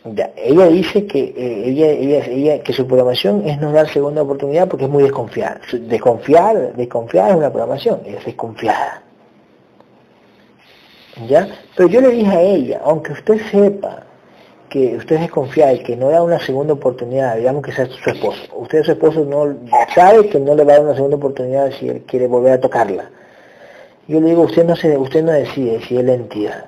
[0.05, 4.23] ya, ella dice que eh, ella, ella, ella, que su programación es no dar segunda
[4.23, 5.61] oportunidad porque es muy desconfiada.
[5.71, 9.01] Desconfiar, desconfiar es una programación, es desconfiada.
[11.27, 11.47] ¿Ya?
[11.77, 14.03] Pero yo le dije a ella, aunque usted sepa
[14.69, 18.09] que usted es desconfiada y que no da una segunda oportunidad, digamos que sea su
[18.09, 19.55] esposo, usted su esposo no
[19.93, 22.59] sabe que no le va a dar una segunda oportunidad si él quiere volver a
[22.59, 23.09] tocarla.
[24.07, 26.65] Yo le digo, usted no se, usted no decide si es la entidad.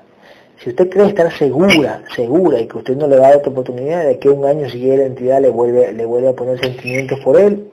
[0.63, 3.51] Si usted cree estar segura, segura y que usted no le va a dar otra
[3.51, 7.19] oportunidad, de que un año siguiente la entidad le vuelve, le vuelve a poner sentimientos
[7.19, 7.67] por él,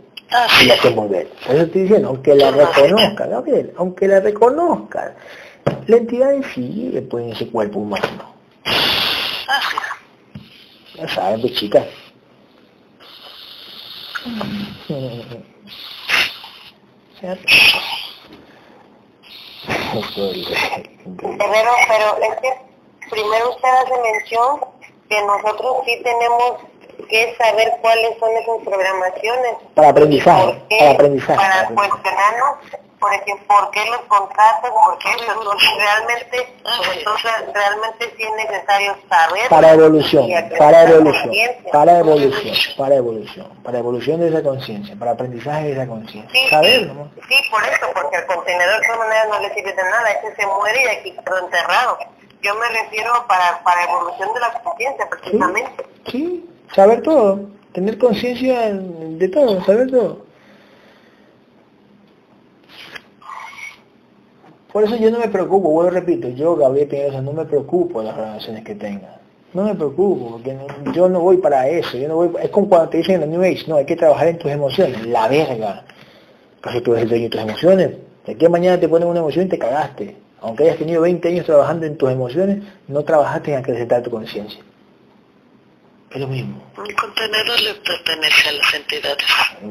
[0.62, 1.28] y la hace volver.
[1.47, 3.28] Por eso estoy diciendo, aunque la reconozca,
[3.77, 5.15] aunque la reconozca,
[5.86, 8.35] la entidad sigue pues, en ese cuerpo humano.
[11.02, 11.84] Ya saben, pues chicas.
[17.18, 17.42] ¿Cierto?
[21.38, 22.50] Pero, pero es que
[23.10, 24.60] primero usted hace mención
[25.08, 26.60] que nosotros sí tenemos
[27.08, 29.56] que saber cuáles son esas programaciones.
[29.74, 31.36] Para aprendizaje, para aprendizaje.
[31.36, 32.58] Para cuestionarnos,
[33.02, 38.48] por ejemplo, por qué los contratos, por qué los realmente, pues, entonces realmente sí es
[38.48, 39.48] necesario saber.
[39.48, 41.34] Para evolución, para la evolución,
[41.72, 46.30] para evolución, para evolución, para evolución de esa conciencia, para aprendizaje de esa conciencia.
[46.32, 47.10] Sí, Saber, sí, ¿no?
[47.28, 50.36] sí, por eso, porque el contenedor de todas maneras no le sirve de nada, ese
[50.36, 51.98] se muere y aquí quedó enterrado.
[52.40, 55.86] Yo me refiero para, para evolución de la conciencia, precisamente.
[56.08, 57.40] Sí, saber todo,
[57.72, 60.22] tener conciencia de todo, saber todo.
[64.73, 68.07] Por eso yo no me preocupo, vuelvo repito, yo Gabriel Piñerosa no me preocupo de
[68.07, 69.19] las relaciones que tenga.
[69.53, 70.57] No me preocupo, porque
[70.94, 73.27] yo no voy para eso, yo no voy, es como cuando te dicen en la
[73.27, 75.85] New Age, no, hay que trabajar en tus emociones, la verga.
[76.62, 77.90] Casi tú eres el dueño tus emociones.
[78.24, 80.16] De aquí mañana te ponen una emoción y te cagaste.
[80.40, 84.61] Aunque hayas tenido 20 años trabajando en tus emociones, no trabajaste en acrecentar tu conciencia.
[86.14, 86.62] Es lo mismo.
[86.86, 89.24] El contenedor le pertenece a las entidades.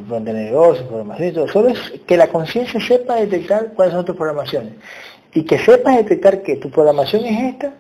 [0.10, 1.48] contenedores, información y todo.
[1.48, 4.74] Solo es que la conciencia sepa detectar cuáles son tus programaciones.
[5.34, 7.74] Y que sepas detectar que tu programación es esta,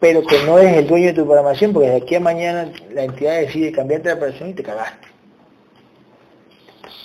[0.00, 3.04] pero que no eres el dueño de tu programación, porque de aquí a mañana la
[3.04, 5.08] entidad decide cambiarte la programación y te cagaste.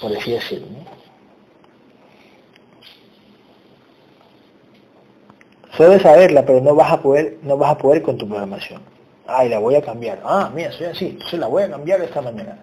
[0.01, 0.67] Por así decirlo.
[0.67, 0.97] ¿no?
[5.77, 8.96] Solo saberla, pero no vas a poder, no vas a poder con tu programación.
[9.27, 10.19] Ay, la voy a cambiar.
[10.23, 12.57] Ah, mira, soy así, entonces la voy a cambiar de esta manera.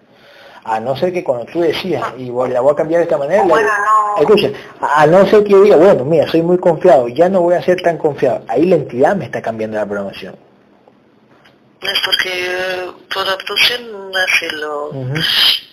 [0.63, 3.17] A no ser que cuando tú decías, y voy- la voy a cambiar de esta
[3.19, 3.69] manera, la- Bueno,
[4.15, 4.21] no.
[4.21, 4.49] escucha,
[4.81, 7.53] a a no ser que yo diga, bueno, mira, soy muy confiado, ya no voy
[7.53, 8.41] a ser tan confiado.
[8.47, 10.35] Ahí la entidad me está cambiando la programación.
[11.91, 15.13] Es porque eh, por abducción así lo, Ujú.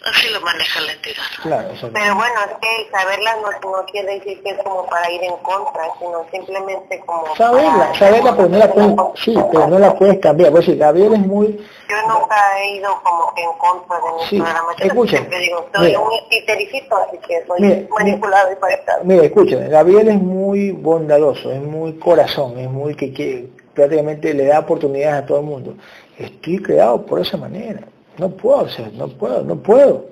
[0.04, 1.22] así lo maneja la entidad.
[1.42, 5.10] Claro, Pero bueno, es que el saberlas no, no quiere decir que es como para
[5.10, 8.94] ir en contra, sino simplemente como Saberla, saberla, pero no la puedes,
[9.24, 10.50] sí, pero no la puedes cambiar.
[10.52, 11.46] Pues sí, Gabriel es muy,
[11.88, 14.88] Yo nunca he ido como que en contra de mi Sí, programación.
[14.88, 16.00] escucha, Siempre digo, soy mira.
[16.00, 19.00] un titericito, así que soy Mira, manipulado y conectado.
[19.04, 24.44] Mira, escúchame, Gabriel es muy bondadoso, es muy corazón, es muy que quiere, prácticamente le
[24.46, 25.74] da oportunidades a todo el mundo.
[26.18, 27.80] Estoy creado por esa manera.
[28.18, 30.06] No puedo ser, no puedo, no puedo.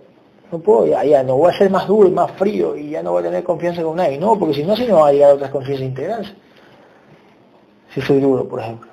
[0.50, 3.02] No puedo, ya, ya, no voy a ser más duro y más frío y ya
[3.04, 4.18] no voy a tener confianza con nadie.
[4.18, 6.32] No, porque si no, si no va a llegar a otras conciencias a integrarse.
[7.94, 8.90] Si soy duro, por ejemplo.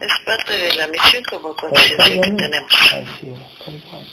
[0.00, 2.72] Es parte de la misión como conciencia que tenemos.
[2.92, 4.06] Así es, tal cual.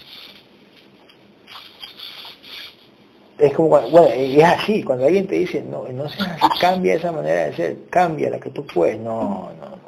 [3.38, 6.93] Es como, cuando- bueno, es así, cuando alguien te dice, no, no seas así, cambia
[6.95, 8.99] esa manera de ser, cambia la que tú puedes.
[8.99, 9.80] No, no,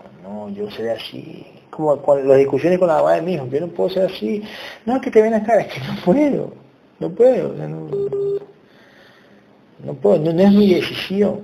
[0.49, 1.45] yo seré así.
[1.69, 4.43] Como con las discusiones con la mamá de mi hijo, yo no puedo ser así.
[4.85, 6.53] No, que te ven caras, es que no puedo,
[6.99, 7.53] no puedo,
[9.83, 11.41] no, puedo, no, es mi decisión.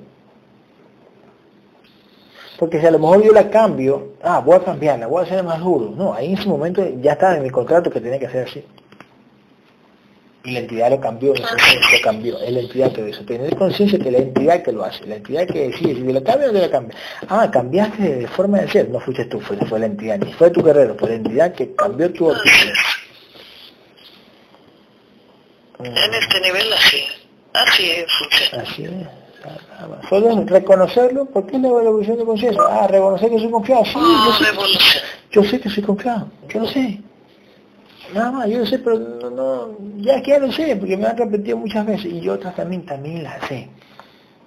[2.59, 5.43] Porque si a lo mejor yo la cambio, ah, voy a cambiarla, voy a hacer
[5.43, 5.91] más duro.
[5.95, 8.63] No, ahí en ese momento ya estaba en mi contrato que tenía que ser así.
[10.49, 13.23] Y la entidad lo cambió, lo cambió, es la entidad que lo hizo.
[13.23, 16.23] Tener conciencia que la entidad que lo hace, la entidad que decide si te lo
[16.23, 16.97] cambia o no te lo cambia.
[17.27, 20.49] Ah, cambiaste de forma de ser, no fuiste tú, fue, fue la entidad, ni fue
[20.49, 22.69] tu guerrero, fue la entidad que cambió tu actitud.
[22.69, 22.99] es.
[25.79, 27.03] En este nivel así,
[27.53, 28.63] así funciona.
[28.63, 30.09] Así es.
[30.09, 32.61] Solo es reconocerlo, porque es la evolución de conciencia.
[32.69, 33.85] Ah, reconocer que soy confiado.
[33.85, 35.01] Sí, yo No, sé,
[35.31, 36.99] yo sé que soy confiado, yo lo sé.
[38.13, 41.17] Nada más, yo sé, pero no, no, ya que ya lo sé, porque me han
[41.17, 43.69] repetido muchas veces, y yo otras también, también las sé.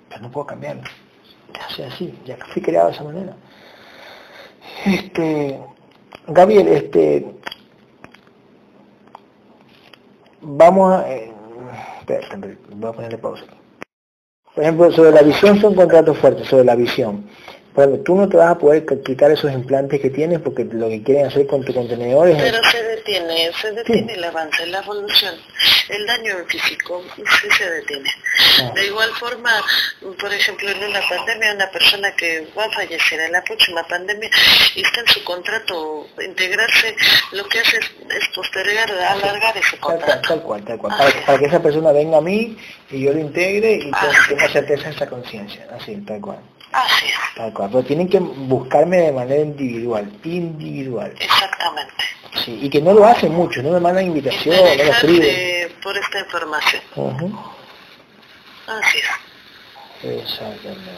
[0.09, 0.83] Pero no puedo cambiarlo.
[1.55, 3.37] Ya sé así, ya fui creado de esa manera.
[4.85, 5.61] Este,
[6.27, 7.27] Gabriel, este,
[10.41, 11.33] vamos a, eh,
[12.75, 13.45] voy a ponerle pausa.
[14.55, 17.25] Por ejemplo, sobre la visión son contratos fuertes, sobre la visión.
[17.75, 20.89] Por ejemplo, tú no te vas a poder quitar esos implantes que tienes porque lo
[20.89, 22.53] que quieren hacer con tu contenedor es...
[23.03, 25.35] detiene, se detiene el avance, la evolución,
[25.89, 28.09] el daño físico, sí se detiene.
[28.61, 28.73] Ah.
[28.75, 29.51] De igual forma,
[30.21, 34.31] por ejemplo, en una pandemia, una persona que va a fallecer en la próxima pandemia
[34.75, 36.95] y está en su contrato integrarse,
[37.33, 40.29] lo que hace es, es postergar, alargar ese contrato.
[40.29, 40.97] tal cual, tal cual.
[40.97, 42.57] Para, para que esa persona venga a mí
[42.91, 45.67] y yo lo integre y tenga- certeza en esa conciencia.
[45.79, 46.39] Así, tal cual.
[46.73, 47.69] Así es, Tal cual.
[47.71, 51.13] Pero tienen que buscarme de manera individual, individual.
[51.21, 51.93] exactamente.
[52.35, 55.73] Sí, y que no lo hacen mucho, no me mandan invitación, no lo escriben.
[55.83, 56.83] Por esta información.
[56.97, 57.39] Ujú.
[58.67, 60.23] Así es.
[60.23, 60.91] Exactamente.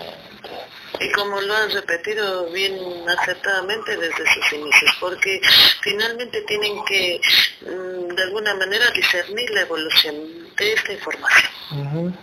[1.01, 2.75] y como lo has repetido bien
[3.19, 5.41] acertadamente desde sus inicios, porque
[5.83, 7.21] finalmente tienen que
[7.63, 10.15] mm, de alguna manera discernir la evolución
[10.57, 12.19] de esta información.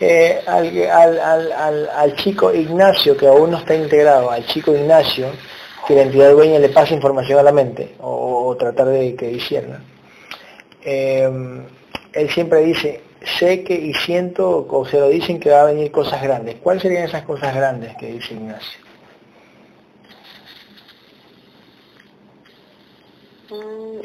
[0.00, 5.32] Eh, al, al, al, chico Ignacio, que aún no está integrado, al chico Ignacio,
[5.86, 9.82] que la entidad dueña le pasa información a la mente, o, tratar de que discierna.
[10.82, 11.28] Eh,
[12.12, 13.02] él siempre dice,
[13.38, 16.56] sé que y siento, o se lo dicen que va a venir cosas grandes.
[16.56, 18.80] ¿Cuáles serían esas cosas grandes que dice Ignacio?
[23.50, 24.00] Mm,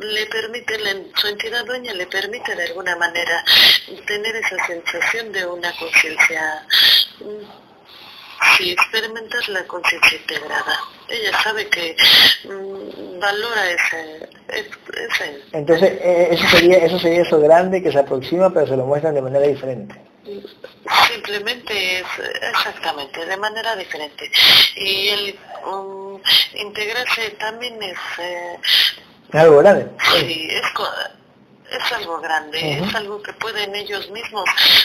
[0.00, 0.74] le permite,
[1.14, 3.44] su entidad dueña le permite de alguna manera
[4.06, 6.66] tener esa sensación de una conciencia,
[8.56, 10.78] sí, experimentar la conciencia integrada.
[11.08, 11.96] Ella sabe que
[12.44, 18.52] mm, valora ese, ese, Entonces, eh, eso sería, eso sería eso grande que se aproxima,
[18.52, 19.94] pero se lo muestran de manera diferente.
[21.08, 22.06] Simplemente es,
[22.52, 24.30] exactamente, de manera diferente.
[24.76, 26.20] Y el um,
[26.54, 27.98] integrarse también es...
[28.18, 28.58] Eh,
[29.32, 29.86] algo grande.
[30.12, 30.66] Sí, es,
[31.70, 34.44] es algo grande, es algo que pueden ellos mismos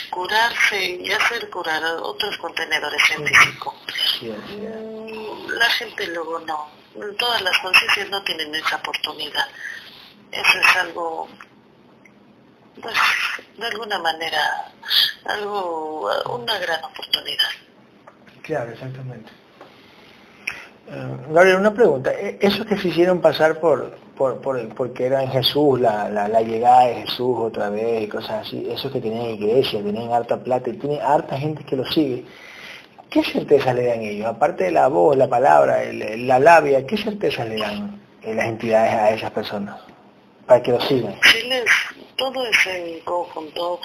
[0.09, 3.75] curarse y hacer curar a otros contenedores en físico.
[4.21, 6.69] Mm, la gente luego no,
[7.17, 9.47] todas las conciencias no tienen esa oportunidad.
[10.31, 11.27] Eso es algo,
[12.81, 12.95] pues,
[13.57, 14.71] de alguna manera,
[15.25, 17.49] algo, una gran oportunidad.
[18.43, 19.31] Claro, exactamente.
[20.87, 22.11] Uh, Gabriel, una pregunta.
[22.13, 26.85] E, ¿Esos que se hicieron pasar por, por, por porque era en Jesús, la, llegada
[26.85, 30.73] de Jesús otra vez y cosas así, esos que tienen iglesia, tienen harta plata y
[30.73, 32.25] tienen harta gente que lo sigue,
[33.09, 34.27] ¿qué certeza le dan ellos?
[34.27, 39.09] Aparte de la voz, la palabra, la labia, ¿qué certeza le dan las entidades a
[39.11, 39.79] esas personas
[40.45, 41.15] para que lo sigan?
[42.15, 43.79] Todo es en conjunto.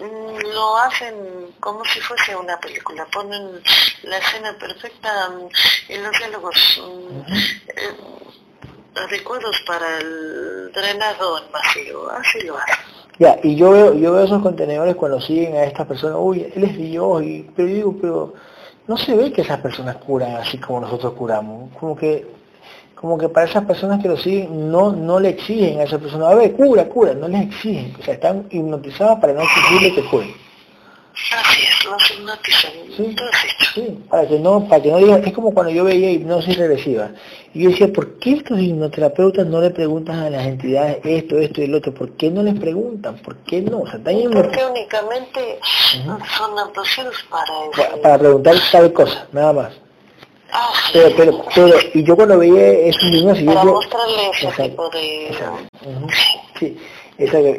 [0.00, 1.14] Mm, lo hacen
[1.60, 3.06] como si fuese una película.
[3.12, 3.60] Ponen
[4.02, 7.96] la escena perfecta mm, y los diálogos mm, eh,
[8.94, 12.10] adecuados para el drenado en vacío.
[12.10, 12.76] Así lo hacen.
[13.18, 16.64] Ya, y yo veo, yo veo esos contenedores cuando siguen a estas personas, uy, él
[16.64, 18.34] es Dios, y, pero digo, pero
[18.86, 21.70] no se ve que esas personas curan así como nosotros curamos.
[21.78, 22.35] Como que
[23.06, 26.28] como que para esas personas que lo siguen no, no le exigen a esa persona,
[26.28, 30.04] a ver, cura, cura, no les exigen, o sea, están hipnotizados para no exigirle que
[30.10, 30.34] curen.
[31.32, 33.16] Así es, los hipnotizan, sí,
[33.74, 37.10] sí, para que no, para que no digan, es como cuando yo veía hipnosis regresiva,
[37.54, 41.60] y yo decía, ¿por qué estos hipnoterapeutas no le preguntan a las entidades esto, esto
[41.60, 41.94] y el otro?
[41.94, 43.18] ¿Por qué no les preguntan?
[43.18, 43.82] ¿Por qué no?
[43.82, 45.60] O sea, Porque únicamente
[46.36, 47.76] son abducidos para eso.
[47.76, 49.85] Para, para preguntar tal cosa, nada más.
[50.92, 53.38] Pero, pero, pero, y yo cuando veía esos niños...
[53.42, 55.36] Para yo, mostrarle ese tipo de...
[56.58, 56.78] Sí,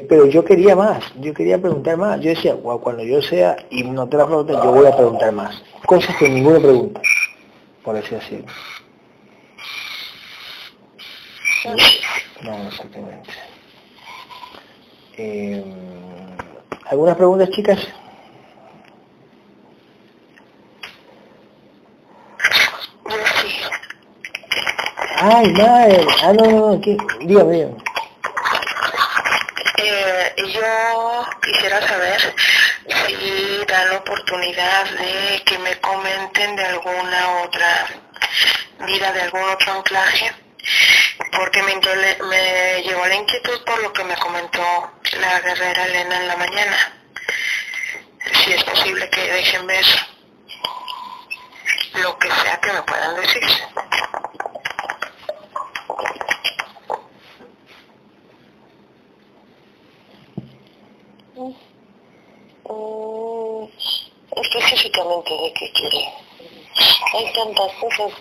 [0.08, 2.20] pero yo quería más, yo quería preguntar más.
[2.22, 5.62] Yo decía, cuando yo sea y no te la preguntas, yo voy a preguntar más.
[5.86, 7.02] Cosas que ninguno pregunta,
[7.84, 8.44] por decir así.
[12.44, 13.30] No, exactamente.
[15.18, 15.64] Eh,
[16.86, 17.80] ¿Algunas preguntas, chicas?
[25.20, 26.06] Ay, madre.
[26.22, 26.82] Ah, no, no, no.
[26.82, 26.96] ¿Qué?
[27.22, 27.76] Dígame,
[29.80, 32.36] Eh, yo quisiera saber
[33.08, 37.88] si dan la oportunidad de que me comenten de alguna otra
[38.86, 40.32] vida, de algún otro anclaje,
[41.32, 46.28] porque me, me llegó la inquietud por lo que me comentó la guerrera Elena en
[46.28, 46.94] la mañana.
[48.34, 49.86] Si es posible que dejen ver
[52.02, 53.42] lo que sea que me puedan decir.
[62.70, 63.66] Mm,
[64.36, 66.14] específicamente de qué quiere.
[67.14, 68.12] Hay tantas cosas,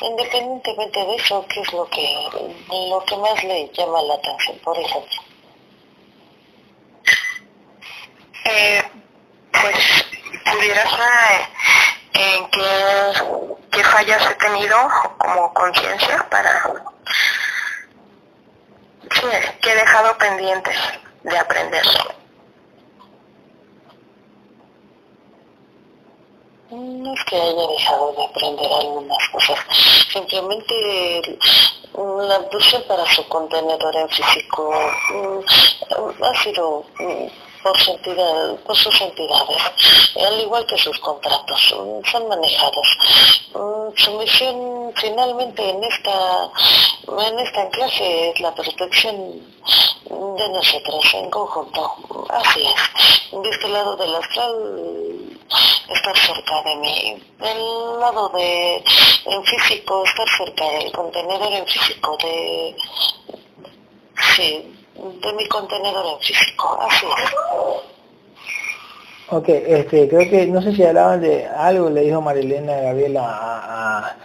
[0.00, 2.06] independientemente de eso, ¿qué es lo que,
[2.90, 5.22] lo que más le llama la atención, por ejemplo?
[8.44, 8.82] Eh,
[9.50, 10.04] pues
[10.44, 11.48] pudiera ser
[12.14, 14.76] en qué, fallas he tenido
[15.18, 16.72] como conciencia para
[19.60, 20.76] que he dejado pendientes
[21.22, 21.84] de aprender.
[26.70, 29.58] No es que haya dejado de aprender algunas cosas,
[30.12, 31.38] simplemente
[31.94, 34.72] la abducción para su contenedor en físico
[35.10, 36.84] mm, ha sido
[37.64, 39.62] mm, por, por sus entidades,
[40.16, 42.98] al igual que sus contratos, mm, son manejados.
[43.96, 46.50] Su misión finalmente en esta,
[47.28, 49.54] en esta clase es la protección
[50.04, 51.94] de nosotros en conjunto.
[52.30, 53.40] Así es.
[53.42, 55.34] De este lado del astral
[55.88, 57.22] estar cerca de mí.
[57.40, 58.76] El lado de
[59.26, 62.76] en físico, estar cerca del contenedor en físico, de
[64.36, 67.06] sí, de mi contenedor en físico, así
[69.30, 74.16] Ok, este, creo que, no sé si hablaban de algo, le dijo Marilena Gabriela a,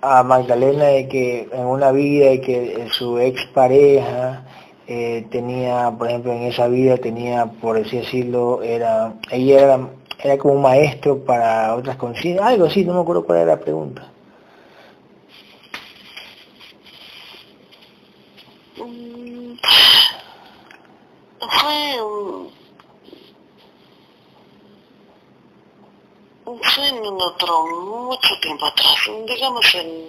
[0.00, 4.44] a, Magdalena de que en una vida y que su ex pareja
[4.86, 9.88] eh, tenía, por ejemplo, en esa vida tenía, por así decirlo, era, ella era,
[10.22, 13.60] era como un maestro para otras conciencias, algo así, no me acuerdo cuál era la
[13.60, 14.10] pregunta.
[18.76, 19.58] Mm,
[21.68, 22.50] fue un
[26.78, 28.96] en otro, mucho tiempo atrás,
[29.26, 30.08] digamos en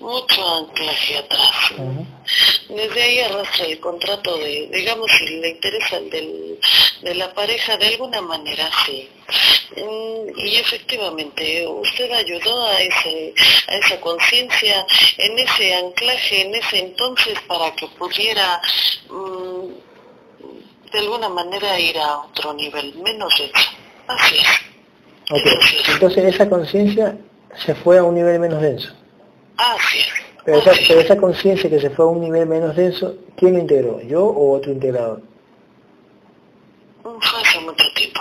[0.00, 1.50] mucho anclaje atrás.
[2.68, 6.58] Desde ahí arrastra el contrato de, digamos, si le interesa el del,
[7.02, 9.08] de la pareja de alguna manera, sí.
[9.76, 13.32] Mm, y efectivamente, usted ayudó a, ese,
[13.68, 14.84] a esa conciencia
[15.18, 18.60] en ese anclaje, en ese entonces, para que pudiera
[19.08, 19.81] mm,
[20.92, 23.70] de alguna manera ir a otro nivel, menos eso.
[24.06, 25.88] Así es.
[25.88, 27.16] Entonces esa conciencia
[27.64, 28.92] se fue a un nivel menos denso.
[29.56, 30.00] Ah, sí.
[30.44, 34.00] Pero esa, esa conciencia que se fue a un nivel menos denso, ¿quién lo integró?
[34.02, 35.22] ¿Yo o otro integrador?
[37.02, 38.20] Fue hace mucho tiempo.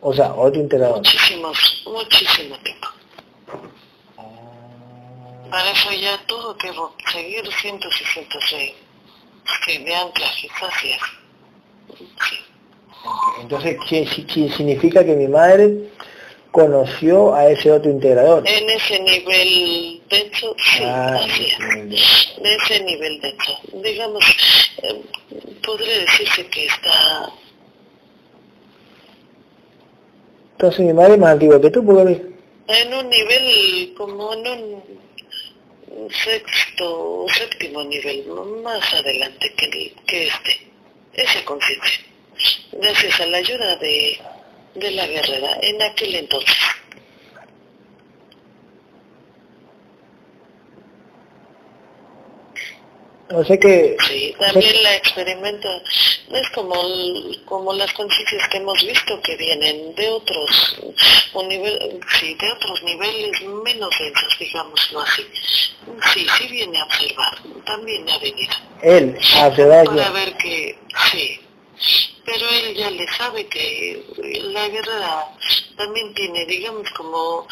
[0.00, 0.96] O sea, otro integrador.
[0.96, 2.88] Muchísimos, muchísimo tiempo.
[5.50, 6.72] Para eso ya todo que
[7.12, 8.74] seguir 166
[9.66, 11.21] que de anclaje, así es.
[13.40, 15.90] Entonces, ¿qué, significa que mi madre
[16.52, 18.46] conoció a ese otro integrador.
[18.46, 22.42] En ese nivel de hecho, sí, ah, así es.
[22.42, 23.52] De ese nivel de hecho.
[23.82, 24.22] Digamos,
[24.82, 25.02] eh,
[25.64, 27.32] podría decirse que está...
[30.52, 32.22] Entonces mi madre es más antigua que tú, ¿por qué?
[32.68, 38.26] En un nivel, como en un sexto o séptimo nivel,
[38.62, 40.68] más adelante que, que este.
[41.14, 42.11] Esa conciencia.
[42.72, 44.20] Gracias a la ayuda de
[44.74, 46.56] de la guerrera en aquel entonces.
[53.34, 53.96] O sea que...
[54.06, 55.68] Sí, también la experimenta,
[56.32, 56.74] es como,
[57.46, 60.76] como las conciencias que hemos visto que vienen de otros,
[61.32, 65.26] un nivel, sí, de otros niveles menos densos, digámoslo así.
[66.12, 68.54] Sí, sí viene a observar, también ha venido.
[68.82, 69.86] Él, a observar.
[69.86, 70.78] Para ver que,
[71.10, 71.40] sí,
[72.24, 74.04] pero él ya le sabe que
[74.52, 75.28] la guerra
[75.76, 77.46] también tiene, digamos, como,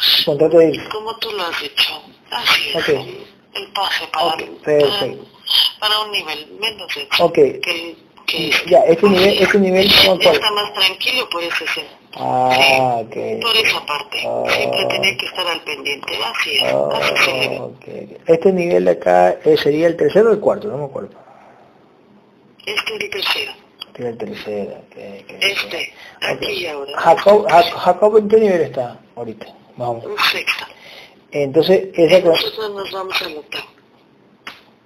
[0.91, 4.37] como tú lo has dicho, así es, el, pase para,
[5.79, 6.87] para, un nivel menos
[7.19, 7.59] okay.
[7.59, 12.01] que, que ya, este nivel, este nivel está más tranquilo por ese sentido.
[12.13, 14.19] Ah, sí, por esa parte.
[14.19, 16.13] Siempre tenía que estar al pendiente.
[16.21, 16.63] Así es.
[16.63, 18.17] así se okay.
[18.27, 21.11] Este nivel de acá eh, sería el tercero o el cuarto, no me acuerdo.
[22.65, 23.60] Este es el tercero
[23.95, 24.77] el tercero.
[25.39, 26.91] este, aquí ahora.
[26.97, 29.47] Jacob, Jacob, ¿en qué nivel está ahorita?
[29.77, 30.03] Vamos.
[30.31, 30.65] Sexto.
[31.31, 33.65] Entonces, esa Nosotros nos vamos al octavo.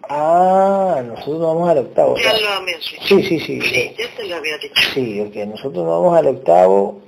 [0.08, 2.16] Ah, nosotros vamos al octavo.
[2.18, 2.96] Ya lo había dicho.
[3.08, 3.62] Sí, sí, sí.
[3.62, 4.82] Sí, ya te lo había dicho.
[4.94, 7.02] Sí, ok, nosotros vamos al octavo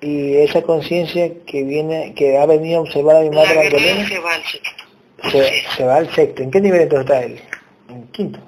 [0.00, 4.08] y esa conciencia que viene, que ha venido a observar a mi madre Magdalena.
[4.08, 4.84] se va al sexto.
[5.30, 6.42] Se, se, va al sexto.
[6.42, 7.40] ¿En qué nivel entonces está él?
[7.88, 8.38] En quinto.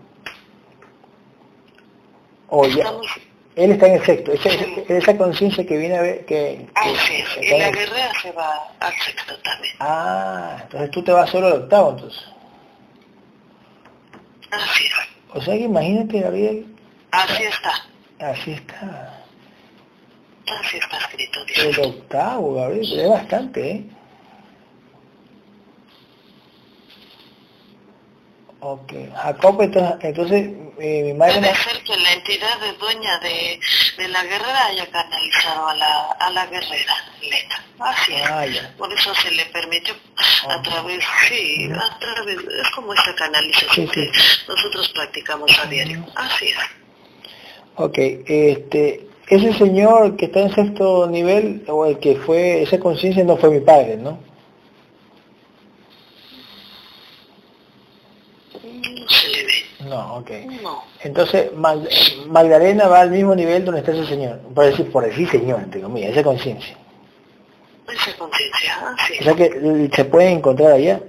[2.49, 2.93] O ya,
[3.57, 4.51] él está en el sexto, esa,
[4.89, 6.67] esa conciencia que viene a ver que...
[6.75, 9.75] Ah, sí, y la guerrera se va al sexto también.
[9.81, 12.23] Ah, entonces tú te vas solo al octavo entonces.
[14.51, 14.93] Así es.
[15.35, 16.67] O sea que imagínate, Gabriel.
[17.11, 17.73] Así está.
[18.21, 19.25] Así está.
[20.61, 21.41] Así está escrito.
[21.57, 23.85] El octavo, Gabriel, es bastante, ¿eh?
[28.61, 31.41] Ok, Jacob, entonces, entonces eh, mi madre...
[31.41, 33.61] Puede ser que la entidad de dueña de,
[33.99, 36.95] de, la guerrera haya canalizado a la, a la guerrera.
[37.79, 38.23] Así es.
[38.25, 38.47] Ah,
[38.79, 39.95] Por eso se le permitió
[40.49, 44.11] a través, sí, a través, es como esta canalización que
[44.49, 46.05] nosotros practicamos a diario.
[46.15, 46.57] Así es.
[47.77, 53.23] Ok, este, ese señor que está en sexto nivel, o el que fue, esa conciencia
[53.23, 54.19] no fue mi padre, ¿no?
[59.89, 60.31] No, ok.
[61.03, 64.39] Entonces, Magdalena va al mismo nivel donde está ese señor.
[64.55, 66.77] Por decir, por decir señor, entre comillas, esa conciencia.
[67.89, 69.15] Esa conciencia, ah, sí.
[69.21, 71.01] O sea que se puede encontrar allá.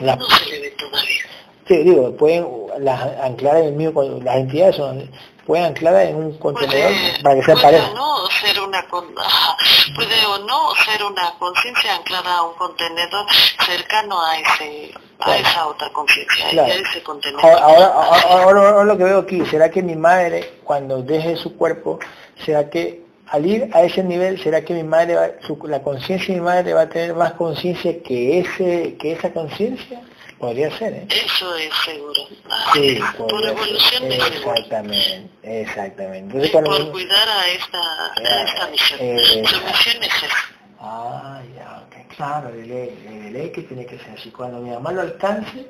[0.00, 1.24] No se le ve todavía.
[1.66, 2.46] Sí, digo, pueden,
[2.78, 5.10] las anclar en el mío, las entidades son,
[5.46, 6.92] pueden anclar en un contenedor
[7.22, 7.90] para que sea pareja.
[7.94, 8.84] no ser una
[9.96, 13.26] puede o no ser una conciencia anclada a un contenedor
[13.64, 17.44] cercano a ese a esa otra conciencia, a ese contenedor.
[17.44, 21.98] Ahora, ahora, ahora, lo que veo aquí, ¿será que mi madre cuando deje su cuerpo,
[22.44, 25.30] será que al ir a ese nivel, ¿será que mi madre va,
[25.68, 30.02] la conciencia de mi madre va a tener más conciencia que ese que esa conciencia?
[30.38, 31.06] Podría ser, ¿eh?
[31.08, 32.28] Eso es seguro.
[32.74, 36.44] Sí, por evolución es Exactamente, exactamente.
[36.46, 39.00] Entonces, por cuidar a esta, a esta misión.
[39.00, 40.36] Eh, Su misión es esa.
[40.78, 42.14] Ah, ya, ok.
[42.16, 44.30] Claro, de ley, de ley que tiene que ser así.
[44.30, 45.66] Cuando mi mamá lo alcance,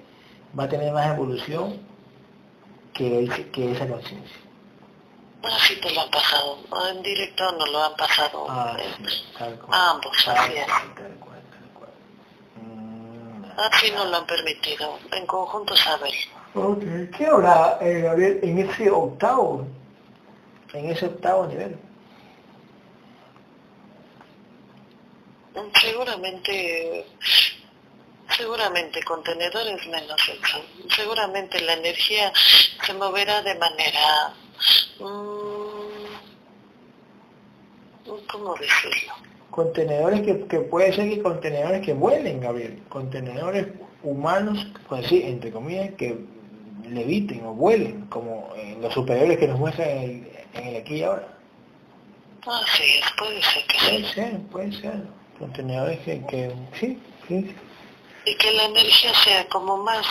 [0.59, 1.81] va a tener más evolución
[2.93, 4.37] que, que esa conciencia.
[5.45, 6.59] Así ah, te lo han pasado.
[6.91, 8.47] En directo no lo han pasado.
[8.49, 8.77] Ah,
[9.07, 9.81] sí, tal cual.
[9.81, 10.67] ambos, así es.
[13.57, 16.13] Así nos lo han permitido, en conjunto saber.
[16.55, 17.11] Okay.
[17.17, 19.67] ¿Qué habrá eh, en ese octavo,
[20.73, 21.79] en ese octavo nivel?
[25.81, 27.07] Seguramente,
[28.37, 30.63] seguramente contenedores menos eso.
[30.95, 32.33] Seguramente la energía
[32.85, 34.35] se moverá de manera,
[35.01, 36.07] mmm,
[38.31, 39.15] ¿cómo decirlo?
[39.57, 43.67] Contenedores que, que puede ser que contenedores que vuelen, Gabriel, contenedores
[44.03, 46.15] humanos, pues sí, entre comillas, que
[46.91, 50.31] leviten o vuelen, como en los superiores que nos muestran en
[50.63, 51.27] el, aquí y ahora.
[52.47, 55.03] Ah, sí, puede ser que Puede ser, puede ser.
[55.39, 57.55] Contenedores que, que sí, sí.
[58.27, 60.07] Y que la energía sea como más,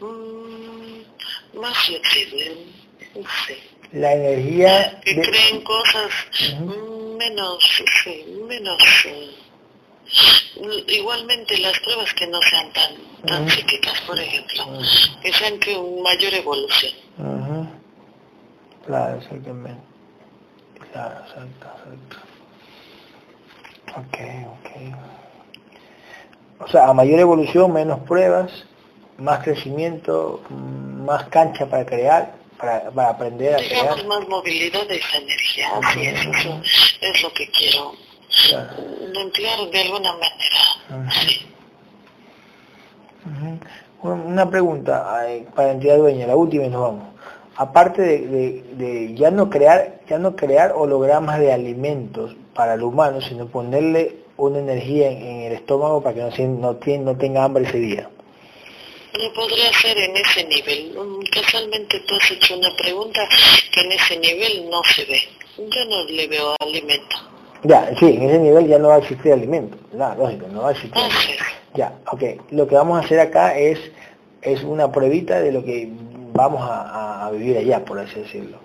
[0.00, 2.66] mm, mm, más flexible,
[3.14, 3.56] no sé.
[3.92, 5.00] La energía...
[5.04, 6.12] Que creen cosas
[7.20, 7.58] menos,
[8.02, 8.78] sí, menos,
[10.88, 12.92] igualmente las pruebas que no sean tan,
[13.26, 14.64] tan psíquicas, por ejemplo,
[15.22, 16.94] que sean que un mayor evolución.
[18.86, 19.82] Claro, exactamente.
[20.92, 22.16] Claro, exacto, exacto.
[24.00, 24.16] Ok,
[24.56, 24.70] ok.
[26.60, 28.50] O sea, a mayor evolución, menos pruebas,
[29.18, 34.04] más crecimiento, más cancha para crear, para, para aprender a crear.
[34.06, 36.60] más movilidad de esa energía, eso
[37.00, 37.92] es lo que quiero
[38.48, 39.66] claro.
[39.70, 41.40] de alguna manera.
[44.02, 47.04] Una pregunta para entidad dueña, la última y nos vamos.
[47.56, 53.20] Aparte de, de, ya no crear ya no crear hologramas de alimentos para el humano,
[53.20, 57.78] sino ponerle una energía en, el estómago para que no, no, no tenga hambre ese
[57.78, 58.08] día.
[59.20, 60.96] No podría ser en ese nivel.
[61.30, 63.20] Casualmente tú has hecho una pregunta
[63.72, 65.20] que en ese nivel no se ve.
[65.58, 67.16] Yo no le veo alimento.
[67.64, 69.76] Ya, sí, en ese nivel ya no va a existir alimento.
[69.92, 71.02] Ya, lógico, no va a existir.
[71.74, 72.22] Ya, ok.
[72.52, 73.78] Lo que vamos a hacer acá es,
[74.40, 75.90] es una pruebita de lo que
[76.32, 78.58] vamos a, vivir allá, por así decirlo.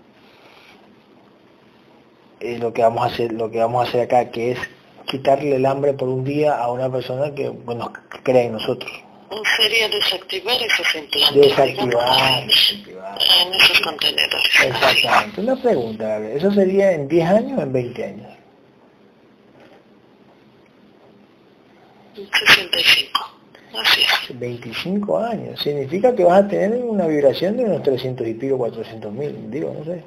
[2.39, 4.59] Es lo que vamos a hacer, lo que vamos a hacer acá, que es
[5.05, 7.91] quitarle el hambre por un día a una persona que, bueno,
[8.23, 9.04] cree en nosotros
[9.57, 11.41] sería desactivar esos implantes.
[11.41, 13.17] Desactivar, desactivar.
[13.41, 14.51] En esos contenedores.
[14.63, 15.41] Exactamente.
[15.41, 18.27] Una pregunta, ¿eso sería en 10 años o en 20 años?
[22.15, 23.19] 65.
[23.77, 24.39] Así es.
[24.39, 25.61] 25 años.
[25.61, 29.75] Significa que vas a tener una vibración de unos 300 y pico, 400 mil, digo,
[29.77, 30.03] no sé.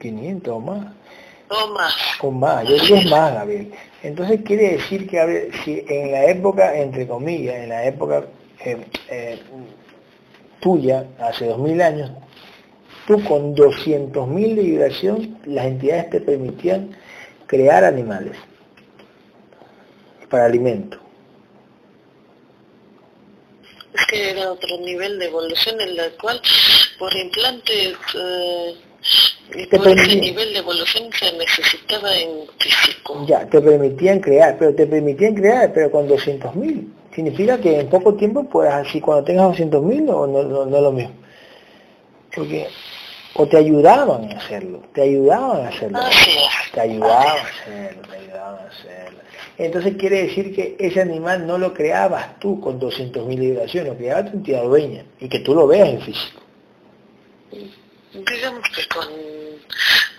[0.00, 0.86] 500 o más.
[1.52, 1.94] O más.
[2.20, 3.72] O más, yo digo más, Gabriel.
[4.02, 8.24] Entonces quiere decir que si en la época, entre comillas, en la época
[8.64, 9.42] eh, eh,
[10.60, 12.10] tuya, hace 2000 años,
[13.06, 16.96] tú con 200.000 de vibración, las entidades te permitían
[17.46, 18.36] crear animales
[20.30, 20.98] para alimento.
[23.92, 26.40] Es que era otro nivel de evolución en la cual
[26.98, 27.94] por implantes...
[28.14, 28.74] Eh,
[29.70, 33.24] por ese nivel de evolución se necesitaba en físico.
[33.26, 36.86] Ya, te permitían crear, pero te permitían crear, pero con 200.000.
[37.14, 40.82] Significa que en poco tiempo puedas así, cuando tengas 200.000 no, no, no, no es
[40.82, 41.14] lo mismo.
[42.34, 42.66] Porque,
[43.34, 45.98] o te ayudaban a hacerlo, te ayudaban a hacerlo.
[46.72, 49.18] Te ayudaban a hacerlo, te ayudaban a hacerlo.
[49.58, 54.24] Entonces quiere decir que ese animal no lo creabas tú con 200.000 vibraciones, lo creaba
[54.24, 56.42] tu entidad dueña y que tú lo veas en físico
[58.14, 59.08] digamos que con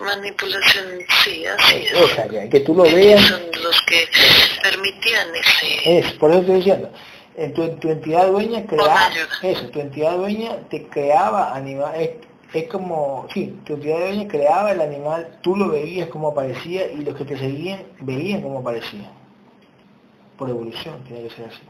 [0.00, 0.86] manipulación
[1.24, 1.94] sí, así es.
[1.94, 3.20] O sea, que, tú lo veas.
[3.22, 4.08] Son los que
[4.62, 5.98] permitían ese...
[5.98, 6.90] Es, por eso estoy diciendo.
[7.54, 9.08] Tu, tu entidad dueña creaba,
[9.42, 12.10] eso, tu entidad dueña te creaba animal, es,
[12.52, 16.98] es como, sí, tu entidad dueña creaba el animal, tú lo veías como aparecía y
[16.98, 19.10] los que te seguían veían como aparecía.
[20.38, 21.62] Por evolución, tiene que ser así.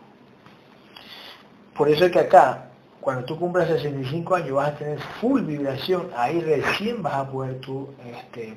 [1.75, 6.11] Por eso es que acá, cuando tú cumplas 65 años vas a tener full vibración,
[6.17, 8.55] ahí recién vas a poder tú, este,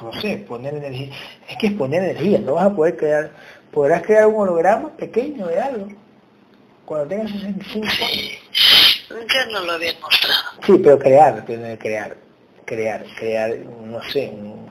[0.00, 1.10] no sé, poner energía.
[1.48, 3.30] Es que es poner energía, no vas a poder crear,
[3.72, 5.88] podrás crear un holograma pequeño de algo.
[6.84, 9.26] Cuando tengas 65 años.
[9.34, 10.42] Ya no lo habían mostrado.
[10.64, 12.16] Sí, pero crear, crear,
[12.64, 14.68] crear, crear, no sé, un,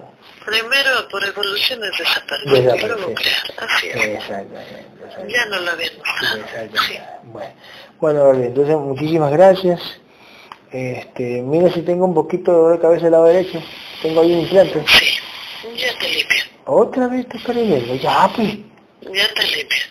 [0.47, 3.43] Primero por evolución es desaparecer, luego crear.
[3.57, 3.95] Así es.
[3.97, 4.85] Exactamente,
[5.27, 6.77] Ya no lo habían mostrado.
[6.87, 6.99] Sí.
[7.99, 9.81] Bueno, bueno, entonces muchísimas gracias.
[10.71, 13.61] Este, mira si tengo un poquito de dolor de cabeza del lado derecho.
[14.01, 14.85] Tengo ahí un implante.
[14.87, 15.19] Sí,
[15.75, 16.43] ya te limpio.
[16.63, 18.55] Otra vez te perdiendo, ya pues.
[19.01, 19.83] Ya te limpio.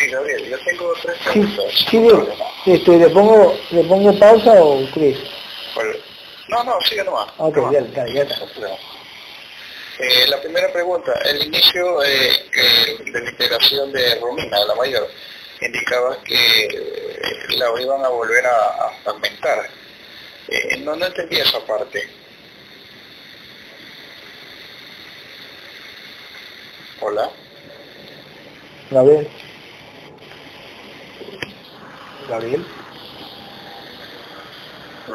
[0.00, 1.64] Sí, Gabriel, yo tengo tres preguntas.
[1.76, 2.08] Sí,
[2.64, 5.16] sí este, ¿le, pongo, ¿le pongo pausa o Cris?
[6.48, 7.28] No, no, sigue nomás.
[7.38, 8.36] Ok, ya, ya, ya está.
[9.98, 12.48] Eh, la primera pregunta, el inicio eh,
[13.12, 15.06] de la integración de Romina, la mayor,
[15.60, 19.68] indicaba que eh, la iban a volver a, fragmentar.
[20.48, 22.08] Eh, no, no entendí esa parte.
[27.00, 27.30] Hola.
[28.90, 29.28] Gabriel.
[32.28, 32.81] Gabriel.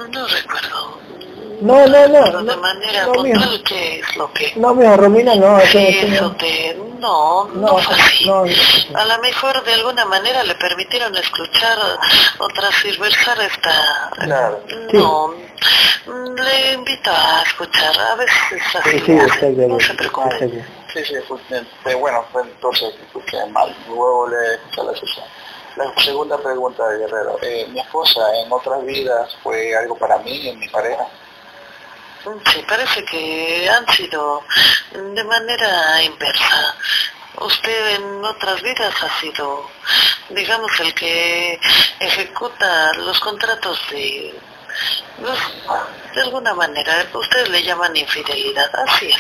[0.06, 1.00] No recuerdo.
[1.62, 2.44] No, no, no.
[2.44, 4.54] de manera no, puntual, ¿qué es lo que...?
[4.58, 5.60] No, mira, Romina, no.
[5.62, 6.78] Sí, eso te...
[7.00, 8.30] No, no, fue así.
[8.94, 11.78] A lo mejor de alguna manera le permitieron escuchar
[12.38, 14.12] o transversar esta...
[14.20, 14.64] Claro.
[14.94, 15.34] No,
[16.08, 19.00] le invito a escuchar, a veces es así.
[19.00, 20.64] Sí, sí, no se preocupe.
[20.94, 25.26] Sí, sí, pues, bueno, entonces escuché mal, luego le escuché la sesión.
[25.78, 27.38] La segunda pregunta de Guerrero.
[27.44, 31.06] Eh, mi esposa en otras vidas fue algo para mí, en mi pareja.
[32.52, 34.42] Sí, parece que han sido
[34.92, 36.76] de manera inversa.
[37.40, 39.70] Usted en otras vidas ha sido,
[40.30, 41.60] digamos, el que
[42.00, 44.34] ejecuta los contratos de,
[46.16, 49.18] de alguna manera, ustedes le llaman infidelidad, así es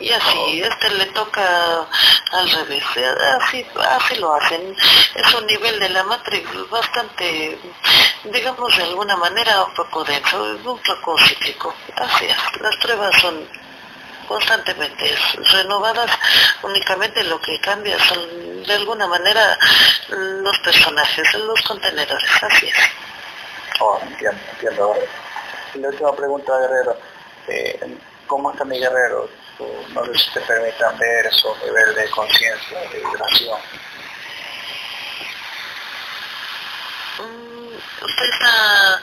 [0.00, 1.86] y así, este le toca
[2.32, 2.84] al revés,
[3.40, 4.74] así, así lo hacen.
[5.14, 7.58] Es un nivel de la Matrix bastante,
[8.24, 11.74] digamos de alguna manera, un poco denso, un poco cíclico.
[11.96, 13.48] Así es, las pruebas son
[14.26, 15.14] constantemente
[15.52, 16.10] renovadas,
[16.62, 19.58] únicamente lo que cambia son de alguna manera
[20.08, 22.74] los personajes, los contenedores, así es.
[23.80, 24.94] Oh, entiendo, entiendo.
[25.74, 26.96] La última pregunta, Guerrero.
[27.48, 29.28] Eh, ¿Cómo está mi guerrero?
[29.88, 33.60] No si te permitan ver su nivel de conciencia, de vibración.
[37.18, 39.02] Mm, usted está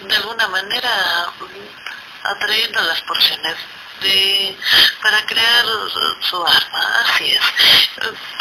[0.00, 1.32] de alguna manera
[2.24, 3.56] atrayendo las porciones
[4.00, 4.56] de,
[5.02, 5.64] para crear
[6.20, 7.40] su arma, así es.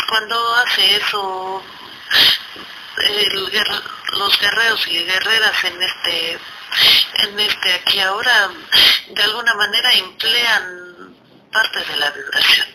[0.10, 1.64] Cuando hace eso,
[4.14, 6.40] los guerreros y guerreras en este
[7.20, 8.50] en este aquí ahora
[9.10, 11.16] de alguna manera emplean
[11.52, 12.68] parte de la vibración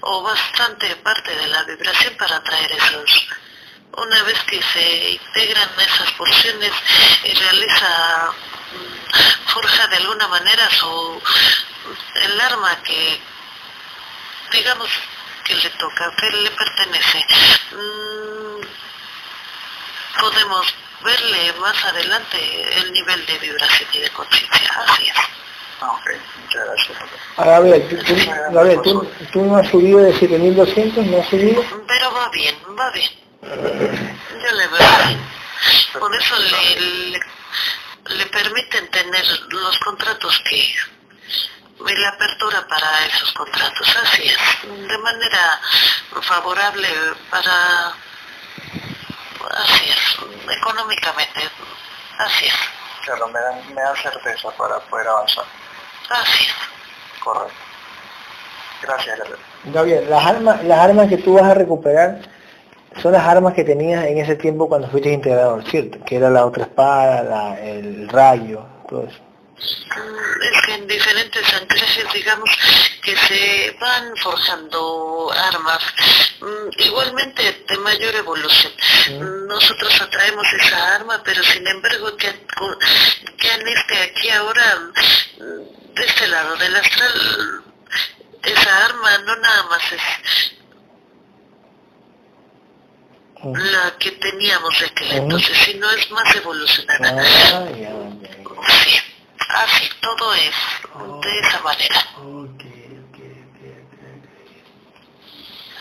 [0.00, 3.28] o bastante parte de la vibración para atraer esos.
[3.96, 6.72] Una vez que se integran esas porciones
[7.22, 8.30] realiza
[8.72, 11.22] mm, forja de alguna manera su
[12.14, 13.20] el arma que
[14.52, 14.88] digamos
[15.44, 17.26] que le toca que le pertenece
[17.72, 18.60] mm,
[20.20, 20.74] podemos
[21.04, 22.38] verle más adelante
[22.78, 24.84] el nivel de vibración y de conciencia.
[24.86, 25.14] Así es.
[25.80, 26.10] Ah, ok,
[26.42, 26.98] muchas gracias.
[27.36, 31.64] A ver, tú, a ver, ¿tú, tú no has subido de 7200, no has subido.
[31.86, 33.10] Pero va bien, va bien.
[33.42, 35.20] Yo le veo bien.
[35.98, 37.20] Por eso le,
[38.16, 40.74] le, permiten tener los contratos que
[41.86, 45.60] y la apertura para esos contratos, así es, de manera
[46.22, 46.88] favorable
[47.30, 47.94] para
[49.50, 50.03] así es,
[50.58, 51.40] económicamente,
[52.18, 52.54] así es.
[53.04, 55.44] Claro, me dan, me dan certeza para poder avanzar.
[56.10, 57.20] Así es.
[57.22, 57.54] Correcto.
[58.82, 59.38] Gracias, Gabriel.
[59.64, 62.20] Gabriel, las armas, las armas que tú vas a recuperar
[63.00, 65.98] son las armas que tenías en ese tiempo cuando fuiste integrador, ¿cierto?
[66.04, 69.23] Que era la otra espada, la, el rayo, todo eso.
[69.56, 72.50] Es que en diferentes anclajes, digamos,
[73.02, 75.80] que se van forjando armas,
[76.40, 78.72] mm, igualmente de mayor evolución.
[79.46, 82.46] Nosotros atraemos esa arma, pero sin embargo, que,
[83.38, 84.76] que en este aquí ahora,
[85.38, 87.64] mm, de este lado del astral,
[88.42, 90.54] esa arma no nada más es
[93.52, 97.24] la que teníamos de aquel entonces, sino es más evolucionada.
[97.24, 99.13] Sí.
[99.54, 100.50] Así, todo es
[101.22, 102.00] de esa manera.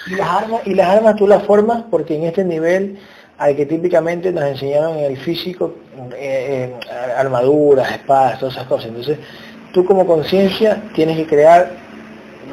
[0.05, 1.83] ¿Y las armas, y las armas tú las formas?
[1.89, 2.99] Porque en este nivel
[3.37, 5.73] arquetípicamente nos enseñaron en el físico
[6.15, 8.87] eh, eh, armaduras, espadas, todas esas cosas.
[8.89, 9.17] Entonces,
[9.73, 11.71] tú como conciencia tienes que crear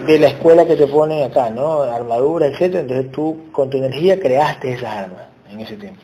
[0.06, 1.82] de la escuela que te ponen acá, ¿no?
[1.82, 2.80] Armadura, etcétera.
[2.80, 6.00] Entonces tú con tu energía creaste esas armas en ese tiempo.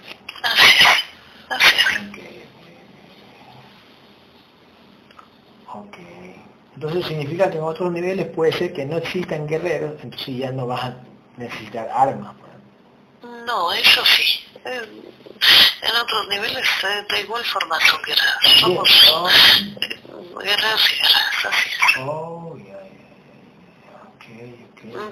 [6.76, 10.66] Entonces significa que en otros niveles puede ser que no existan guerreros, entonces ya no
[10.66, 10.96] vas a
[11.38, 12.34] necesitar armas.
[13.46, 14.44] No, eso sí.
[14.66, 16.66] En otros niveles
[17.08, 18.60] de igual forma son guerreros.
[18.60, 19.28] Somos oh.
[20.38, 21.98] guerreros y guerreras, así es.
[22.04, 22.58] Oh,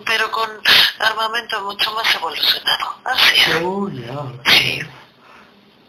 [0.04, 0.50] Pero con
[0.98, 2.94] armamento mucho más evolucionado.
[3.04, 3.62] Así es.
[3.62, 3.90] Oh,
[4.44, 4.80] sí.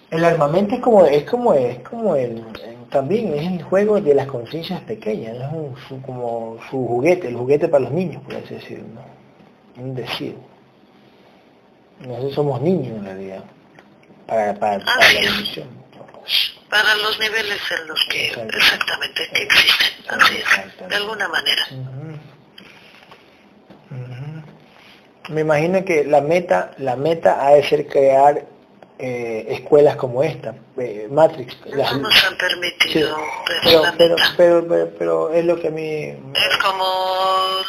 [0.10, 2.46] El armamento es como, es como, es como el,
[2.90, 7.36] también es el juego de las conciencias pequeñas, es un, su, como su juguete, el
[7.36, 9.84] juguete para los niños, por así decirlo, ¿no?
[9.84, 10.36] un decir.
[12.00, 13.44] Nosotros somos niños en realidad,
[14.28, 15.68] para, para, para la emisión.
[16.70, 21.68] Para los niveles en los que exactamente que existen, así es, de alguna manera.
[25.30, 28.46] Me imagino que la meta, la meta ha de ser crear
[28.98, 31.58] eh, escuelas como esta, eh, Matrix.
[31.66, 33.18] Las, no nos han permitido.
[33.64, 36.02] pero, pero, pero, pero, es lo que a mí...
[36.34, 36.86] Es como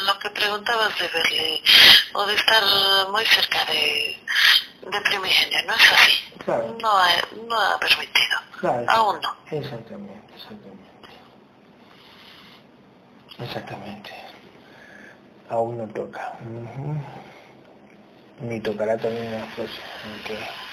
[0.07, 1.63] lo que preguntabas de verle,
[2.15, 2.63] o de estar
[3.11, 4.17] muy cerca de,
[4.91, 6.13] de primigenio, ¿no es así?
[6.45, 6.77] Claro.
[6.81, 7.09] No, ha,
[7.49, 8.39] no ha permitido.
[8.61, 9.37] Claro, Aún no.
[9.51, 10.87] Exactamente, exactamente.
[13.39, 14.11] Exactamente.
[15.51, 16.35] Aún no toca.
[18.41, 19.71] Ni tocará también después.
[20.23, 20.66] Okay.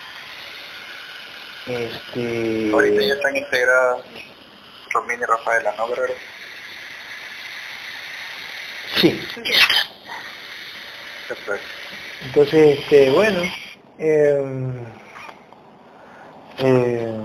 [1.67, 2.71] Este...
[2.73, 4.03] Ahorita ya están integradas
[4.93, 6.13] Romina y Rafaela, ¿no, Guerrero?
[8.99, 9.19] Sí.
[12.25, 13.41] Entonces, este, bueno,
[13.97, 14.73] eh,
[16.59, 17.17] eh,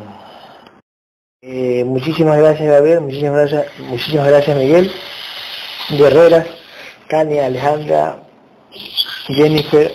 [1.42, 4.92] eh, muchísimas gracias Gabriel, muchísimas gracias, muchísimas gracias Miguel,
[5.90, 6.46] Guerrera,
[7.08, 8.22] Cania, Alejandra,
[9.26, 9.92] Jennifer,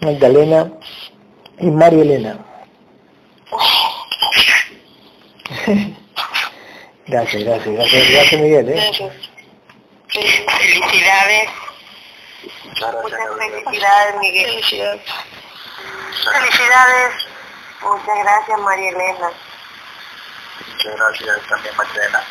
[0.00, 0.72] Magdalena
[1.58, 2.51] y María Elena.
[7.06, 8.68] gracias, gracias, gracias, gracias Miguel.
[8.68, 8.90] ¿eh?
[10.08, 11.50] Felicidades.
[12.64, 12.94] Muchas
[13.38, 14.50] felicidades Miguel.
[14.50, 15.02] Felicidades.
[16.32, 17.14] Felicidades.
[17.82, 19.30] Muchas gracias María Elena.
[20.68, 22.24] Muchas gracias también María Elena.